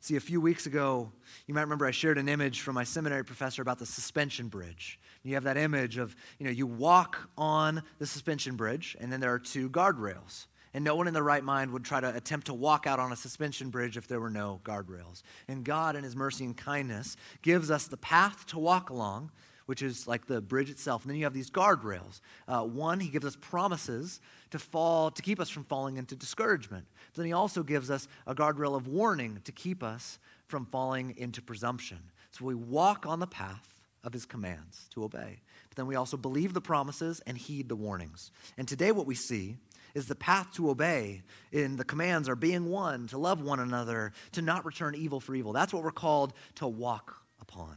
See, 0.01 0.17
a 0.17 0.21
few 0.21 0.41
weeks 0.41 0.67
ago, 0.67 1.11
you 1.47 1.55
might 1.55 1.63
remember 1.63 1.87
I 1.87 1.91
shared 1.91 2.19
an 2.19 2.29
image 2.29 2.61
from 2.61 2.75
my 2.75 2.85
seminary 2.85 3.25
professor 3.25 3.63
about 3.63 3.79
the 3.79 3.87
suspension 3.87 4.49
bridge. 4.49 5.01
You 5.25 5.35
have 5.35 5.45
that 5.45 5.57
image 5.57 5.99
of, 5.99 6.15
you 6.39 6.47
know, 6.47 6.53
you 6.53 6.67
walk 6.67 7.29
on 7.37 7.83
the 7.99 8.07
suspension 8.07 8.57
bridge, 8.57 8.97
and 9.01 9.13
then 9.13 9.21
there 9.21 9.33
are 9.33 9.41
two 9.41 9.69
guardrails. 9.69 10.47
And 10.75 10.85
no 10.85 10.95
one 10.95 11.09
in 11.09 11.15
their 11.15 11.23
right 11.23 11.43
mind 11.43 11.73
would 11.73 11.85
try 11.85 12.01
to 12.01 12.15
attempt 12.15 12.47
to 12.49 12.55
walk 12.55 12.87
out 12.87 13.01
on 13.01 13.13
a 13.13 13.17
suspension 13.17 13.71
bridge 13.71 13.97
if 13.97 14.07
there 14.07 14.21
were 14.21 14.31
no 14.31 14.61
guardrails. 14.65 15.23
And 15.49 15.65
God, 15.65 15.97
in 15.97 16.05
His 16.05 16.15
mercy 16.15 16.45
and 16.45 16.57
kindness, 16.57 17.17
gives 17.43 17.71
us 17.71 17.87
the 17.87 17.97
path 17.97 18.47
to 18.49 18.59
walk 18.59 18.91
along, 18.91 19.31
which 19.67 19.83
is 19.83 20.07
like 20.07 20.27
the 20.27 20.41
bridge 20.41 20.71
itself. 20.71 21.03
And 21.03 21.11
then 21.11 21.19
you 21.19 21.25
have 21.25 21.35
these 21.35 21.51
guardrails. 21.51 22.21
Uh, 22.47 22.63
one, 22.65 23.01
He 23.01 23.09
gives 23.09 23.25
us 23.25 23.37
promises 23.37 24.21
to 24.51 24.59
fall, 24.59 25.11
to 25.11 25.23
keep 25.23 25.41
us 25.41 25.51
from 25.51 25.65
falling 25.65 25.97
into 25.97 26.15
discouragement. 26.15 26.87
But 27.13 27.19
then 27.19 27.27
He 27.27 27.33
also 27.33 27.63
gives 27.63 27.91
us 27.91 28.07
a 28.27 28.35
guardrail 28.35 28.77
of 28.77 28.87
warning 28.87 29.41
to 29.45 29.53
keep 29.53 29.83
us 29.83 30.19
from 30.47 30.67
falling 30.67 31.15
into 31.17 31.43
presumption. 31.43 31.99
So 32.31 32.45
we 32.45 32.55
walk 32.55 33.07
on 33.07 33.21
the 33.21 33.27
path 33.27 33.75
of 34.05 34.13
His 34.13 34.27
commands 34.27 34.87
to 34.95 35.05
obey. 35.05 35.41
But 35.69 35.77
then 35.77 35.87
we 35.87 35.97
also 35.97 36.17
believe 36.17 36.55
the 36.55 36.61
promises 36.61 37.21
and 37.27 37.37
heed 37.37 37.69
the 37.69 37.77
warnings. 37.77 38.31
And 38.57 38.67
today, 38.67 38.93
what 38.93 39.07
we 39.07 39.15
see 39.15 39.57
is 39.95 40.07
the 40.07 40.15
path 40.15 40.53
to 40.55 40.71
obey 40.71 41.23
in 41.53 41.77
the 41.77 41.85
commands 41.85 42.29
are 42.29 42.37
being 42.37 42.67
one, 42.67 43.07
to 43.09 43.19
love 43.19 43.41
one 43.41 43.61
another, 43.61 44.13
to 44.33 44.43
not 44.43 44.65
return 44.65 44.95
evil 44.95 45.21
for 45.21 45.35
evil. 45.35 45.53
That's 45.53 45.73
what 45.73 45.83
we're 45.83 45.91
called 45.91 46.33
to 46.57 46.67
walk 46.67 47.23
upon. 47.41 47.77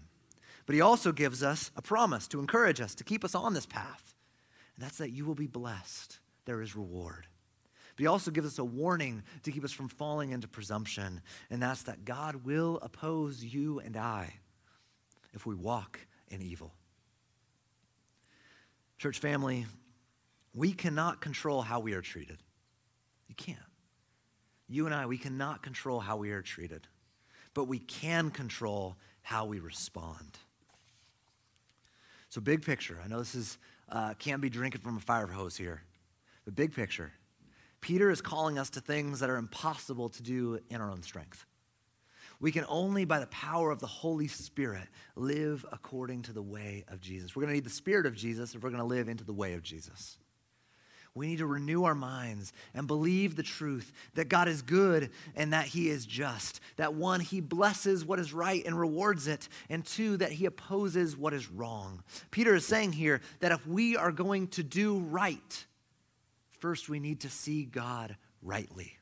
But 0.66 0.76
he 0.76 0.82
also 0.82 1.12
gives 1.12 1.44
us 1.44 1.72
a 1.76 1.82
promise 1.82 2.28
to 2.30 2.40
encourage 2.40 2.80
us, 2.82 2.96
to 2.96 3.04
keep 3.04 3.24
us 3.24 3.36
on 3.36 3.54
this 3.54 3.66
path. 3.66 4.14
And 4.76 4.86
that's 4.86 4.98
that 4.98 5.12
you 5.12 5.26
will 5.26 5.36
be 5.36 5.48
blessed. 5.48 6.20
There 6.46 6.62
is 6.62 6.76
reward. 6.76 7.28
But 7.96 8.04
he 8.04 8.08
also 8.08 8.32
gives 8.32 8.48
us 8.48 8.60
a 8.60 8.64
warning 8.64 9.24
to 9.44 9.52
keep 9.52 9.64
us 9.64 9.72
from 9.72 9.90
falling 9.90 10.32
into 10.32 10.48
presumption, 10.48 11.22
and 11.50 11.62
that's 11.62 11.84
that 11.84 12.06
God 12.06 12.46
will 12.46 12.80
oppose 12.82 13.44
you 13.44 13.80
and 13.80 13.98
I 13.98 14.34
if 15.34 15.46
we 15.46 15.56
walk 15.56 16.00
in 16.30 16.42
evil. 16.42 16.74
Church 18.98 19.20
family, 19.20 19.66
we 20.54 20.74
cannot 20.74 21.22
control 21.22 21.62
how 21.62 21.80
we 21.80 21.94
are 21.94 22.02
treated. 22.02 22.38
You 23.28 23.36
can't. 23.36 23.58
You 24.68 24.86
and 24.86 24.96
I, 24.96 25.06
we 25.06 25.18
cannot 25.18 25.64
control 25.64 26.00
how 26.00 26.18
we 26.18 26.32
are 26.32 26.42
treated, 26.42 26.88
but 27.54 27.66
we 27.66 27.80
can 27.80 28.32
control 28.32 28.96
how 29.22 29.46
we 29.46 29.60
respond. 29.60 30.38
So, 32.30 32.40
big 32.40 32.66
picture. 32.66 32.98
I 33.04 33.08
know 33.08 33.20
this 33.20 33.36
is 33.36 33.58
uh, 33.90 34.14
can't 34.14 34.42
be 34.42 34.50
drinking 34.50 34.82
from 34.82 34.98
a 34.98 35.02
fire 35.02 35.28
hose 35.28 35.58
here, 35.58 35.84
but 36.46 36.56
big 36.56 36.74
picture. 36.74 37.12
Peter 37.82 38.10
is 38.10 38.22
calling 38.22 38.58
us 38.58 38.70
to 38.72 38.80
things 38.82 39.20
that 39.20 39.30
are 39.30 39.38
impossible 39.38 40.08
to 40.10 40.24
do 40.24 40.60
in 40.70 40.80
our 40.80 40.90
own 40.90 41.02
strength. 41.02 41.46
We 42.40 42.52
can 42.52 42.66
only, 42.70 43.06
by 43.06 43.20
the 43.20 43.28
power 43.28 43.70
of 43.70 43.80
the 43.80 43.88
Holy 43.88 44.28
Spirit, 44.28 44.88
live 45.16 45.66
according 45.72 46.24
to 46.24 46.34
the 46.34 46.42
way 46.42 46.86
of 46.88 47.02
Jesus. 47.02 47.36
We're 47.36 47.42
going 47.42 47.52
to 47.52 47.56
need 47.56 47.66
the 47.66 47.70
Spirit 47.70 48.06
of 48.06 48.16
Jesus 48.16 48.56
if 48.56 48.64
we're 48.64 48.70
going 48.70 48.82
to 48.82 48.88
live 48.88 49.10
into 49.10 49.24
the 49.24 49.34
way 49.34 49.54
of 49.54 49.62
Jesus. 49.62 50.18
We 51.14 51.28
need 51.28 51.40
to 51.40 51.46
renew 51.46 51.84
our 51.84 51.96
minds 51.96 52.54
and 52.74 52.88
believe 52.88 53.36
the 53.36 53.44
truth 53.44 53.92
that 54.14 54.30
God 54.30 54.48
is 54.48 54.62
good 54.62 55.10
and 55.36 55.52
that 55.52 55.66
He 55.66 55.90
is 55.90 56.06
just. 56.06 56.62
That 56.78 56.94
one, 56.94 57.20
He 57.20 57.42
blesses 57.42 58.06
what 58.06 58.20
is 58.20 58.34
right 58.34 58.66
and 58.66 58.80
rewards 58.80 59.28
it, 59.28 59.50
and 59.70 59.86
two, 59.86 60.16
that 60.18 60.32
He 60.32 60.46
opposes 60.46 61.18
what 61.18 61.34
is 61.34 61.52
wrong. 61.52 62.02
Peter 62.32 62.56
is 62.56 62.66
saying 62.66 62.94
here 62.94 63.20
that 63.42 63.52
if 63.52 63.68
we 63.68 63.98
are 63.98 64.14
going 64.14 64.48
to 64.50 64.64
do 64.64 65.00
right, 65.00 65.66
first 66.60 66.88
we 66.88 67.00
need 67.00 67.22
to 67.22 67.30
see 67.30 67.66
God 67.66 68.16
rightly. 68.42 68.98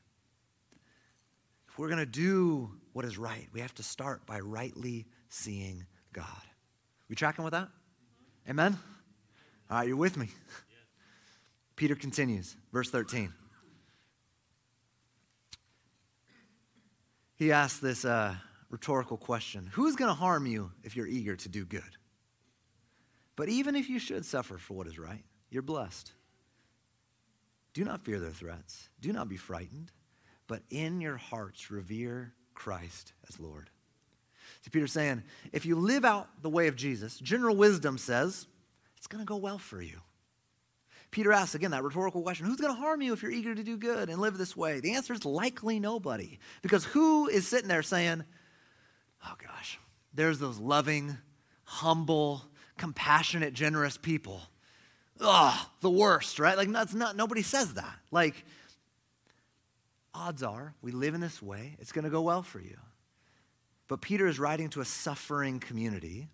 If 1.68 1.78
we're 1.78 1.88
going 1.88 1.98
to 1.98 2.06
do 2.06 2.72
what 2.92 3.04
is 3.04 3.18
right, 3.18 3.46
we 3.52 3.60
have 3.60 3.74
to 3.76 3.84
start 3.84 4.26
by 4.26 4.40
rightly 4.40 5.06
seeing 5.28 5.86
God. 6.12 6.26
We 7.08 7.14
tracking 7.14 7.44
with 7.44 7.52
that? 7.52 7.68
Amen? 8.48 8.76
All 9.70 9.78
right, 9.78 9.86
you're 9.86 9.96
with 9.96 10.16
me. 10.16 10.28
Peter 11.80 11.94
continues, 11.94 12.56
verse 12.74 12.90
13. 12.90 13.32
He 17.36 17.52
asks 17.52 17.78
this 17.78 18.04
uh, 18.04 18.34
rhetorical 18.68 19.16
question 19.16 19.66
Who's 19.72 19.96
going 19.96 20.10
to 20.10 20.14
harm 20.14 20.46
you 20.46 20.72
if 20.84 20.94
you're 20.94 21.06
eager 21.06 21.36
to 21.36 21.48
do 21.48 21.64
good? 21.64 21.96
But 23.34 23.48
even 23.48 23.76
if 23.76 23.88
you 23.88 23.98
should 23.98 24.26
suffer 24.26 24.58
for 24.58 24.74
what 24.74 24.88
is 24.88 24.98
right, 24.98 25.24
you're 25.48 25.62
blessed. 25.62 26.12
Do 27.72 27.82
not 27.82 28.02
fear 28.02 28.20
their 28.20 28.28
threats, 28.28 28.90
do 29.00 29.10
not 29.14 29.30
be 29.30 29.38
frightened, 29.38 29.90
but 30.48 30.60
in 30.68 31.00
your 31.00 31.16
hearts 31.16 31.70
revere 31.70 32.34
Christ 32.52 33.14
as 33.26 33.40
Lord. 33.40 33.70
See, 34.60 34.68
Peter's 34.68 34.92
saying, 34.92 35.22
if 35.50 35.64
you 35.64 35.76
live 35.76 36.04
out 36.04 36.28
the 36.42 36.50
way 36.50 36.66
of 36.66 36.76
Jesus, 36.76 37.18
general 37.20 37.56
wisdom 37.56 37.96
says 37.96 38.46
it's 38.98 39.06
going 39.06 39.24
to 39.24 39.26
go 39.26 39.36
well 39.36 39.56
for 39.56 39.80
you. 39.80 40.00
Peter 41.10 41.32
asks 41.32 41.54
again 41.54 41.72
that 41.72 41.82
rhetorical 41.82 42.22
question 42.22 42.46
Who's 42.46 42.60
going 42.60 42.74
to 42.74 42.80
harm 42.80 43.02
you 43.02 43.12
if 43.12 43.22
you're 43.22 43.32
eager 43.32 43.54
to 43.54 43.64
do 43.64 43.76
good 43.76 44.08
and 44.08 44.20
live 44.20 44.38
this 44.38 44.56
way? 44.56 44.80
The 44.80 44.94
answer 44.94 45.12
is 45.12 45.24
likely 45.24 45.80
nobody. 45.80 46.38
Because 46.62 46.84
who 46.84 47.28
is 47.28 47.48
sitting 47.48 47.68
there 47.68 47.82
saying, 47.82 48.24
Oh 49.24 49.34
gosh, 49.42 49.78
there's 50.14 50.38
those 50.38 50.58
loving, 50.58 51.16
humble, 51.64 52.44
compassionate, 52.76 53.54
generous 53.54 53.96
people. 53.96 54.40
Ugh, 55.20 55.66
the 55.80 55.90
worst, 55.90 56.38
right? 56.38 56.56
Like, 56.56 56.70
that's 56.72 56.94
not, 56.94 57.16
nobody 57.16 57.42
says 57.42 57.74
that. 57.74 57.98
Like, 58.10 58.44
odds 60.14 60.42
are 60.42 60.74
we 60.80 60.92
live 60.92 61.14
in 61.14 61.20
this 61.20 61.42
way, 61.42 61.76
it's 61.78 61.92
going 61.92 62.04
to 62.04 62.10
go 62.10 62.22
well 62.22 62.42
for 62.42 62.60
you. 62.60 62.76
But 63.88 64.00
Peter 64.00 64.26
is 64.26 64.38
writing 64.38 64.70
to 64.70 64.80
a 64.80 64.84
suffering 64.84 65.58
community, 65.58 66.28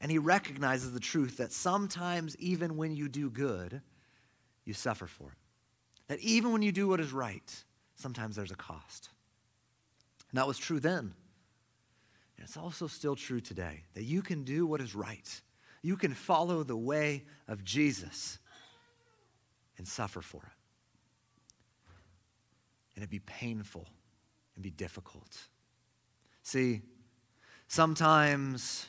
and 0.00 0.10
he 0.10 0.18
recognizes 0.18 0.92
the 0.92 1.00
truth 1.00 1.36
that 1.38 1.52
sometimes, 1.52 2.36
even 2.38 2.76
when 2.76 2.94
you 2.94 3.08
do 3.08 3.30
good, 3.30 3.80
you 4.68 4.74
suffer 4.74 5.06
for 5.06 5.28
it. 5.28 5.38
That 6.08 6.20
even 6.20 6.52
when 6.52 6.60
you 6.60 6.72
do 6.72 6.86
what 6.86 7.00
is 7.00 7.10
right, 7.10 7.64
sometimes 7.96 8.36
there's 8.36 8.52
a 8.52 8.56
cost. 8.56 9.08
And 10.30 10.38
that 10.38 10.46
was 10.46 10.58
true 10.58 10.78
then. 10.78 11.14
And 12.36 12.44
it's 12.44 12.56
also 12.56 12.86
still 12.86 13.16
true 13.16 13.40
today 13.40 13.84
that 13.94 14.04
you 14.04 14.20
can 14.20 14.44
do 14.44 14.66
what 14.66 14.82
is 14.82 14.94
right. 14.94 15.40
You 15.82 15.96
can 15.96 16.12
follow 16.12 16.62
the 16.62 16.76
way 16.76 17.24
of 17.48 17.64
Jesus 17.64 18.38
and 19.78 19.88
suffer 19.88 20.20
for 20.20 20.42
it. 20.42 20.52
And 22.94 23.02
it 23.02 23.08
be 23.08 23.20
painful 23.20 23.86
and 24.54 24.62
be 24.62 24.70
difficult. 24.70 25.46
See, 26.42 26.82
sometimes 27.68 28.86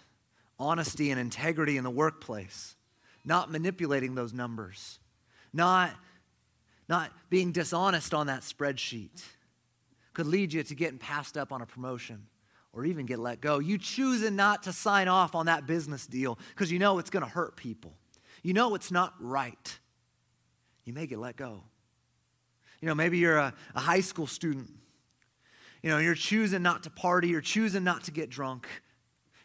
honesty 0.59 1.09
and 1.09 1.19
integrity 1.19 1.77
in 1.77 1.85
the 1.85 1.89
workplace, 1.89 2.75
not 3.23 3.49
manipulating 3.49 4.15
those 4.15 4.33
numbers, 4.33 4.98
not, 5.53 5.91
not 6.88 7.12
being 7.29 7.51
dishonest 7.51 8.13
on 8.13 8.27
that 8.27 8.41
spreadsheet 8.41 9.23
could 10.13 10.27
lead 10.27 10.51
you 10.51 10.63
to 10.63 10.75
getting 10.75 10.99
passed 10.99 11.38
up 11.38 11.51
on 11.51 11.62
a 11.62 11.65
promotion 11.65 12.25
or 12.73 12.85
even 12.85 13.05
get 13.05 13.19
let 13.19 13.41
go. 13.41 13.59
You 13.59 13.77
choosing 13.77 14.35
not 14.35 14.63
to 14.63 14.73
sign 14.73 15.07
off 15.07 15.35
on 15.35 15.45
that 15.45 15.65
business 15.65 16.05
deal 16.05 16.38
because 16.49 16.71
you 16.71 16.79
know 16.79 16.99
it's 16.99 17.09
going 17.09 17.23
to 17.23 17.29
hurt 17.29 17.55
people. 17.55 17.93
You 18.43 18.53
know 18.53 18.75
it's 18.75 18.91
not 18.91 19.13
right. 19.19 19.79
You 20.85 20.93
may 20.93 21.07
get 21.07 21.19
let 21.19 21.35
go. 21.35 21.63
You 22.81 22.88
know, 22.88 22.95
maybe 22.95 23.17
you're 23.17 23.38
a, 23.38 23.53
a 23.75 23.79
high 23.79 24.01
school 24.01 24.27
student. 24.27 24.69
You 25.81 25.89
know, 25.89 25.97
you're 25.99 26.15
choosing 26.15 26.62
not 26.62 26.83
to 26.83 26.89
party, 26.89 27.29
you're 27.29 27.41
choosing 27.41 27.83
not 27.83 28.03
to 28.05 28.12
get 28.12 28.29
drunk. 28.29 28.67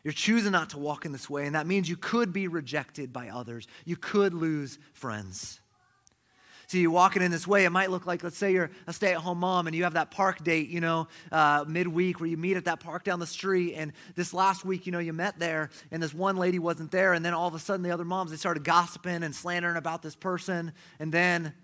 You're 0.02 0.12
choosing 0.12 0.52
not 0.52 0.70
to 0.70 0.78
walk 0.78 1.06
in 1.06 1.12
this 1.12 1.30
way, 1.30 1.46
and 1.46 1.54
that 1.54 1.66
means 1.66 1.88
you 1.88 1.96
could 1.96 2.32
be 2.32 2.46
rejected 2.46 3.12
by 3.12 3.28
others. 3.28 3.66
You 3.86 3.96
could 3.96 4.34
lose 4.34 4.78
friends. 4.92 5.60
See, 6.74 6.80
you 6.80 6.90
walking 6.90 7.22
in 7.22 7.30
this 7.30 7.46
way, 7.46 7.66
it 7.66 7.70
might 7.70 7.92
look 7.92 8.04
like, 8.04 8.24
let's 8.24 8.36
say 8.36 8.52
you're 8.52 8.68
a 8.88 8.92
stay 8.92 9.12
at 9.12 9.18
home 9.18 9.38
mom 9.38 9.68
and 9.68 9.76
you 9.76 9.84
have 9.84 9.92
that 9.92 10.10
park 10.10 10.42
date, 10.42 10.70
you 10.70 10.80
know, 10.80 11.06
uh, 11.30 11.64
midweek 11.68 12.18
where 12.18 12.28
you 12.28 12.36
meet 12.36 12.56
at 12.56 12.64
that 12.64 12.80
park 12.80 13.04
down 13.04 13.20
the 13.20 13.28
street. 13.28 13.74
And 13.74 13.92
this 14.16 14.34
last 14.34 14.64
week, 14.64 14.84
you 14.84 14.90
know, 14.90 14.98
you 14.98 15.12
met 15.12 15.38
there 15.38 15.70
and 15.92 16.02
this 16.02 16.12
one 16.12 16.36
lady 16.36 16.58
wasn't 16.58 16.90
there. 16.90 17.12
And 17.12 17.24
then 17.24 17.32
all 17.32 17.46
of 17.46 17.54
a 17.54 17.60
sudden, 17.60 17.84
the 17.84 17.92
other 17.92 18.04
moms, 18.04 18.32
they 18.32 18.36
started 18.36 18.64
gossiping 18.64 19.22
and 19.22 19.32
slandering 19.32 19.76
about 19.76 20.02
this 20.02 20.16
person. 20.16 20.72
And 20.98 21.12
then, 21.12 21.54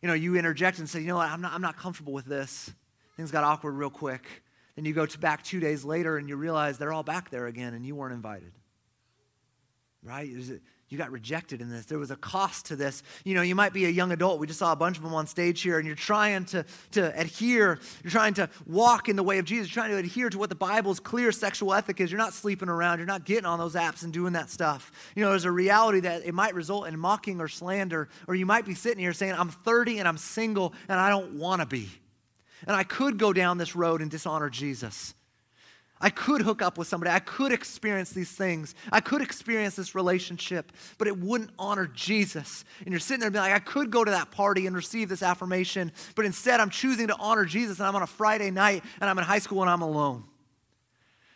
you 0.00 0.08
know, 0.08 0.14
you 0.14 0.36
interject 0.36 0.78
and 0.78 0.88
say, 0.88 1.00
you 1.00 1.08
know 1.08 1.16
what, 1.16 1.28
I'm 1.28 1.42
not, 1.42 1.52
I'm 1.52 1.60
not 1.60 1.76
comfortable 1.76 2.14
with 2.14 2.24
this. 2.24 2.72
Things 3.18 3.30
got 3.30 3.44
awkward 3.44 3.72
real 3.72 3.90
quick. 3.90 4.24
Then 4.74 4.86
you 4.86 4.94
go 4.94 5.04
to 5.04 5.18
back 5.18 5.42
two 5.42 5.60
days 5.60 5.84
later 5.84 6.16
and 6.16 6.30
you 6.30 6.36
realize 6.36 6.78
they're 6.78 6.94
all 6.94 7.02
back 7.02 7.28
there 7.28 7.46
again 7.46 7.74
and 7.74 7.84
you 7.84 7.94
weren't 7.94 8.14
invited. 8.14 8.52
Right? 10.02 10.30
You 10.88 10.96
got 10.96 11.10
rejected 11.10 11.60
in 11.60 11.68
this. 11.68 11.86
There 11.86 11.98
was 11.98 12.12
a 12.12 12.16
cost 12.16 12.66
to 12.66 12.76
this. 12.76 13.02
You 13.24 13.34
know, 13.34 13.42
you 13.42 13.56
might 13.56 13.72
be 13.72 13.86
a 13.86 13.90
young 13.90 14.12
adult. 14.12 14.38
We 14.38 14.46
just 14.46 14.60
saw 14.60 14.70
a 14.70 14.76
bunch 14.76 14.96
of 14.96 15.02
them 15.02 15.14
on 15.14 15.26
stage 15.26 15.60
here, 15.62 15.78
and 15.78 15.86
you're 15.86 15.96
trying 15.96 16.44
to, 16.46 16.64
to 16.92 17.18
adhere, 17.18 17.80
you're 18.04 18.10
trying 18.10 18.34
to 18.34 18.48
walk 18.66 19.08
in 19.08 19.16
the 19.16 19.24
way 19.24 19.38
of 19.38 19.44
Jesus, 19.44 19.68
you're 19.68 19.82
trying 19.82 19.90
to 19.90 19.98
adhere 19.98 20.30
to 20.30 20.38
what 20.38 20.48
the 20.48 20.54
Bible's 20.54 21.00
clear 21.00 21.32
sexual 21.32 21.74
ethic 21.74 22.00
is. 22.00 22.12
You're 22.12 22.18
not 22.18 22.34
sleeping 22.34 22.68
around, 22.68 22.98
you're 22.98 23.06
not 23.06 23.24
getting 23.24 23.46
on 23.46 23.58
those 23.58 23.74
apps 23.74 24.04
and 24.04 24.12
doing 24.12 24.34
that 24.34 24.48
stuff. 24.48 24.92
You 25.16 25.24
know, 25.24 25.30
there's 25.30 25.44
a 25.44 25.50
reality 25.50 26.00
that 26.00 26.24
it 26.24 26.34
might 26.34 26.54
result 26.54 26.86
in 26.86 26.96
mocking 26.98 27.40
or 27.40 27.48
slander, 27.48 28.08
or 28.28 28.36
you 28.36 28.46
might 28.46 28.64
be 28.64 28.74
sitting 28.74 29.00
here 29.00 29.12
saying, 29.12 29.34
I'm 29.34 29.50
30 29.50 29.98
and 29.98 30.06
I'm 30.06 30.18
single 30.18 30.72
and 30.88 31.00
I 31.00 31.08
don't 31.10 31.32
want 31.32 31.62
to 31.62 31.66
be. 31.66 31.88
And 32.66 32.76
I 32.76 32.84
could 32.84 33.18
go 33.18 33.32
down 33.32 33.58
this 33.58 33.74
road 33.74 34.00
and 34.02 34.10
dishonor 34.10 34.50
Jesus. 34.50 35.14
I 36.00 36.10
could 36.10 36.42
hook 36.42 36.60
up 36.60 36.76
with 36.76 36.88
somebody. 36.88 37.10
I 37.10 37.20
could 37.20 37.52
experience 37.52 38.10
these 38.10 38.30
things. 38.30 38.74
I 38.92 39.00
could 39.00 39.22
experience 39.22 39.76
this 39.76 39.94
relationship, 39.94 40.72
but 40.98 41.08
it 41.08 41.18
wouldn't 41.18 41.50
honor 41.58 41.86
Jesus. 41.86 42.64
And 42.80 42.90
you're 42.90 43.00
sitting 43.00 43.20
there 43.20 43.30
being 43.30 43.42
like, 43.42 43.54
I 43.54 43.58
could 43.60 43.90
go 43.90 44.04
to 44.04 44.10
that 44.10 44.30
party 44.30 44.66
and 44.66 44.76
receive 44.76 45.08
this 45.08 45.22
affirmation, 45.22 45.92
but 46.14 46.26
instead 46.26 46.60
I'm 46.60 46.70
choosing 46.70 47.08
to 47.08 47.16
honor 47.18 47.46
Jesus 47.46 47.78
and 47.78 47.88
I'm 47.88 47.96
on 47.96 48.02
a 48.02 48.06
Friday 48.06 48.50
night 48.50 48.84
and 49.00 49.08
I'm 49.08 49.18
in 49.18 49.24
high 49.24 49.38
school 49.38 49.62
and 49.62 49.70
I'm 49.70 49.82
alone. 49.82 50.24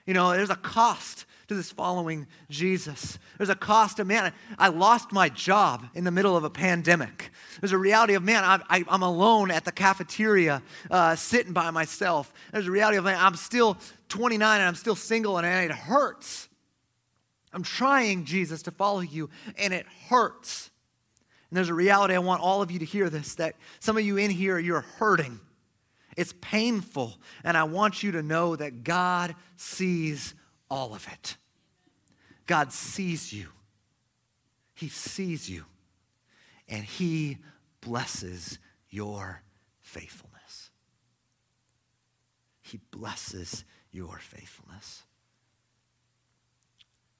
You 0.06 0.12
know, 0.14 0.32
there's 0.32 0.50
a 0.50 0.56
cost 0.56 1.24
to 1.48 1.54
this 1.54 1.72
following 1.72 2.26
Jesus. 2.48 3.18
There's 3.38 3.48
a 3.48 3.54
cost 3.54 3.98
of, 3.98 4.06
man, 4.06 4.32
I 4.58 4.68
lost 4.68 5.10
my 5.10 5.28
job 5.28 5.86
in 5.94 6.04
the 6.04 6.10
middle 6.10 6.36
of 6.36 6.44
a 6.44 6.50
pandemic. 6.50 7.29
There's 7.60 7.72
a 7.72 7.78
reality 7.78 8.14
of, 8.14 8.22
man, 8.22 8.44
I'm, 8.44 8.62
I, 8.68 8.84
am 8.88 9.02
alone 9.02 9.50
at 9.50 9.64
the 9.64 9.72
cafeteria 9.72 10.62
uh, 10.90 11.16
sitting 11.16 11.52
by 11.52 11.70
myself. 11.70 12.32
There's 12.52 12.66
a 12.66 12.70
reality 12.70 12.98
of, 12.98 13.04
man, 13.04 13.18
I'm 13.18 13.34
still 13.34 13.76
29 14.08 14.60
and 14.60 14.68
I'm 14.68 14.74
still 14.74 14.96
single 14.96 15.38
and 15.38 15.46
it 15.46 15.74
hurts. 15.74 16.48
I'm 17.52 17.62
trying, 17.62 18.24
Jesus, 18.24 18.62
to 18.62 18.70
follow 18.70 19.00
you 19.00 19.30
and 19.58 19.74
it 19.74 19.86
hurts. 20.08 20.70
And 21.50 21.56
there's 21.56 21.68
a 21.68 21.74
reality, 21.74 22.14
I 22.14 22.18
want 22.18 22.42
all 22.42 22.62
of 22.62 22.70
you 22.70 22.78
to 22.78 22.84
hear 22.84 23.10
this 23.10 23.34
that 23.36 23.56
some 23.80 23.96
of 23.96 24.04
you 24.04 24.16
in 24.16 24.30
here, 24.30 24.58
you're 24.58 24.82
hurting. 24.82 25.40
It's 26.16 26.34
painful. 26.40 27.18
And 27.42 27.56
I 27.56 27.64
want 27.64 28.02
you 28.02 28.12
to 28.12 28.22
know 28.22 28.54
that 28.56 28.84
God 28.84 29.34
sees 29.56 30.34
all 30.70 30.94
of 30.94 31.06
it. 31.12 31.36
God 32.46 32.72
sees 32.72 33.32
you. 33.32 33.48
He 34.74 34.88
sees 34.88 35.48
you. 35.48 35.64
And 36.70 36.84
He 36.84 37.38
blesses 37.82 38.58
your 38.88 39.42
faithfulness. 39.80 40.70
He 42.62 42.78
blesses 42.90 43.64
your 43.90 44.18
faithfulness. 44.18 45.02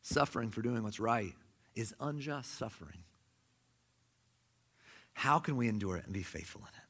Suffering 0.03 0.51
for 0.51 0.63
doing 0.63 0.83
what's 0.83 1.01
right 1.01 1.35
is 1.75 1.95
unjust 2.01 2.57
suffering. 2.57 2.99
How 5.13 5.39
can 5.39 5.57
we 5.57 5.69
endure 5.69 5.97
it 5.97 6.05
and 6.05 6.15
be 6.15 6.23
faithful 6.23 6.63
in 6.63 6.69
it? 6.69 6.85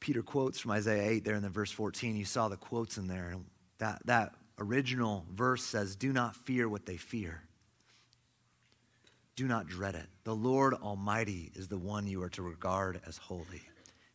Peter 0.00 0.22
quotes 0.22 0.58
from 0.58 0.72
Isaiah 0.72 1.10
8 1.10 1.24
there 1.24 1.34
in 1.34 1.42
the 1.42 1.48
verse 1.48 1.70
14. 1.70 2.16
You 2.16 2.24
saw 2.24 2.48
the 2.48 2.56
quotes 2.56 2.98
in 2.98 3.08
there. 3.08 3.34
That, 3.78 4.02
that 4.06 4.34
original 4.58 5.24
verse 5.32 5.64
says, 5.64 5.96
Do 5.96 6.12
not 6.12 6.36
fear 6.36 6.68
what 6.68 6.86
they 6.86 6.96
fear. 6.96 7.42
Do 9.38 9.46
not 9.46 9.68
dread 9.68 9.94
it. 9.94 10.08
The 10.24 10.34
Lord 10.34 10.74
Almighty 10.74 11.52
is 11.54 11.68
the 11.68 11.78
one 11.78 12.08
you 12.08 12.20
are 12.24 12.28
to 12.30 12.42
regard 12.42 13.00
as 13.06 13.18
holy. 13.18 13.62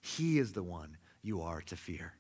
He 0.01 0.37
is 0.37 0.51
the 0.51 0.63
one 0.63 0.97
you 1.21 1.43
are 1.43 1.61
to 1.61 1.77
fear. 1.77 2.11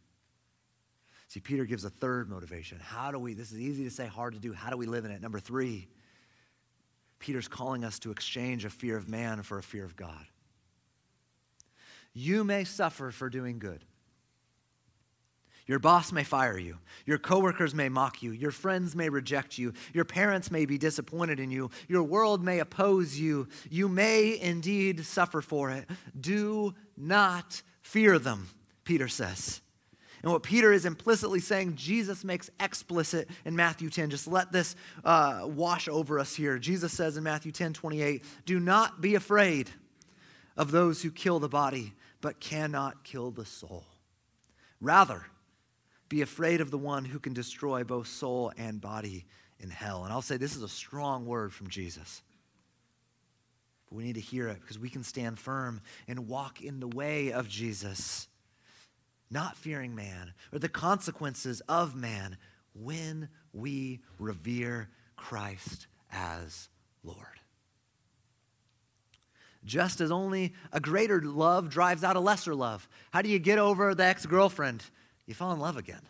See, 1.27 1.41
Peter 1.41 1.65
gives 1.65 1.83
a 1.83 1.89
third 1.89 2.29
motivation. 2.29 2.79
How 2.79 3.11
do 3.11 3.19
we, 3.19 3.33
this 3.33 3.51
is 3.51 3.59
easy 3.59 3.83
to 3.83 3.91
say, 3.91 4.07
hard 4.07 4.35
to 4.35 4.39
do. 4.39 4.53
How 4.53 4.69
do 4.69 4.77
we 4.77 4.85
live 4.85 5.03
in 5.03 5.11
it? 5.11 5.21
Number 5.21 5.41
three, 5.41 5.89
Peter's 7.19 7.49
calling 7.49 7.83
us 7.83 7.99
to 7.99 8.11
exchange 8.11 8.63
a 8.63 8.69
fear 8.69 8.95
of 8.95 9.09
man 9.09 9.43
for 9.43 9.57
a 9.57 9.63
fear 9.63 9.83
of 9.83 9.97
God. 9.97 10.25
You 12.13 12.45
may 12.45 12.63
suffer 12.63 13.11
for 13.11 13.29
doing 13.29 13.59
good. 13.59 13.83
Your 15.65 15.79
boss 15.79 16.11
may 16.11 16.23
fire 16.23 16.57
you. 16.57 16.77
Your 17.05 17.17
coworkers 17.17 17.73
may 17.73 17.87
mock 17.87 18.21
you. 18.21 18.31
Your 18.31 18.51
friends 18.51 18.95
may 18.95 19.07
reject 19.07 19.57
you. 19.57 19.73
Your 19.93 20.03
parents 20.03 20.51
may 20.51 20.65
be 20.65 20.77
disappointed 20.77 21.39
in 21.39 21.51
you. 21.51 21.71
Your 21.87 22.03
world 22.03 22.43
may 22.43 22.59
oppose 22.59 23.17
you. 23.17 23.47
You 23.69 23.87
may 23.87 24.37
indeed 24.39 25.05
suffer 25.05 25.41
for 25.41 25.69
it. 25.71 25.89
Do 26.19 26.73
not 26.97 27.61
fear 27.81 28.19
them, 28.19 28.49
Peter 28.83 29.07
says. 29.07 29.61
And 30.21 30.31
what 30.31 30.43
Peter 30.43 30.71
is 30.71 30.85
implicitly 30.85 31.41
saying, 31.41 31.75
Jesus 31.75 32.23
makes 32.23 32.49
explicit 32.59 33.29
in 33.43 33.55
Matthew 33.55 33.89
10. 33.89 34.09
Just 34.09 34.27
let 34.27 34.51
this 34.51 34.75
uh, 35.03 35.41
wash 35.45 35.89
over 35.89 36.17
us 36.17 36.33
here. 36.33 36.57
Jesus 36.57 36.93
says 36.93 37.17
in 37.17 37.23
Matthew 37.23 37.51
10 37.51 37.73
28, 37.73 38.23
Do 38.45 38.59
not 38.59 39.01
be 39.01 39.15
afraid 39.15 39.69
of 40.55 40.71
those 40.71 41.01
who 41.01 41.11
kill 41.11 41.39
the 41.39 41.49
body, 41.49 41.93
but 42.21 42.39
cannot 42.39 43.03
kill 43.03 43.31
the 43.31 43.45
soul. 43.45 43.85
Rather, 44.79 45.25
be 46.13 46.21
afraid 46.21 46.61
of 46.61 46.69
the 46.69 46.77
one 46.77 47.05
who 47.05 47.17
can 47.17 47.33
destroy 47.33 47.83
both 47.83 48.05
soul 48.05 48.53
and 48.55 48.79
body 48.79 49.25
in 49.59 49.71
hell. 49.71 50.03
And 50.03 50.13
I'll 50.13 50.21
say 50.21 50.37
this 50.37 50.55
is 50.55 50.61
a 50.61 50.69
strong 50.69 51.25
word 51.25 51.51
from 51.51 51.69
Jesus. 51.69 52.21
But 53.89 53.95
we 53.95 54.03
need 54.03 54.13
to 54.13 54.21
hear 54.21 54.47
it 54.47 54.61
because 54.61 54.77
we 54.77 54.91
can 54.91 55.03
stand 55.03 55.39
firm 55.39 55.81
and 56.07 56.27
walk 56.27 56.61
in 56.61 56.79
the 56.79 56.87
way 56.87 57.31
of 57.31 57.49
Jesus, 57.49 58.27
not 59.31 59.57
fearing 59.57 59.95
man 59.95 60.35
or 60.51 60.59
the 60.59 60.69
consequences 60.69 61.63
of 61.67 61.95
man 61.95 62.37
when 62.75 63.27
we 63.51 63.99
revere 64.19 64.89
Christ 65.15 65.87
as 66.11 66.69
Lord. 67.03 67.17
Just 69.65 69.99
as 69.99 70.11
only 70.11 70.53
a 70.71 70.79
greater 70.79 71.19
love 71.23 71.71
drives 71.71 72.03
out 72.03 72.17
a 72.17 72.19
lesser 72.19 72.53
love. 72.53 72.87
How 73.09 73.23
do 73.23 73.29
you 73.29 73.39
get 73.39 73.57
over 73.57 73.95
the 73.95 74.05
ex 74.05 74.27
girlfriend? 74.27 74.83
You 75.25 75.33
fall 75.33 75.53
in 75.53 75.59
love 75.59 75.77
again. 75.77 76.01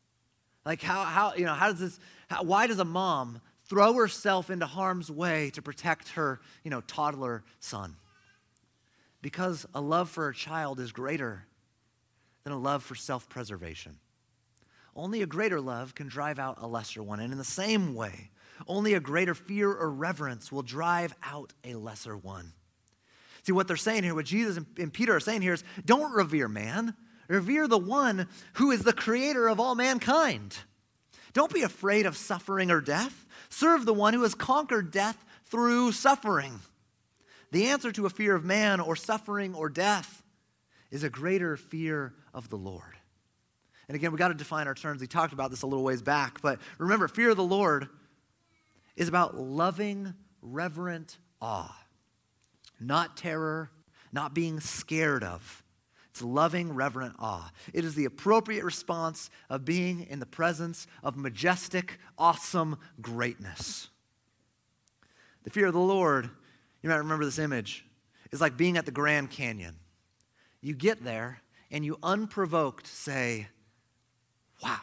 like 0.64 0.82
how, 0.82 1.04
how, 1.04 1.34
you 1.34 1.44
know, 1.44 1.54
how 1.54 1.70
does 1.70 1.80
this, 1.80 2.00
how, 2.28 2.42
why 2.42 2.66
does 2.66 2.78
a 2.78 2.84
mom 2.84 3.40
throw 3.66 3.94
herself 3.94 4.50
into 4.50 4.66
harm's 4.66 5.10
way 5.10 5.50
to 5.50 5.62
protect 5.62 6.10
her, 6.10 6.40
you 6.64 6.70
know, 6.70 6.80
toddler 6.82 7.42
son? 7.60 7.96
Because 9.20 9.66
a 9.74 9.80
love 9.80 10.10
for 10.10 10.28
a 10.28 10.34
child 10.34 10.80
is 10.80 10.92
greater 10.92 11.46
than 12.44 12.52
a 12.52 12.58
love 12.58 12.82
for 12.82 12.94
self-preservation. 12.94 13.98
Only 14.94 15.22
a 15.22 15.26
greater 15.26 15.60
love 15.60 15.94
can 15.94 16.08
drive 16.08 16.38
out 16.38 16.58
a 16.60 16.66
lesser 16.66 17.02
one. 17.02 17.20
And 17.20 17.32
in 17.32 17.38
the 17.38 17.44
same 17.44 17.94
way, 17.94 18.30
only 18.66 18.94
a 18.94 19.00
greater 19.00 19.34
fear 19.34 19.72
or 19.72 19.90
reverence 19.90 20.52
will 20.52 20.62
drive 20.62 21.14
out 21.22 21.52
a 21.64 21.74
lesser 21.74 22.16
one. 22.16 22.52
See, 23.44 23.52
what 23.52 23.66
they're 23.66 23.76
saying 23.76 24.04
here, 24.04 24.14
what 24.14 24.26
Jesus 24.26 24.62
and 24.78 24.92
Peter 24.92 25.16
are 25.16 25.20
saying 25.20 25.42
here 25.42 25.54
is 25.54 25.64
don't 25.84 26.12
revere 26.12 26.48
man, 26.48 26.94
Revere 27.28 27.66
the 27.66 27.78
one 27.78 28.28
who 28.54 28.70
is 28.70 28.82
the 28.82 28.92
creator 28.92 29.48
of 29.48 29.60
all 29.60 29.74
mankind. 29.74 30.58
Don't 31.32 31.52
be 31.52 31.62
afraid 31.62 32.06
of 32.06 32.16
suffering 32.16 32.70
or 32.70 32.80
death. 32.80 33.26
Serve 33.48 33.84
the 33.84 33.94
one 33.94 34.14
who 34.14 34.22
has 34.22 34.34
conquered 34.34 34.90
death 34.90 35.24
through 35.46 35.92
suffering. 35.92 36.60
The 37.50 37.66
answer 37.66 37.92
to 37.92 38.06
a 38.06 38.10
fear 38.10 38.34
of 38.34 38.44
man 38.44 38.80
or 38.80 38.96
suffering 38.96 39.54
or 39.54 39.68
death 39.68 40.22
is 40.90 41.04
a 41.04 41.10
greater 41.10 41.56
fear 41.56 42.14
of 42.34 42.48
the 42.48 42.56
Lord. 42.56 42.96
And 43.88 43.94
again, 43.94 44.12
we 44.12 44.18
got 44.18 44.28
to 44.28 44.34
define 44.34 44.66
our 44.66 44.74
terms. 44.74 45.00
We 45.00 45.06
talked 45.06 45.32
about 45.32 45.50
this 45.50 45.62
a 45.62 45.66
little 45.66 45.84
ways 45.84 46.02
back, 46.02 46.40
but 46.40 46.60
remember, 46.78 47.08
fear 47.08 47.30
of 47.30 47.36
the 47.36 47.44
Lord 47.44 47.88
is 48.96 49.08
about 49.08 49.36
loving, 49.36 50.14
reverent 50.40 51.18
awe, 51.40 51.76
not 52.80 53.16
terror, 53.16 53.70
not 54.12 54.34
being 54.34 54.60
scared 54.60 55.24
of 55.24 55.61
It's 56.12 56.20
loving, 56.20 56.74
reverent 56.74 57.16
awe. 57.18 57.50
It 57.72 57.86
is 57.86 57.94
the 57.94 58.04
appropriate 58.04 58.64
response 58.64 59.30
of 59.48 59.64
being 59.64 60.06
in 60.10 60.20
the 60.20 60.26
presence 60.26 60.86
of 61.02 61.16
majestic, 61.16 61.98
awesome 62.18 62.76
greatness. 63.00 63.88
The 65.44 65.50
fear 65.50 65.68
of 65.68 65.72
the 65.72 65.80
Lord, 65.80 66.28
you 66.82 66.90
might 66.90 66.96
remember 66.96 67.24
this 67.24 67.38
image, 67.38 67.86
is 68.30 68.42
like 68.42 68.58
being 68.58 68.76
at 68.76 68.84
the 68.84 68.92
Grand 68.92 69.30
Canyon. 69.30 69.76
You 70.60 70.74
get 70.74 71.02
there 71.02 71.40
and 71.70 71.82
you 71.82 71.98
unprovoked 72.02 72.86
say, 72.86 73.48
Wow. 74.62 74.80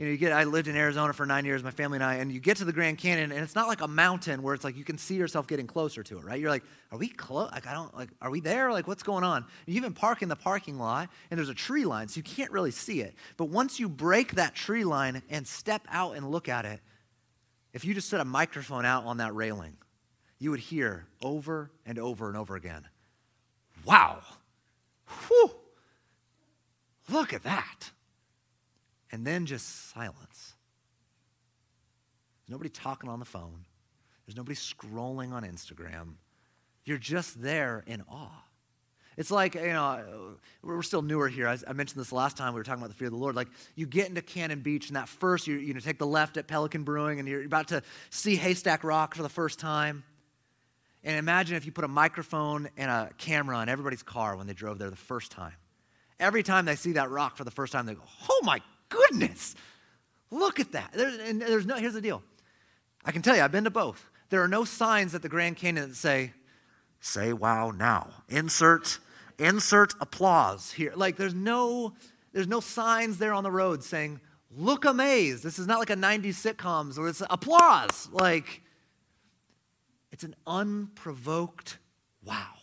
You 0.00 0.06
know, 0.06 0.12
you 0.12 0.16
get, 0.16 0.32
I 0.32 0.44
lived 0.44 0.66
in 0.66 0.76
Arizona 0.76 1.12
for 1.12 1.26
nine 1.26 1.44
years, 1.44 1.62
my 1.62 1.70
family 1.70 1.96
and 1.96 2.02
I, 2.02 2.14
and 2.14 2.32
you 2.32 2.40
get 2.40 2.56
to 2.56 2.64
the 2.64 2.72
Grand 2.72 2.96
Canyon, 2.96 3.32
and 3.32 3.42
it's 3.42 3.54
not 3.54 3.68
like 3.68 3.82
a 3.82 3.86
mountain 3.86 4.42
where 4.42 4.54
it's 4.54 4.64
like 4.64 4.74
you 4.74 4.82
can 4.82 4.96
see 4.96 5.14
yourself 5.14 5.46
getting 5.46 5.66
closer 5.66 6.02
to 6.02 6.16
it, 6.16 6.24
right? 6.24 6.40
You're 6.40 6.48
like, 6.48 6.62
are 6.90 6.96
we 6.96 7.08
close? 7.08 7.50
Like, 7.52 7.66
I 7.66 7.74
don't, 7.74 7.94
like, 7.94 8.08
are 8.22 8.30
we 8.30 8.40
there? 8.40 8.72
Like, 8.72 8.88
what's 8.88 9.02
going 9.02 9.24
on? 9.24 9.44
You 9.66 9.74
even 9.74 9.92
park 9.92 10.22
in 10.22 10.30
the 10.30 10.36
parking 10.36 10.78
lot, 10.78 11.10
and 11.30 11.36
there's 11.36 11.50
a 11.50 11.54
tree 11.54 11.84
line, 11.84 12.08
so 12.08 12.16
you 12.16 12.22
can't 12.22 12.50
really 12.50 12.70
see 12.70 13.02
it. 13.02 13.14
But 13.36 13.50
once 13.50 13.78
you 13.78 13.90
break 13.90 14.36
that 14.36 14.54
tree 14.54 14.84
line 14.84 15.20
and 15.28 15.46
step 15.46 15.82
out 15.90 16.16
and 16.16 16.30
look 16.30 16.48
at 16.48 16.64
it, 16.64 16.80
if 17.74 17.84
you 17.84 17.92
just 17.92 18.08
set 18.08 18.20
a 18.20 18.24
microphone 18.24 18.86
out 18.86 19.04
on 19.04 19.18
that 19.18 19.34
railing, 19.34 19.76
you 20.38 20.50
would 20.50 20.60
hear 20.60 21.08
over 21.22 21.72
and 21.84 21.98
over 21.98 22.28
and 22.28 22.38
over 22.38 22.56
again, 22.56 22.88
wow, 23.84 24.22
whew, 25.28 25.50
look 27.10 27.34
at 27.34 27.42
that 27.42 27.90
and 29.12 29.26
then 29.26 29.46
just 29.46 29.90
silence. 29.92 30.54
There's 32.46 32.52
nobody 32.52 32.70
talking 32.70 33.10
on 33.10 33.18
the 33.18 33.24
phone, 33.24 33.66
there's 34.26 34.36
nobody 34.36 34.56
scrolling 34.56 35.32
on 35.32 35.42
Instagram. 35.42 36.14
You're 36.84 36.98
just 36.98 37.42
there 37.42 37.84
in 37.86 38.02
awe. 38.10 38.44
It's 39.16 39.30
like, 39.30 39.54
you 39.54 39.66
know, 39.66 40.36
we're 40.62 40.80
still 40.82 41.02
newer 41.02 41.28
here. 41.28 41.46
I, 41.46 41.72
mentioned 41.74 42.00
this 42.00 42.10
last 42.10 42.38
time 42.38 42.54
we 42.54 42.60
were 42.60 42.64
talking 42.64 42.80
about 42.80 42.88
the 42.88 42.96
fear 42.96 43.08
of 43.08 43.12
the 43.12 43.18
Lord. 43.18 43.36
Like, 43.36 43.48
you 43.74 43.86
get 43.86 44.08
into 44.08 44.22
Cannon 44.22 44.60
Beach, 44.60 44.88
and 44.88 44.96
that 44.96 45.08
first, 45.08 45.46
you, 45.46 45.56
you 45.56 45.74
know, 45.74 45.80
take 45.80 45.98
the 45.98 46.06
left 46.06 46.38
at 46.38 46.46
Pelican 46.46 46.84
Brewing, 46.84 47.18
and 47.18 47.28
you're 47.28 47.44
about 47.44 47.68
to 47.68 47.82
see 48.08 48.36
Haystack 48.36 48.82
Rock 48.82 49.14
for 49.14 49.22
the 49.22 49.28
first 49.28 49.58
time. 49.58 50.04
And 51.04 51.16
imagine 51.16 51.56
if 51.56 51.66
you 51.66 51.72
put 51.72 51.84
a 51.84 51.88
microphone 51.88 52.70
and 52.76 52.90
a 52.90 53.10
camera 53.18 53.60
in 53.60 53.68
everybody's 53.68 54.02
car 54.02 54.36
when 54.36 54.46
they 54.46 54.52
drove 54.52 54.78
there 54.78 54.90
the 54.90 54.96
first 54.96 55.30
time. 55.30 55.54
Every 56.18 56.42
time 56.42 56.64
they 56.64 56.76
see 56.76 56.92
that 56.92 57.10
rock 57.10 57.36
for 57.36 57.44
the 57.44 57.50
first 57.50 57.72
time, 57.72 57.86
they 57.86 57.94
go, 57.94 58.02
oh 58.28 58.40
my 58.42 58.60
goodness, 58.90 59.54
look 60.30 60.60
at 60.60 60.72
that. 60.72 60.92
There's, 60.92 61.16
and 61.16 61.40
there's 61.40 61.64
no, 61.64 61.76
here's 61.76 61.94
the 61.94 62.02
deal. 62.02 62.22
I 63.04 63.12
can 63.12 63.22
tell 63.22 63.34
you, 63.34 63.42
I've 63.42 63.52
been 63.52 63.64
to 63.64 63.70
both. 63.70 64.10
There 64.28 64.42
are 64.42 64.48
no 64.48 64.64
signs 64.64 65.14
at 65.14 65.22
the 65.22 65.28
Grand 65.28 65.56
Canyon 65.56 65.88
that 65.88 65.96
say, 65.96 66.34
say 67.00 67.32
wow 67.32 67.70
now. 67.70 68.10
Insert, 68.28 68.98
insert 69.38 69.94
applause 70.00 70.72
here. 70.72 70.92
Like 70.94 71.16
there's 71.16 71.34
no, 71.34 71.94
there's 72.32 72.46
no 72.46 72.60
signs 72.60 73.16
there 73.16 73.32
on 73.32 73.42
the 73.42 73.50
road 73.50 73.82
saying, 73.82 74.20
look 74.50 74.84
amazed. 74.84 75.42
This 75.42 75.58
is 75.58 75.66
not 75.66 75.78
like 75.78 75.90
a 75.90 75.96
90s 75.96 76.54
sitcoms 76.54 76.98
where 76.98 77.08
it's 77.08 77.22
applause. 77.30 78.08
Like, 78.12 78.62
it's 80.12 80.24
an 80.24 80.34
unprovoked 80.46 81.78
wow. 82.24 82.54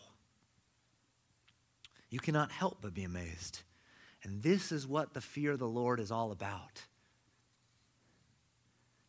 You 2.09 2.19
cannot 2.19 2.51
help 2.51 2.79
but 2.81 2.93
be 2.93 3.03
amazed. 3.03 3.61
And 4.27 4.43
this 4.43 4.73
is 4.73 4.85
what 4.85 5.13
the 5.13 5.21
fear 5.21 5.53
of 5.53 5.59
the 5.59 5.69
Lord 5.69 6.01
is 6.01 6.11
all 6.11 6.33
about. 6.33 6.81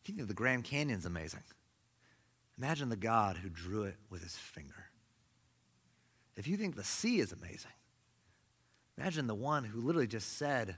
Think 0.05 0.25
the 0.25 0.33
Grand 0.33 0.63
Canyon's 0.63 1.05
amazing, 1.05 1.43
imagine 2.57 2.87
the 2.87 2.95
God 2.95 3.35
who 3.35 3.49
drew 3.49 3.83
it 3.83 3.97
with 4.09 4.23
his 4.23 4.37
finger. 4.37 4.85
If 6.37 6.47
you 6.47 6.55
think 6.55 6.75
the 6.75 6.85
sea 6.85 7.19
is 7.19 7.33
amazing, 7.33 7.71
imagine 8.97 9.27
the 9.27 9.35
one 9.35 9.65
who 9.65 9.81
literally 9.81 10.07
just 10.07 10.37
said, 10.37 10.77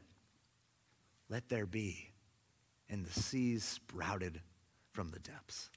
Let 1.29 1.47
there 1.47 1.67
be, 1.67 2.09
and 2.89 3.05
the 3.05 3.13
seas 3.13 3.63
sprouted 3.63 4.41
from 4.91 5.11
the 5.11 5.19
depths. 5.19 5.69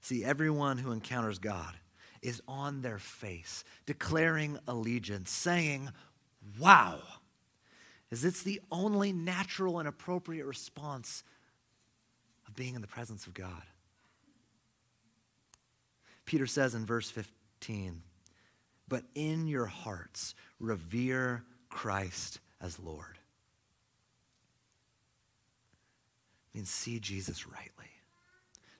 See, 0.00 0.24
everyone 0.24 0.78
who 0.78 0.90
encounters 0.90 1.38
God 1.38 1.76
is 2.22 2.42
on 2.48 2.82
their 2.82 2.98
face, 2.98 3.64
declaring 3.86 4.58
allegiance, 4.66 5.30
saying, 5.30 5.90
wow, 6.58 7.00
is 8.10 8.24
it's 8.24 8.42
the 8.42 8.60
only 8.70 9.12
natural 9.12 9.78
and 9.78 9.88
appropriate 9.88 10.46
response 10.46 11.22
of 12.48 12.56
being 12.56 12.74
in 12.74 12.80
the 12.80 12.86
presence 12.86 13.26
of 13.26 13.34
God. 13.34 13.62
Peter 16.24 16.46
says 16.46 16.74
in 16.74 16.86
verse 16.86 17.10
15, 17.10 18.02
but 18.88 19.04
in 19.14 19.46
your 19.46 19.66
hearts 19.66 20.34
revere 20.58 21.44
Christ 21.68 22.40
as 22.60 22.78
Lord. 22.78 23.18
It 26.52 26.58
means 26.58 26.70
see 26.70 26.98
Jesus 26.98 27.46
rightly. 27.46 27.90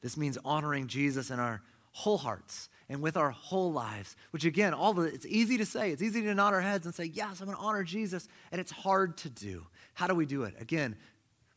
This 0.03 0.17
means 0.17 0.39
honoring 0.45 0.87
Jesus 0.87 1.31
in 1.31 1.39
our 1.39 1.63
whole 1.93 2.19
hearts 2.19 2.69
and 2.91 3.01
with 3.01 3.17
our 3.17 3.31
whole 3.31 3.73
lives, 3.73 4.17
which 4.33 4.45
again, 4.45 4.75
all 4.75 4.93
the, 4.93 5.03
it's 5.03 5.25
easy 5.25 5.57
to 5.59 5.65
say. 5.65 5.93
It's 5.93 6.03
easy 6.03 6.23
to 6.23 6.35
nod 6.35 6.53
our 6.53 6.61
heads 6.61 6.87
and 6.87 6.95
say, 6.95 7.05
yes, 7.05 7.41
I'm 7.41 7.47
going 7.47 7.57
to 7.57 7.63
honor 7.63 7.85
Jesus. 7.85 8.29
And 8.51 8.61
it's 8.61 8.73
hard 8.73 9.17
to 9.19 9.31
do. 9.31 9.65
How 9.95 10.09
do 10.09 10.15
we 10.17 10.27
do 10.27 10.43
it? 10.43 10.55
Again, 10.59 10.97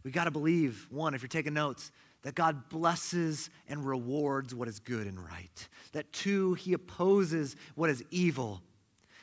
we 0.03 0.11
got 0.11 0.25
to 0.25 0.31
believe, 0.31 0.87
one, 0.91 1.15
if 1.15 1.23
you're 1.23 1.27
taking 1.27 1.55
notes, 1.55 1.91
that 2.21 2.35
God 2.35 2.69
blesses 2.69 3.49
and 3.67 3.83
rewards 3.83 4.53
what 4.53 4.67
is 4.67 4.79
good 4.79 5.07
and 5.07 5.19
right. 5.19 5.67
That 5.93 6.13
two, 6.13 6.53
he 6.53 6.73
opposes 6.73 7.55
what 7.73 7.89
is 7.89 8.03
evil. 8.11 8.61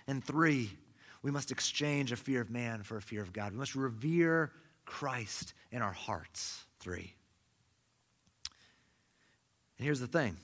And 0.09 0.23
three, 0.23 0.69
we 1.23 1.31
must 1.31 1.53
exchange 1.53 2.11
a 2.11 2.17
fear 2.17 2.41
of 2.41 2.51
man 2.51 2.83
for 2.83 2.97
a 2.97 3.03
fear 3.03 3.23
of 3.23 3.33
God. 3.33 3.53
We 3.53 3.59
must 3.59 3.77
revere 3.77 4.51
Christ 4.85 5.55
in 5.71 5.81
our 5.81 5.93
hearts. 5.93 6.65
Three. 6.81 7.15
And 9.79 9.85
here's 9.85 10.01
the 10.01 10.09
thing 10.09 10.37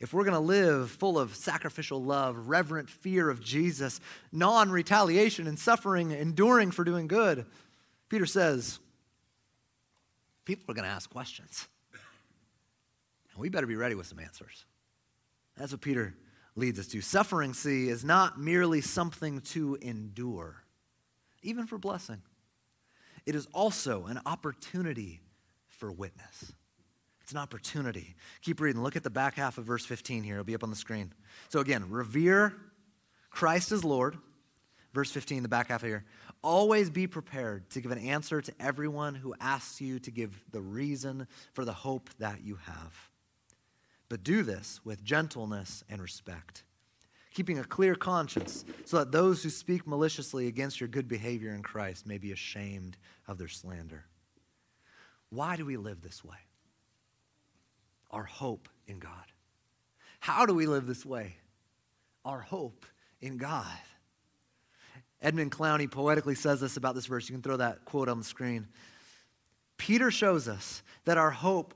if 0.00 0.12
we're 0.12 0.24
going 0.24 0.34
to 0.34 0.40
live 0.40 0.90
full 0.90 1.18
of 1.18 1.34
sacrificial 1.34 2.02
love, 2.02 2.48
reverent 2.48 2.88
fear 2.88 3.28
of 3.28 3.40
Jesus, 3.40 4.00
non 4.30 4.70
retaliation 4.70 5.46
and 5.46 5.58
suffering, 5.58 6.12
enduring 6.12 6.70
for 6.70 6.84
doing 6.84 7.08
good, 7.08 7.46
Peter 8.08 8.26
says, 8.26 8.78
people 10.44 10.70
are 10.70 10.74
going 10.74 10.88
to 10.88 10.94
ask 10.94 11.10
questions. 11.10 11.66
And 11.92 13.40
we 13.40 13.48
better 13.48 13.66
be 13.66 13.76
ready 13.76 13.94
with 13.94 14.06
some 14.06 14.20
answers. 14.20 14.64
That's 15.56 15.72
what 15.72 15.80
Peter 15.80 16.14
leads 16.54 16.78
us 16.78 16.86
to. 16.88 17.00
Suffering, 17.00 17.52
see, 17.52 17.88
is 17.88 18.04
not 18.04 18.40
merely 18.40 18.80
something 18.80 19.40
to 19.40 19.76
endure, 19.82 20.62
even 21.42 21.66
for 21.66 21.76
blessing, 21.76 22.22
it 23.26 23.34
is 23.34 23.46
also 23.52 24.06
an 24.06 24.20
opportunity 24.24 25.20
for 25.66 25.92
witness. 25.92 26.52
It's 27.28 27.34
an 27.34 27.40
opportunity. 27.40 28.16
Keep 28.40 28.62
reading. 28.62 28.82
Look 28.82 28.96
at 28.96 29.02
the 29.02 29.10
back 29.10 29.34
half 29.34 29.58
of 29.58 29.64
verse 29.66 29.84
15 29.84 30.22
here. 30.22 30.36
It'll 30.36 30.44
be 30.44 30.54
up 30.54 30.62
on 30.62 30.70
the 30.70 30.76
screen. 30.76 31.12
So 31.50 31.60
again, 31.60 31.90
revere 31.90 32.54
Christ 33.28 33.70
as 33.70 33.84
Lord. 33.84 34.16
Verse 34.94 35.10
15, 35.10 35.42
the 35.42 35.48
back 35.50 35.68
half 35.68 35.82
of 35.82 35.88
here. 35.88 36.06
Always 36.42 36.88
be 36.88 37.06
prepared 37.06 37.68
to 37.68 37.82
give 37.82 37.90
an 37.90 37.98
answer 37.98 38.40
to 38.40 38.54
everyone 38.58 39.14
who 39.14 39.34
asks 39.42 39.78
you 39.78 39.98
to 39.98 40.10
give 40.10 40.42
the 40.52 40.62
reason 40.62 41.28
for 41.52 41.66
the 41.66 41.72
hope 41.74 42.08
that 42.18 42.42
you 42.42 42.56
have. 42.64 43.10
But 44.08 44.24
do 44.24 44.42
this 44.42 44.80
with 44.82 45.04
gentleness 45.04 45.84
and 45.90 46.00
respect, 46.00 46.64
keeping 47.34 47.58
a 47.58 47.64
clear 47.64 47.94
conscience, 47.94 48.64
so 48.86 48.96
that 48.96 49.12
those 49.12 49.42
who 49.42 49.50
speak 49.50 49.86
maliciously 49.86 50.46
against 50.46 50.80
your 50.80 50.88
good 50.88 51.08
behavior 51.08 51.52
in 51.52 51.62
Christ 51.62 52.06
may 52.06 52.16
be 52.16 52.32
ashamed 52.32 52.96
of 53.26 53.36
their 53.36 53.48
slander. 53.48 54.06
Why 55.28 55.56
do 55.56 55.66
we 55.66 55.76
live 55.76 56.00
this 56.00 56.24
way? 56.24 56.38
Our 58.10 58.24
hope 58.24 58.68
in 58.86 58.98
God. 58.98 59.12
How 60.20 60.46
do 60.46 60.54
we 60.54 60.66
live 60.66 60.86
this 60.86 61.04
way? 61.06 61.36
Our 62.24 62.40
hope 62.40 62.86
in 63.20 63.36
God. 63.36 63.66
Edmund 65.20 65.50
Clowney 65.50 65.90
poetically 65.90 66.34
says 66.34 66.60
this 66.60 66.76
about 66.76 66.94
this 66.94 67.06
verse. 67.06 67.28
You 67.28 67.34
can 67.34 67.42
throw 67.42 67.56
that 67.56 67.84
quote 67.84 68.08
on 68.08 68.18
the 68.18 68.24
screen. 68.24 68.68
Peter 69.76 70.10
shows 70.10 70.48
us 70.48 70.82
that 71.04 71.18
our 71.18 71.30
hope 71.30 71.74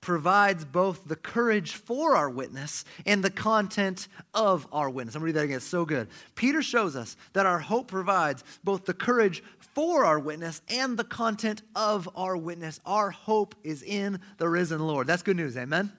provides 0.00 0.64
both 0.64 1.04
the 1.04 1.16
courage 1.16 1.72
for 1.72 2.16
our 2.16 2.30
witness 2.30 2.84
and 3.04 3.22
the 3.22 3.30
content 3.30 4.08
of 4.34 4.66
our 4.72 4.88
witness. 4.88 5.14
I'm 5.14 5.20
to 5.20 5.26
read 5.26 5.34
that 5.34 5.44
again. 5.44 5.56
It's 5.56 5.66
so 5.66 5.84
good. 5.84 6.08
Peter 6.34 6.62
shows 6.62 6.96
us 6.96 7.16
that 7.32 7.46
our 7.46 7.58
hope 7.58 7.88
provides 7.88 8.42
both 8.64 8.86
the 8.86 8.94
courage 8.94 9.42
for 9.74 10.04
our 10.04 10.18
witness 10.18 10.62
and 10.68 10.96
the 10.96 11.04
content 11.04 11.62
of 11.76 12.08
our 12.14 12.36
witness. 12.36 12.80
Our 12.86 13.10
hope 13.10 13.54
is 13.62 13.82
in 13.82 14.20
the 14.38 14.48
risen 14.48 14.80
Lord. 14.80 15.06
That's 15.06 15.22
good 15.22 15.36
news. 15.36 15.56
Amen? 15.56 15.92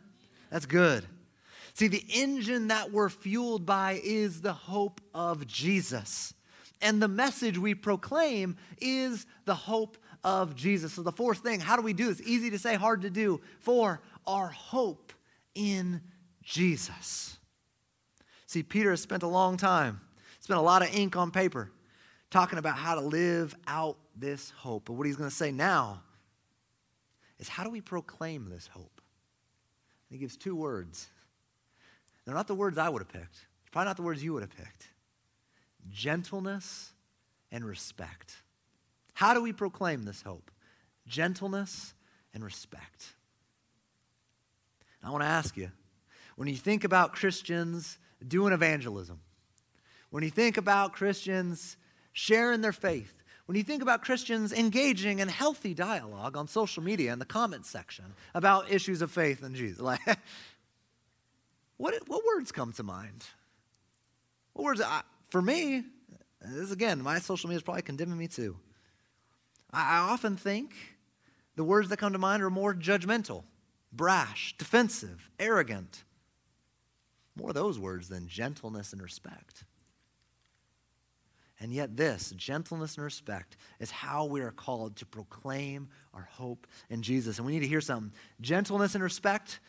That's 0.50 0.66
good. 0.66 1.06
See, 1.74 1.88
the 1.88 2.04
engine 2.14 2.68
that 2.68 2.92
we're 2.92 3.10
fueled 3.10 3.66
by 3.66 4.02
is 4.04 4.42
the 4.42 4.54
hope 4.54 5.00
of 5.14 5.48
Jesus. 5.48 6.34
And 6.82 7.02
the 7.02 7.08
message 7.08 7.58
we 7.58 7.76
proclaim 7.76 8.58
is 8.80 9.26
the 9.46 9.56
hope 9.56 9.98
of 10.24 10.56
Jesus. 10.56 10.94
So, 10.94 11.02
the 11.02 11.12
fourth 11.12 11.40
thing, 11.40 11.60
how 11.60 11.76
do 11.76 11.82
we 11.82 11.94
do 11.94 12.08
this? 12.08 12.26
Easy 12.26 12.50
to 12.50 12.60
say, 12.60 12.76
hard 12.76 13.02
to 13.02 13.10
do. 13.10 13.42
For 13.60 14.02
our 14.28 14.48
hope 14.48 15.14
in 15.56 16.02
Jesus. 16.44 17.38
See, 18.46 18.64
Peter 18.64 18.92
has 18.92 19.02
spent 19.02 19.24
a 19.24 19.28
long 19.28 19.58
time, 19.58 20.02
spent 20.40 20.60
a 20.60 20.64
lot 20.64 20.82
of 20.82 20.94
ink 20.94 21.16
on 21.16 21.32
paper, 21.32 21.72
talking 22.30 22.60
about 22.60 22.76
how 22.76 22.96
to 22.96 23.02
live 23.02 23.56
out 23.68 23.98
this 24.16 24.52
hope. 24.52 24.86
But 24.86 24.94
what 24.94 25.08
he's 25.08 25.16
going 25.16 25.30
to 25.30 25.36
say 25.36 25.52
now 25.52 26.02
is 27.40 27.48
how 27.48 27.64
do 27.64 27.70
we 27.70 27.82
proclaim 27.82 28.50
this 28.50 28.68
hope? 28.68 29.02
And 30.10 30.18
he 30.18 30.18
gives 30.18 30.38
two 30.38 30.56
words. 30.56 31.10
They're 32.26 32.36
not 32.36 32.48
the 32.48 32.56
words 32.56 32.78
I 32.78 32.90
would 32.90 33.02
have 33.02 33.12
picked. 33.12 33.48
Probably 33.72 33.88
not 33.88 33.96
the 33.96 34.04
words 34.04 34.24
you 34.24 34.34
would 34.34 34.44
have 34.44 34.56
picked. 34.56 34.88
Gentleness 35.90 36.92
and 37.52 37.66
respect. 37.66 38.36
How 39.22 39.36
do 39.36 39.44
we 39.44 39.54
proclaim 39.54 40.02
this 40.02 40.24
hope? 40.24 40.50
Gentleness 41.06 41.94
and 42.34 42.44
respect. 42.44 43.14
I 45.04 45.12
want 45.12 45.22
to 45.22 45.28
ask 45.28 45.56
you 45.56 45.70
when 46.38 46.48
you 46.48 46.56
think 46.56 46.84
about 46.84 47.14
Christians 47.14 48.00
doing 48.28 48.52
evangelism, 48.52 49.20
when 50.10 50.24
you 50.24 50.32
think 50.32 50.58
about 50.58 50.94
Christians 50.94 51.78
sharing 52.14 52.62
their 52.62 52.72
faith, 52.72 53.14
when 53.46 53.56
you 53.56 53.62
think 53.62 53.84
about 53.84 54.02
Christians 54.02 54.54
engaging 54.54 55.20
in 55.20 55.28
healthy 55.28 55.76
dialogue 55.76 56.36
on 56.36 56.48
social 56.48 56.82
media 56.82 57.14
in 57.14 57.20
the 57.20 57.26
comments 57.26 57.70
section 57.70 58.06
about 58.34 58.72
issues 58.72 59.04
of 59.04 59.12
faith 59.12 59.44
in 59.44 59.54
Jesus, 59.54 59.80
like, 59.82 60.02
what, 61.78 61.94
what 62.08 62.24
words 62.26 62.52
come 62.52 62.74
to 62.74 62.82
mind? 62.82 63.24
What 64.54 64.64
words? 64.64 64.82
I, 64.82 65.04
for 65.30 65.44
me, 65.44 65.84
this 66.42 66.72
again, 66.72 67.04
my 67.04 67.20
social 67.20 67.50
media 67.50 67.58
is 67.58 67.64
probably 67.64 67.84
condemning 67.84 68.18
me 68.18 68.28
too. 68.28 68.58
I, 69.74 70.00
often 70.00 70.36
think 70.36 70.74
the 71.56 71.64
words 71.64 71.90
that 71.90 71.98
come 71.98 72.14
to 72.14 72.20
mind 72.20 72.44
are 72.44 72.50
more 72.50 72.74
judgmental, 72.74 73.44
brash, 73.92 74.56
defensive, 74.58 75.30
arrogant. 75.40 76.04
More 77.36 77.50
of 77.50 77.56
those 77.56 77.80
words 77.80 78.10
than 78.10 78.28
gentleness 78.28 78.92
and 78.94 79.02
respect. 79.02 79.64
And 81.62 81.72
yet, 81.72 81.96
this 81.96 82.32
gentleness 82.36 82.96
and 82.96 83.04
respect 83.04 83.56
is 83.80 83.92
how 83.92 84.26
we 84.26 84.42
are 84.42 84.52
called 84.52 84.96
to 84.98 85.06
proclaim 85.06 85.90
our 86.14 86.28
hope 86.32 86.66
in 86.90 87.04
Jesus. 87.04 87.38
And 87.38 87.46
we 87.46 87.54
need 87.54 87.60
to 87.60 87.68
hear 87.68 87.82
something. 87.82 88.12
Gentleness 88.42 88.96
and 88.96 89.04
respect 89.04 89.60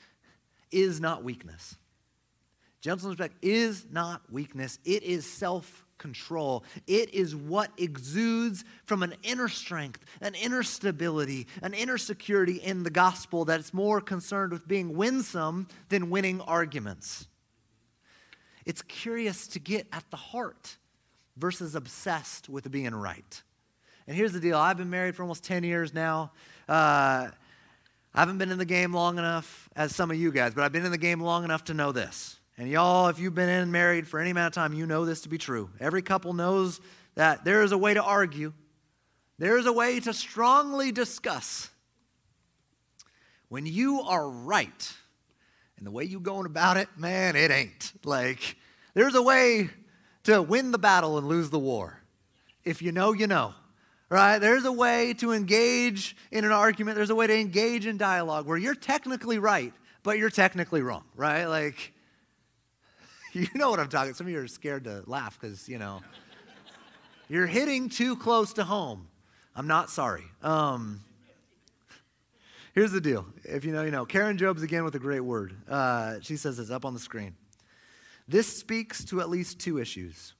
is 0.70 1.00
not 1.00 1.22
weakness. 1.22 1.76
Gentleness 2.80 3.04
and 3.04 3.20
respect 3.20 3.44
is 3.44 3.86
not 3.90 4.22
weakness, 4.32 4.78
it 4.84 5.02
is 5.02 5.24
self 5.24 5.81
control. 5.98 6.64
It 6.86 7.14
is 7.14 7.34
what 7.34 7.70
exudes 7.78 8.64
from 8.84 9.02
an 9.02 9.14
inner 9.22 9.48
strength, 9.48 10.04
an 10.20 10.34
inner 10.34 10.62
stability, 10.62 11.46
an 11.62 11.74
inner 11.74 11.98
security 11.98 12.56
in 12.56 12.82
the 12.82 12.90
gospel 12.90 13.44
that's 13.44 13.72
more 13.72 14.00
concerned 14.00 14.52
with 14.52 14.66
being 14.66 14.96
winsome 14.96 15.68
than 15.88 16.10
winning 16.10 16.40
arguments. 16.40 17.26
It's 18.64 18.82
curious 18.82 19.46
to 19.48 19.58
get 19.58 19.86
at 19.92 20.04
the 20.10 20.16
heart 20.16 20.76
versus 21.36 21.74
obsessed 21.74 22.48
with 22.48 22.70
being 22.70 22.94
right. 22.94 23.42
And 24.06 24.16
here's 24.16 24.32
the 24.32 24.40
deal 24.40 24.56
I've 24.56 24.76
been 24.76 24.90
married 24.90 25.16
for 25.16 25.22
almost 25.22 25.44
10 25.44 25.64
years 25.64 25.94
now. 25.94 26.32
Uh, 26.68 27.30
I 28.14 28.20
haven't 28.20 28.38
been 28.38 28.50
in 28.50 28.58
the 28.58 28.64
game 28.64 28.92
long 28.92 29.18
enough 29.18 29.68
as 29.74 29.94
some 29.94 30.10
of 30.10 30.16
you 30.16 30.30
guys, 30.32 30.54
but 30.54 30.64
I've 30.64 30.72
been 30.72 30.84
in 30.84 30.90
the 30.90 30.98
game 30.98 31.20
long 31.20 31.44
enough 31.44 31.64
to 31.64 31.74
know 31.74 31.92
this. 31.92 32.38
And 32.58 32.68
y'all, 32.68 33.08
if 33.08 33.18
you've 33.18 33.34
been 33.34 33.48
in 33.48 33.72
married 33.72 34.06
for 34.06 34.20
any 34.20 34.30
amount 34.30 34.48
of 34.48 34.54
time, 34.54 34.74
you 34.74 34.86
know 34.86 35.04
this 35.04 35.22
to 35.22 35.28
be 35.28 35.38
true. 35.38 35.70
Every 35.80 36.02
couple 36.02 36.34
knows 36.34 36.80
that 37.14 37.44
there 37.44 37.62
is 37.62 37.72
a 37.72 37.78
way 37.78 37.94
to 37.94 38.02
argue, 38.02 38.52
there 39.38 39.58
is 39.58 39.66
a 39.66 39.72
way 39.72 40.00
to 40.00 40.12
strongly 40.12 40.92
discuss. 40.92 41.70
When 43.48 43.66
you 43.66 44.00
are 44.02 44.28
right, 44.28 44.92
and 45.76 45.86
the 45.86 45.90
way 45.90 46.04
you 46.04 46.20
going 46.20 46.46
about 46.46 46.76
it, 46.76 46.88
man, 46.96 47.36
it 47.36 47.50
ain't. 47.50 47.92
Like, 48.04 48.56
there's 48.94 49.14
a 49.14 49.22
way 49.22 49.70
to 50.24 50.40
win 50.40 50.70
the 50.70 50.78
battle 50.78 51.18
and 51.18 51.26
lose 51.26 51.50
the 51.50 51.58
war. 51.58 51.98
If 52.64 52.82
you 52.82 52.92
know, 52.92 53.12
you 53.12 53.26
know. 53.26 53.54
Right? 54.08 54.38
There's 54.38 54.66
a 54.66 54.72
way 54.72 55.14
to 55.14 55.32
engage 55.32 56.14
in 56.30 56.44
an 56.44 56.52
argument. 56.52 56.96
There's 56.96 57.08
a 57.08 57.14
way 57.14 57.26
to 57.26 57.34
engage 57.34 57.86
in 57.86 57.96
dialogue 57.96 58.46
where 58.46 58.58
you're 58.58 58.74
technically 58.74 59.38
right, 59.38 59.72
but 60.02 60.18
you're 60.18 60.28
technically 60.28 60.82
wrong, 60.82 61.04
right? 61.16 61.46
Like, 61.46 61.91
you 63.34 63.48
know 63.54 63.70
what 63.70 63.80
I'm 63.80 63.88
talking. 63.88 64.12
Some 64.12 64.26
of 64.26 64.32
you 64.32 64.40
are 64.40 64.46
scared 64.46 64.84
to 64.84 65.02
laugh 65.06 65.38
because, 65.40 65.68
you 65.68 65.78
know, 65.78 66.02
you're 67.28 67.46
hitting 67.46 67.88
too 67.88 68.14
close 68.16 68.52
to 68.54 68.64
home. 68.64 69.08
I'm 69.56 69.66
not 69.66 69.88
sorry. 69.88 70.24
Um, 70.42 71.00
here's 72.74 72.92
the 72.92 73.00
deal. 73.00 73.26
If 73.44 73.64
you 73.64 73.72
know, 73.72 73.84
you 73.84 73.90
know. 73.90 74.04
Karen 74.04 74.36
Jobes 74.36 74.62
again 74.62 74.84
with 74.84 74.94
a 74.96 74.98
great 74.98 75.20
word. 75.20 75.54
Uh, 75.66 76.16
she 76.20 76.36
says 76.36 76.58
this 76.58 76.70
up 76.70 76.84
on 76.84 76.92
the 76.92 77.00
screen. 77.00 77.34
This 78.28 78.46
speaks 78.46 79.04
to 79.06 79.20
at 79.20 79.30
least 79.30 79.58
two 79.58 79.78
issues 79.78 80.34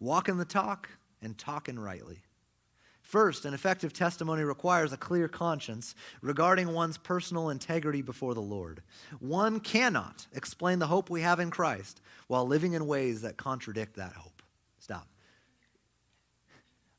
walking 0.00 0.36
the 0.36 0.44
talk 0.44 0.88
and 1.22 1.38
talking 1.38 1.78
rightly. 1.78 2.18
First, 3.00 3.44
an 3.44 3.54
effective 3.54 3.92
testimony 3.92 4.42
requires 4.42 4.92
a 4.92 4.96
clear 4.96 5.28
conscience 5.28 5.94
regarding 6.20 6.72
one's 6.72 6.98
personal 6.98 7.50
integrity 7.50 8.02
before 8.02 8.34
the 8.34 8.40
Lord. 8.40 8.82
One 9.20 9.60
cannot 9.60 10.26
explain 10.32 10.78
the 10.78 10.86
hope 10.86 11.10
we 11.10 11.20
have 11.20 11.38
in 11.38 11.50
Christ 11.50 12.00
while 12.26 12.46
living 12.46 12.72
in 12.72 12.86
ways 12.86 13.22
that 13.22 13.36
contradict 13.36 13.96
that 13.96 14.12
hope. 14.12 14.42
Stop. 14.78 15.06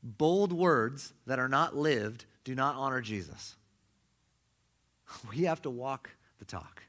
Bold 0.02 0.52
words 0.52 1.12
that 1.26 1.38
are 1.38 1.48
not 1.48 1.76
lived 1.76 2.26
do 2.44 2.54
not 2.54 2.76
honor 2.76 3.00
Jesus. 3.00 3.56
We 5.30 5.44
have 5.44 5.62
to 5.62 5.70
walk 5.70 6.10
the 6.40 6.44
talk. 6.44 6.82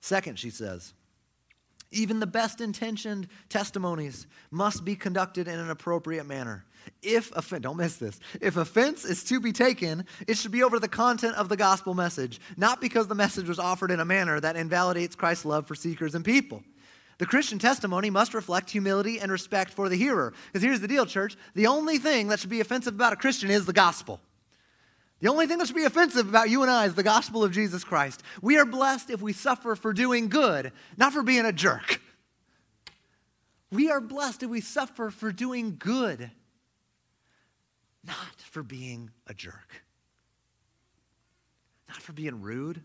Second, 0.00 0.38
she 0.38 0.50
says, 0.50 0.94
even 1.92 2.20
the 2.20 2.26
best 2.26 2.60
intentioned 2.60 3.28
testimonies 3.48 4.26
must 4.50 4.84
be 4.84 4.96
conducted 4.96 5.46
in 5.46 5.58
an 5.58 5.70
appropriate 5.70 6.24
manner. 6.24 6.64
If 7.02 7.30
offense, 7.36 7.62
don't 7.62 7.76
miss 7.76 7.96
this. 7.96 8.18
If 8.40 8.56
offense 8.56 9.04
is 9.04 9.22
to 9.24 9.40
be 9.40 9.52
taken, 9.52 10.06
it 10.26 10.36
should 10.36 10.50
be 10.50 10.62
over 10.62 10.80
the 10.80 10.88
content 10.88 11.36
of 11.36 11.48
the 11.48 11.56
gospel 11.56 11.94
message, 11.94 12.40
not 12.56 12.80
because 12.80 13.06
the 13.06 13.14
message 13.14 13.48
was 13.48 13.58
offered 13.58 13.90
in 13.90 14.00
a 14.00 14.04
manner 14.04 14.40
that 14.40 14.56
invalidates 14.56 15.14
Christ's 15.14 15.44
love 15.44 15.66
for 15.66 15.74
seekers 15.74 16.14
and 16.14 16.24
people. 16.24 16.64
The 17.18 17.26
Christian 17.26 17.58
testimony 17.58 18.10
must 18.10 18.34
reflect 18.34 18.70
humility 18.70 19.20
and 19.20 19.30
respect 19.30 19.72
for 19.72 19.88
the 19.88 19.96
hearer. 19.96 20.32
Because 20.46 20.62
here's 20.62 20.80
the 20.80 20.88
deal, 20.88 21.06
church 21.06 21.36
the 21.54 21.66
only 21.66 21.98
thing 21.98 22.28
that 22.28 22.40
should 22.40 22.50
be 22.50 22.60
offensive 22.60 22.94
about 22.94 23.12
a 23.12 23.16
Christian 23.16 23.50
is 23.50 23.66
the 23.66 23.72
gospel. 23.72 24.20
The 25.20 25.28
only 25.28 25.46
thing 25.46 25.58
that 25.58 25.68
should 25.68 25.76
be 25.76 25.84
offensive 25.84 26.28
about 26.28 26.50
you 26.50 26.62
and 26.62 26.70
I 26.70 26.86
is 26.86 26.94
the 26.94 27.04
gospel 27.04 27.44
of 27.44 27.52
Jesus 27.52 27.84
Christ. 27.84 28.24
We 28.40 28.58
are 28.58 28.64
blessed 28.64 29.08
if 29.08 29.22
we 29.22 29.32
suffer 29.32 29.76
for 29.76 29.92
doing 29.92 30.28
good, 30.28 30.72
not 30.96 31.12
for 31.12 31.22
being 31.22 31.44
a 31.44 31.52
jerk. 31.52 32.00
We 33.70 33.88
are 33.88 34.00
blessed 34.00 34.42
if 34.42 34.50
we 34.50 34.60
suffer 34.60 35.10
for 35.10 35.30
doing 35.30 35.76
good, 35.78 36.30
not 38.04 38.40
for 38.50 38.64
being 38.64 39.10
a 39.28 39.32
jerk, 39.32 39.84
not 41.88 42.02
for 42.02 42.12
being 42.12 42.42
rude. 42.42 42.82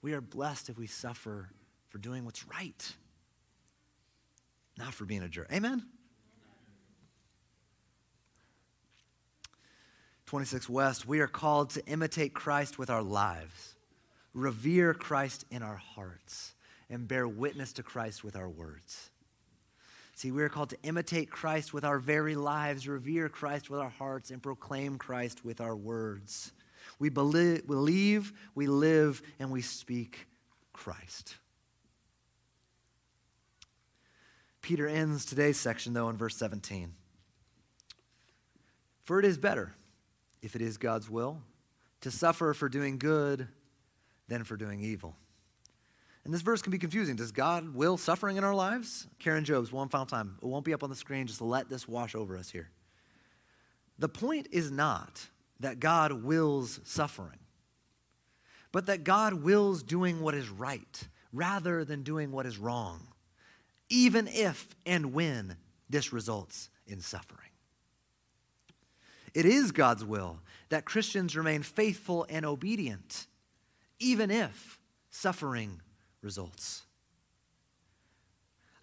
We 0.00 0.14
are 0.14 0.20
blessed 0.22 0.70
if 0.70 0.78
we 0.78 0.86
suffer 0.86 1.50
for 1.90 1.98
doing 1.98 2.24
what's 2.24 2.46
right, 2.46 2.96
not 4.78 4.94
for 4.94 5.04
being 5.04 5.22
a 5.22 5.28
jerk. 5.28 5.48
Amen? 5.52 5.84
26 10.26 10.68
West, 10.68 11.06
we 11.06 11.20
are 11.20 11.26
called 11.26 11.70
to 11.70 11.84
imitate 11.86 12.34
Christ 12.34 12.78
with 12.78 12.90
our 12.90 13.02
lives, 13.02 13.74
revere 14.34 14.94
Christ 14.94 15.44
in 15.50 15.62
our 15.62 15.76
hearts, 15.76 16.54
and 16.90 17.08
bear 17.08 17.26
witness 17.26 17.72
to 17.74 17.82
Christ 17.82 18.22
with 18.22 18.36
our 18.36 18.48
words. 18.48 19.10
See, 20.14 20.30
we 20.30 20.42
are 20.42 20.48
called 20.48 20.70
to 20.70 20.78
imitate 20.82 21.30
Christ 21.30 21.72
with 21.72 21.84
our 21.84 21.98
very 21.98 22.34
lives, 22.34 22.88
revere 22.88 23.28
Christ 23.28 23.70
with 23.70 23.80
our 23.80 23.88
hearts, 23.88 24.30
and 24.30 24.42
proclaim 24.42 24.98
Christ 24.98 25.44
with 25.44 25.60
our 25.60 25.76
words. 25.76 26.52
We 26.98 27.08
believe, 27.08 28.32
we 28.54 28.66
live, 28.66 29.22
and 29.38 29.50
we 29.50 29.62
speak 29.62 30.26
Christ. 30.72 31.36
Peter 34.68 34.86
ends 34.86 35.24
today's 35.24 35.58
section, 35.58 35.94
though, 35.94 36.10
in 36.10 36.18
verse 36.18 36.36
17. 36.36 36.92
For 39.02 39.18
it 39.18 39.24
is 39.24 39.38
better 39.38 39.74
if 40.42 40.54
it 40.54 40.60
is 40.60 40.76
God's 40.76 41.08
will, 41.08 41.40
to 42.02 42.10
suffer 42.10 42.52
for 42.52 42.68
doing 42.68 42.98
good 42.98 43.48
than 44.28 44.44
for 44.44 44.58
doing 44.58 44.82
evil. 44.82 45.16
And 46.22 46.34
this 46.34 46.42
verse 46.42 46.60
can 46.60 46.70
be 46.70 46.76
confusing. 46.76 47.16
Does 47.16 47.32
God 47.32 47.74
will 47.74 47.96
suffering 47.96 48.36
in 48.36 48.44
our 48.44 48.54
lives? 48.54 49.06
Karen 49.18 49.42
Jobes, 49.42 49.72
one 49.72 49.88
final 49.88 50.04
time. 50.04 50.36
It 50.42 50.44
won't 50.44 50.66
be 50.66 50.74
up 50.74 50.82
on 50.82 50.90
the 50.90 50.96
screen. 50.96 51.26
Just 51.26 51.40
let 51.40 51.70
this 51.70 51.88
wash 51.88 52.14
over 52.14 52.36
us 52.36 52.50
here. 52.50 52.68
The 53.98 54.10
point 54.10 54.48
is 54.52 54.70
not 54.70 55.28
that 55.60 55.80
God 55.80 56.12
wills 56.12 56.78
suffering, 56.84 57.38
but 58.70 58.84
that 58.84 59.02
God 59.02 59.32
wills 59.32 59.82
doing 59.82 60.20
what 60.20 60.34
is 60.34 60.50
right 60.50 61.08
rather 61.32 61.86
than 61.86 62.02
doing 62.02 62.32
what 62.32 62.44
is 62.44 62.58
wrong, 62.58 63.08
even 63.88 64.28
if 64.28 64.68
and 64.86 65.12
when 65.12 65.56
this 65.88 66.12
results 66.12 66.70
in 66.86 67.00
suffering. 67.00 67.48
It 69.34 69.46
is 69.46 69.72
God's 69.72 70.04
will 70.04 70.40
that 70.68 70.84
Christians 70.84 71.36
remain 71.36 71.62
faithful 71.62 72.26
and 72.28 72.44
obedient, 72.44 73.26
even 73.98 74.30
if 74.30 74.78
suffering 75.10 75.80
results. 76.22 76.82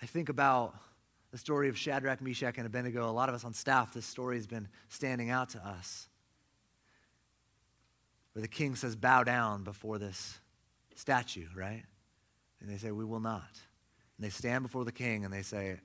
I 0.02 0.06
think 0.06 0.30
about 0.30 0.76
the 1.32 1.38
story 1.38 1.68
of 1.68 1.78
Shadrach, 1.78 2.22
Meshach, 2.22 2.58
and 2.58 2.66
Abednego. 2.66 3.10
A 3.10 3.12
lot 3.12 3.28
of 3.28 3.36
us 3.36 3.44
on 3.44 3.54
staff, 3.54 3.94
this 3.94 4.06
story 4.06 4.38
has 4.38 4.48
been 4.48 4.68
standing 4.88 5.30
out 5.30 5.50
to 5.50 5.68
us. 5.68 6.08
Where 8.34 8.42
the 8.42 8.48
king 8.48 8.76
says, 8.76 8.96
Bow 8.96 9.24
down 9.24 9.64
before 9.64 9.98
this 9.98 10.40
statue, 10.96 11.48
right? 11.56 11.84
And 12.62 12.70
they 12.70 12.78
say, 12.78 12.92
We 12.92 13.06
will 13.06 13.20
not. 13.20 13.60
And 14.18 14.26
they 14.26 14.30
stand 14.30 14.64
before 14.64 14.86
the 14.86 14.92
king 14.92 15.26
and 15.26 15.34
they 15.34 15.42
say, 15.42 15.80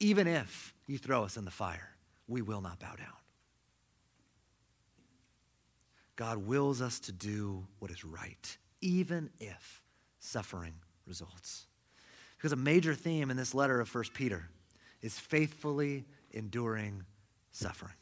Even 0.00 0.26
if 0.26 0.74
you 0.86 0.98
throw 0.98 1.24
us 1.24 1.36
in 1.36 1.44
the 1.44 1.50
fire, 1.50 1.90
we 2.26 2.42
will 2.42 2.60
not 2.60 2.78
bow 2.80 2.94
down. 2.96 3.08
God 6.16 6.38
wills 6.38 6.80
us 6.80 6.98
to 7.00 7.12
do 7.12 7.66
what 7.78 7.90
is 7.90 8.04
right, 8.04 8.56
even 8.80 9.30
if 9.38 9.82
suffering 10.18 10.74
results. 11.06 11.66
Because 12.36 12.52
a 12.52 12.56
major 12.56 12.94
theme 12.94 13.30
in 13.30 13.36
this 13.36 13.54
letter 13.54 13.80
of 13.80 13.94
1 13.94 14.04
Peter 14.14 14.48
is 15.02 15.18
faithfully 15.18 16.04
enduring 16.32 17.04
suffering. 17.52 17.94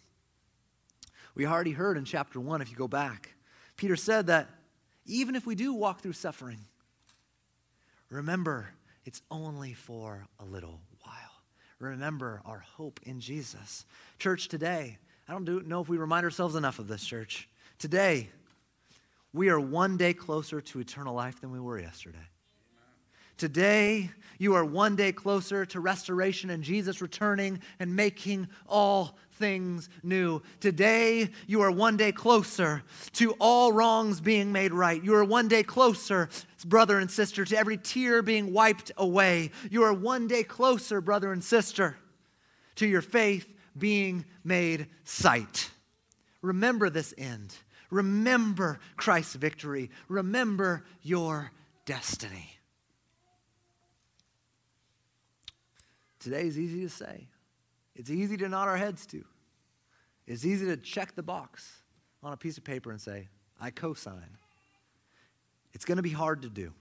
We 1.35 1.47
already 1.47 1.73
heard 1.73 1.99
in 1.99 2.05
chapter 2.05 2.41
1, 2.41 2.63
if 2.63 2.71
you 2.71 2.77
go 2.77 2.89
back, 2.89 3.35
Peter 3.77 3.97
said 3.97 4.29
that 4.29 4.49
even 5.05 5.35
if 5.35 5.47
we 5.47 5.55
do 5.55 5.75
walk 5.75 6.01
through 6.01 6.13
suffering, 6.13 6.61
remember 8.09 8.71
it's 9.05 9.23
only 9.31 9.73
for 9.73 10.27
a 10.41 10.45
little 10.45 10.81
while. 11.03 11.15
Remember 11.79 12.41
our 12.45 12.61
hope 12.61 13.01
in 13.03 13.21
Jesus. 13.21 13.85
Church, 14.19 14.49
today, 14.49 14.99
I 15.29 15.33
don't 15.33 15.45
do, 15.45 15.61
know 15.61 15.81
if 15.81 15.89
we 15.89 15.97
remind 15.97 16.25
ourselves 16.25 16.55
enough 16.55 16.79
of 16.79 16.89
this, 16.89 17.05
church. 17.05 17.49
Today, 17.79 18.31
we 19.33 19.49
are 19.49 19.61
one 19.61 19.97
day 19.97 20.15
closer 20.15 20.61
to 20.61 20.81
eternal 20.81 21.15
life 21.15 21.41
than 21.41 21.51
we 21.51 21.61
were 21.61 21.79
yesterday. 21.79 22.27
Today, 23.37 24.11
you 24.39 24.55
are 24.55 24.65
one 24.65 24.97
day 24.97 25.13
closer 25.13 25.65
to 25.67 25.81
restoration 25.81 26.51
and 26.51 26.63
Jesus 26.63 27.01
returning 27.01 27.61
and 27.79 27.95
making 27.95 28.49
all 28.69 29.17
things 29.33 29.89
new. 30.03 30.41
Today, 30.61 31.31
you 31.47 31.61
are 31.63 31.71
one 31.71 31.97
day 31.97 32.13
closer 32.13 32.83
to 33.15 33.33
all 33.41 33.73
wrongs 33.73 34.21
being 34.21 34.53
made 34.53 34.73
right. 34.73 35.03
You 35.03 35.15
are 35.17 35.25
one 35.25 35.49
day 35.49 35.63
closer, 35.63 36.29
brother 36.65 36.99
and 36.99 37.11
sister, 37.11 37.45
to 37.45 37.57
every 37.57 37.77
tear 37.77 38.23
being 38.23 38.53
wiped 38.53 38.93
away. 38.97 39.51
You 39.71 39.83
are 39.85 39.93
one 39.93 40.29
day 40.29 40.45
closer, 40.45 41.01
brother 41.01 41.33
and 41.33 41.43
sister, 41.43 41.97
to 42.77 42.87
your 42.87 43.03
faith 43.03 43.53
being 43.77 44.25
made 44.45 44.87
sight. 45.05 45.71
Remember 46.43 46.91
this 46.91 47.15
end. 47.19 47.55
Remember 47.91 48.79
Christ's 48.97 49.35
victory. 49.35 49.91
Remember 50.09 50.85
your 51.03 51.51
destiny. 51.87 52.54
Today 56.25 56.47
is 56.47 56.59
easy 56.59 56.81
to 56.81 56.89
say. 56.89 57.29
It's 57.95 58.09
easy 58.09 58.39
to 58.39 58.49
nod 58.49 58.67
our 58.67 58.79
heads 58.79 59.05
to. 59.09 59.23
It's 60.27 60.47
easy 60.47 60.65
to 60.65 60.79
check 60.79 61.15
the 61.15 61.23
box 61.23 61.83
on 62.23 62.33
a 62.33 62.37
piece 62.39 62.57
of 62.57 62.65
paper 62.65 62.91
and 62.91 62.99
say, 62.99 63.29
I 63.61 63.71
co 63.71 63.93
sign. 63.93 64.39
It's 65.75 65.85
going 65.85 65.99
to 65.99 66.03
be 66.03 66.09
hard 66.09 66.41
to 66.41 66.49
do. 66.49 66.73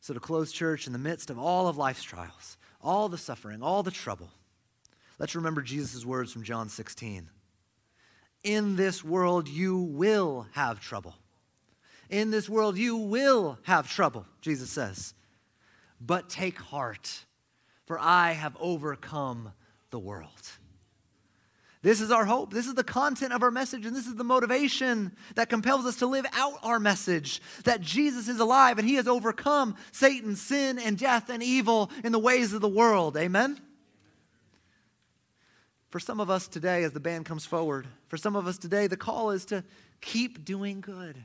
So, 0.00 0.14
to 0.14 0.18
close 0.18 0.50
church 0.50 0.88
in 0.88 0.92
the 0.92 0.98
midst 0.98 1.30
of 1.30 1.38
all 1.38 1.68
of 1.68 1.76
life's 1.76 2.02
trials, 2.02 2.56
all 2.82 3.08
the 3.08 3.16
suffering, 3.16 3.62
all 3.62 3.84
the 3.84 3.92
trouble, 3.92 4.30
let's 5.20 5.36
remember 5.36 5.62
Jesus' 5.62 6.04
words 6.04 6.32
from 6.32 6.42
John 6.42 6.68
16. 6.68 7.28
In 8.42 8.74
this 8.74 9.04
world, 9.04 9.46
you 9.46 9.78
will 9.78 10.48
have 10.54 10.80
trouble. 10.80 11.14
In 12.10 12.32
this 12.32 12.48
world, 12.48 12.76
you 12.76 12.96
will 12.96 13.60
have 13.62 13.88
trouble, 13.88 14.26
Jesus 14.40 14.70
says. 14.70 15.14
But 16.00 16.28
take 16.28 16.58
heart 16.58 17.24
for 17.86 17.98
I 17.98 18.32
have 18.32 18.56
overcome 18.60 19.52
the 19.90 19.98
world. 19.98 20.30
This 21.82 22.00
is 22.00 22.10
our 22.10 22.24
hope. 22.24 22.50
This 22.50 22.66
is 22.66 22.72
the 22.72 22.82
content 22.82 23.34
of 23.34 23.42
our 23.42 23.50
message, 23.50 23.84
and 23.84 23.94
this 23.94 24.06
is 24.06 24.14
the 24.14 24.24
motivation 24.24 25.12
that 25.34 25.50
compels 25.50 25.84
us 25.84 25.96
to 25.96 26.06
live 26.06 26.24
out 26.32 26.54
our 26.62 26.80
message 26.80 27.42
that 27.64 27.82
Jesus 27.82 28.26
is 28.26 28.40
alive 28.40 28.78
and 28.78 28.88
he 28.88 28.94
has 28.94 29.06
overcome 29.06 29.76
Satan, 29.92 30.34
sin, 30.34 30.78
and 30.78 30.96
death 30.96 31.28
and 31.28 31.42
evil 31.42 31.90
in 32.02 32.10
the 32.10 32.18
ways 32.18 32.54
of 32.54 32.62
the 32.62 32.68
world. 32.68 33.18
Amen? 33.18 33.60
For 35.90 36.00
some 36.00 36.20
of 36.20 36.30
us 36.30 36.48
today, 36.48 36.84
as 36.84 36.92
the 36.92 37.00
band 37.00 37.26
comes 37.26 37.44
forward, 37.44 37.86
for 38.08 38.16
some 38.16 38.34
of 38.34 38.46
us 38.46 38.56
today, 38.56 38.86
the 38.86 38.96
call 38.96 39.30
is 39.30 39.44
to 39.44 39.62
keep 40.00 40.42
doing 40.42 40.80
good, 40.80 41.22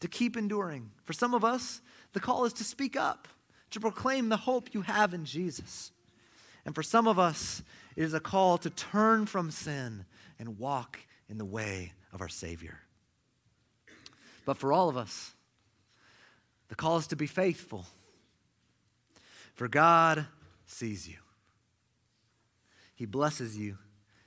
to 0.00 0.08
keep 0.08 0.36
enduring. 0.36 0.90
For 1.04 1.12
some 1.12 1.34
of 1.34 1.44
us, 1.44 1.80
the 2.14 2.20
call 2.20 2.46
is 2.46 2.52
to 2.54 2.64
speak 2.64 2.96
up 2.96 3.28
to 3.72 3.80
proclaim 3.80 4.28
the 4.28 4.36
hope 4.36 4.72
you 4.72 4.82
have 4.82 5.14
in 5.14 5.24
Jesus. 5.24 5.90
And 6.64 6.74
for 6.74 6.82
some 6.82 7.08
of 7.08 7.18
us, 7.18 7.62
it 7.96 8.04
is 8.04 8.14
a 8.14 8.20
call 8.20 8.58
to 8.58 8.70
turn 8.70 9.26
from 9.26 9.50
sin 9.50 10.04
and 10.38 10.58
walk 10.58 10.98
in 11.28 11.38
the 11.38 11.44
way 11.44 11.92
of 12.12 12.20
our 12.20 12.28
Savior. 12.28 12.78
But 14.44 14.56
for 14.56 14.72
all 14.72 14.88
of 14.88 14.96
us, 14.96 15.32
the 16.68 16.74
call 16.74 16.96
is 16.98 17.08
to 17.08 17.16
be 17.16 17.26
faithful. 17.26 17.86
For 19.54 19.68
God 19.68 20.26
sees 20.66 21.08
you, 21.08 21.18
He 22.94 23.06
blesses 23.06 23.56
you, 23.56 23.78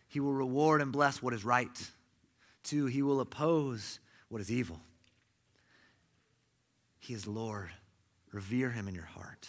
He 0.07 0.19
will 0.19 0.33
reward 0.33 0.81
and 0.81 0.91
bless 0.91 1.21
what 1.21 1.33
is 1.33 1.43
right. 1.43 1.91
Two, 2.63 2.85
He 2.85 3.01
will 3.01 3.19
oppose 3.19 3.99
what 4.29 4.41
is 4.41 4.51
evil. 4.51 4.79
He 6.99 7.13
is 7.13 7.27
Lord. 7.27 7.69
Revere 8.35 8.69
him 8.69 8.89
in 8.89 8.93
your 8.93 9.05
heart. 9.05 9.47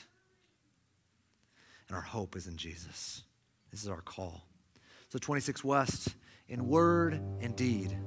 And 1.88 1.96
our 1.96 2.02
hope 2.02 2.36
is 2.36 2.46
in 2.46 2.56
Jesus. 2.56 3.24
This 3.72 3.82
is 3.82 3.88
our 3.88 4.00
call. 4.00 4.46
So, 5.08 5.18
26 5.18 5.64
West, 5.64 6.14
in 6.48 6.68
word 6.68 7.20
and 7.40 7.56
deed, 7.56 7.98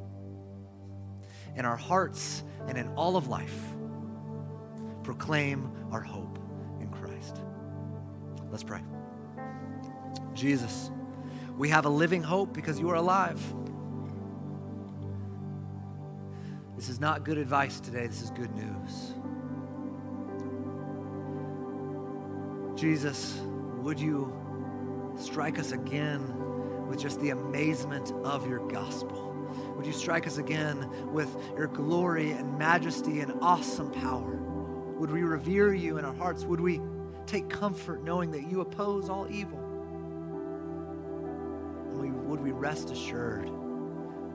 in 1.58 1.66
our 1.66 1.76
hearts 1.76 2.44
and 2.70 2.78
in 2.78 2.88
all 2.96 3.18
of 3.18 3.28
life, 3.28 3.60
proclaim 5.04 5.70
our 5.92 6.00
hope 6.00 6.40
in 6.80 6.88
Christ. 6.88 7.42
Let's 8.50 8.64
pray. 8.64 8.82
Jesus, 10.34 10.92
we 11.58 11.68
have 11.68 11.88
a 11.88 11.90
living 11.90 12.24
hope 12.24 12.54
because 12.54 12.80
you 12.80 12.90
are 12.90 12.96
alive. 12.96 13.42
This 16.78 16.88
is 16.88 17.02
not 17.02 17.26
good 17.26 17.38
advice 17.38 17.82
today, 17.82 18.08
this 18.08 18.22
is 18.22 18.30
good 18.30 18.56
news. 18.56 19.14
Jesus, 22.80 23.38
would 23.82 24.00
you 24.00 24.34
strike 25.20 25.60
us 25.60 25.74
again 25.74 26.88
with 26.88 26.98
just 26.98 27.20
the 27.20 27.32
amazement 27.32 28.14
of 28.24 28.48
your 28.48 28.66
gospel? 28.70 29.36
Would 29.76 29.86
you 29.86 29.92
strike 29.92 30.26
us 30.26 30.38
again 30.38 30.90
with 31.12 31.36
your 31.58 31.68
glory 31.68 32.32
and 32.32 32.58
majesty 32.58 33.20
and 33.20 33.34
awesome 33.42 33.92
power? 33.92 34.38
Would 34.98 35.12
we 35.12 35.24
revere 35.24 35.74
you 35.74 35.98
in 35.98 36.06
our 36.06 36.14
hearts? 36.14 36.46
Would 36.46 36.62
we 36.62 36.80
take 37.26 37.50
comfort 37.50 38.02
knowing 38.02 38.32
that 38.32 38.50
you 38.50 38.62
oppose 38.62 39.10
all 39.10 39.28
evil? 39.30 39.60
And 41.90 42.00
we, 42.00 42.12
would 42.12 42.40
we 42.40 42.52
rest 42.52 42.92
assured 42.92 43.50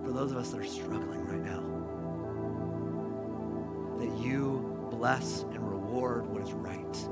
for 0.04 0.12
those 0.12 0.32
of 0.32 0.36
us 0.36 0.50
that 0.50 0.60
are 0.60 0.66
struggling 0.66 1.24
right 1.24 1.42
now 1.42 1.62
that 4.00 4.22
you 4.22 4.86
bless 4.90 5.44
and 5.44 5.66
reward 5.66 6.26
what 6.26 6.42
is 6.42 6.52
right? 6.52 7.08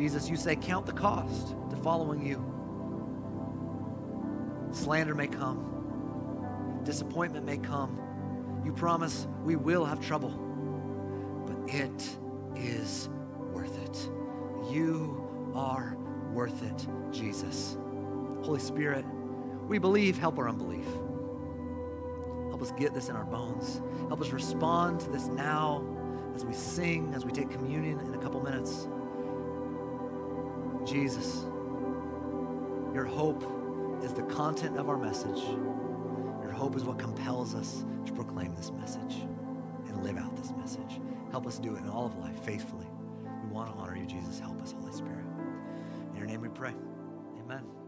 Jesus, 0.00 0.30
you 0.30 0.36
say, 0.36 0.56
count 0.56 0.86
the 0.86 0.94
cost 0.94 1.54
to 1.68 1.76
following 1.76 2.24
you. 2.24 2.42
Slander 4.72 5.14
may 5.14 5.26
come, 5.26 6.80
disappointment 6.84 7.44
may 7.44 7.58
come. 7.58 8.00
You 8.64 8.72
promise 8.72 9.28
we 9.44 9.56
will 9.56 9.84
have 9.84 10.00
trouble, 10.00 10.30
but 11.46 11.74
it 11.74 12.16
is 12.56 13.10
worth 13.52 13.76
it. 13.76 14.10
You 14.72 15.52
are 15.54 15.98
worth 16.32 16.62
it, 16.62 16.88
Jesus. 17.12 17.76
Holy 18.40 18.58
Spirit, 18.58 19.04
we 19.68 19.76
believe, 19.76 20.16
help 20.16 20.38
our 20.38 20.48
unbelief. 20.48 20.86
Help 22.48 22.62
us 22.62 22.72
get 22.78 22.94
this 22.94 23.10
in 23.10 23.16
our 23.16 23.26
bones. 23.26 23.82
Help 24.08 24.22
us 24.22 24.30
respond 24.30 25.00
to 25.00 25.10
this 25.10 25.26
now 25.26 25.84
as 26.34 26.42
we 26.46 26.54
sing, 26.54 27.12
as 27.12 27.26
we 27.26 27.32
take 27.32 27.50
communion 27.50 28.00
in 28.00 28.14
a 28.14 28.18
couple 28.18 28.40
minutes. 28.40 28.88
Jesus, 30.86 31.44
your 32.94 33.04
hope 33.04 33.44
is 34.02 34.12
the 34.12 34.22
content 34.22 34.78
of 34.78 34.88
our 34.88 34.96
message. 34.96 35.42
Your 36.42 36.52
hope 36.52 36.76
is 36.76 36.84
what 36.84 36.98
compels 36.98 37.54
us 37.54 37.84
to 38.06 38.12
proclaim 38.12 38.54
this 38.54 38.72
message 38.72 39.26
and 39.86 40.02
live 40.02 40.16
out 40.16 40.34
this 40.36 40.52
message. 40.56 41.00
Help 41.30 41.46
us 41.46 41.58
do 41.58 41.74
it 41.74 41.82
in 41.82 41.88
all 41.88 42.06
of 42.06 42.16
life 42.18 42.38
faithfully. 42.44 42.86
We 43.44 43.50
want 43.50 43.72
to 43.72 43.78
honor 43.78 43.96
you, 43.96 44.06
Jesus. 44.06 44.38
Help 44.38 44.60
us, 44.62 44.72
Holy 44.72 44.92
Spirit. 44.92 45.24
In 46.10 46.16
your 46.16 46.26
name 46.26 46.40
we 46.40 46.48
pray. 46.48 46.74
Amen. 47.44 47.79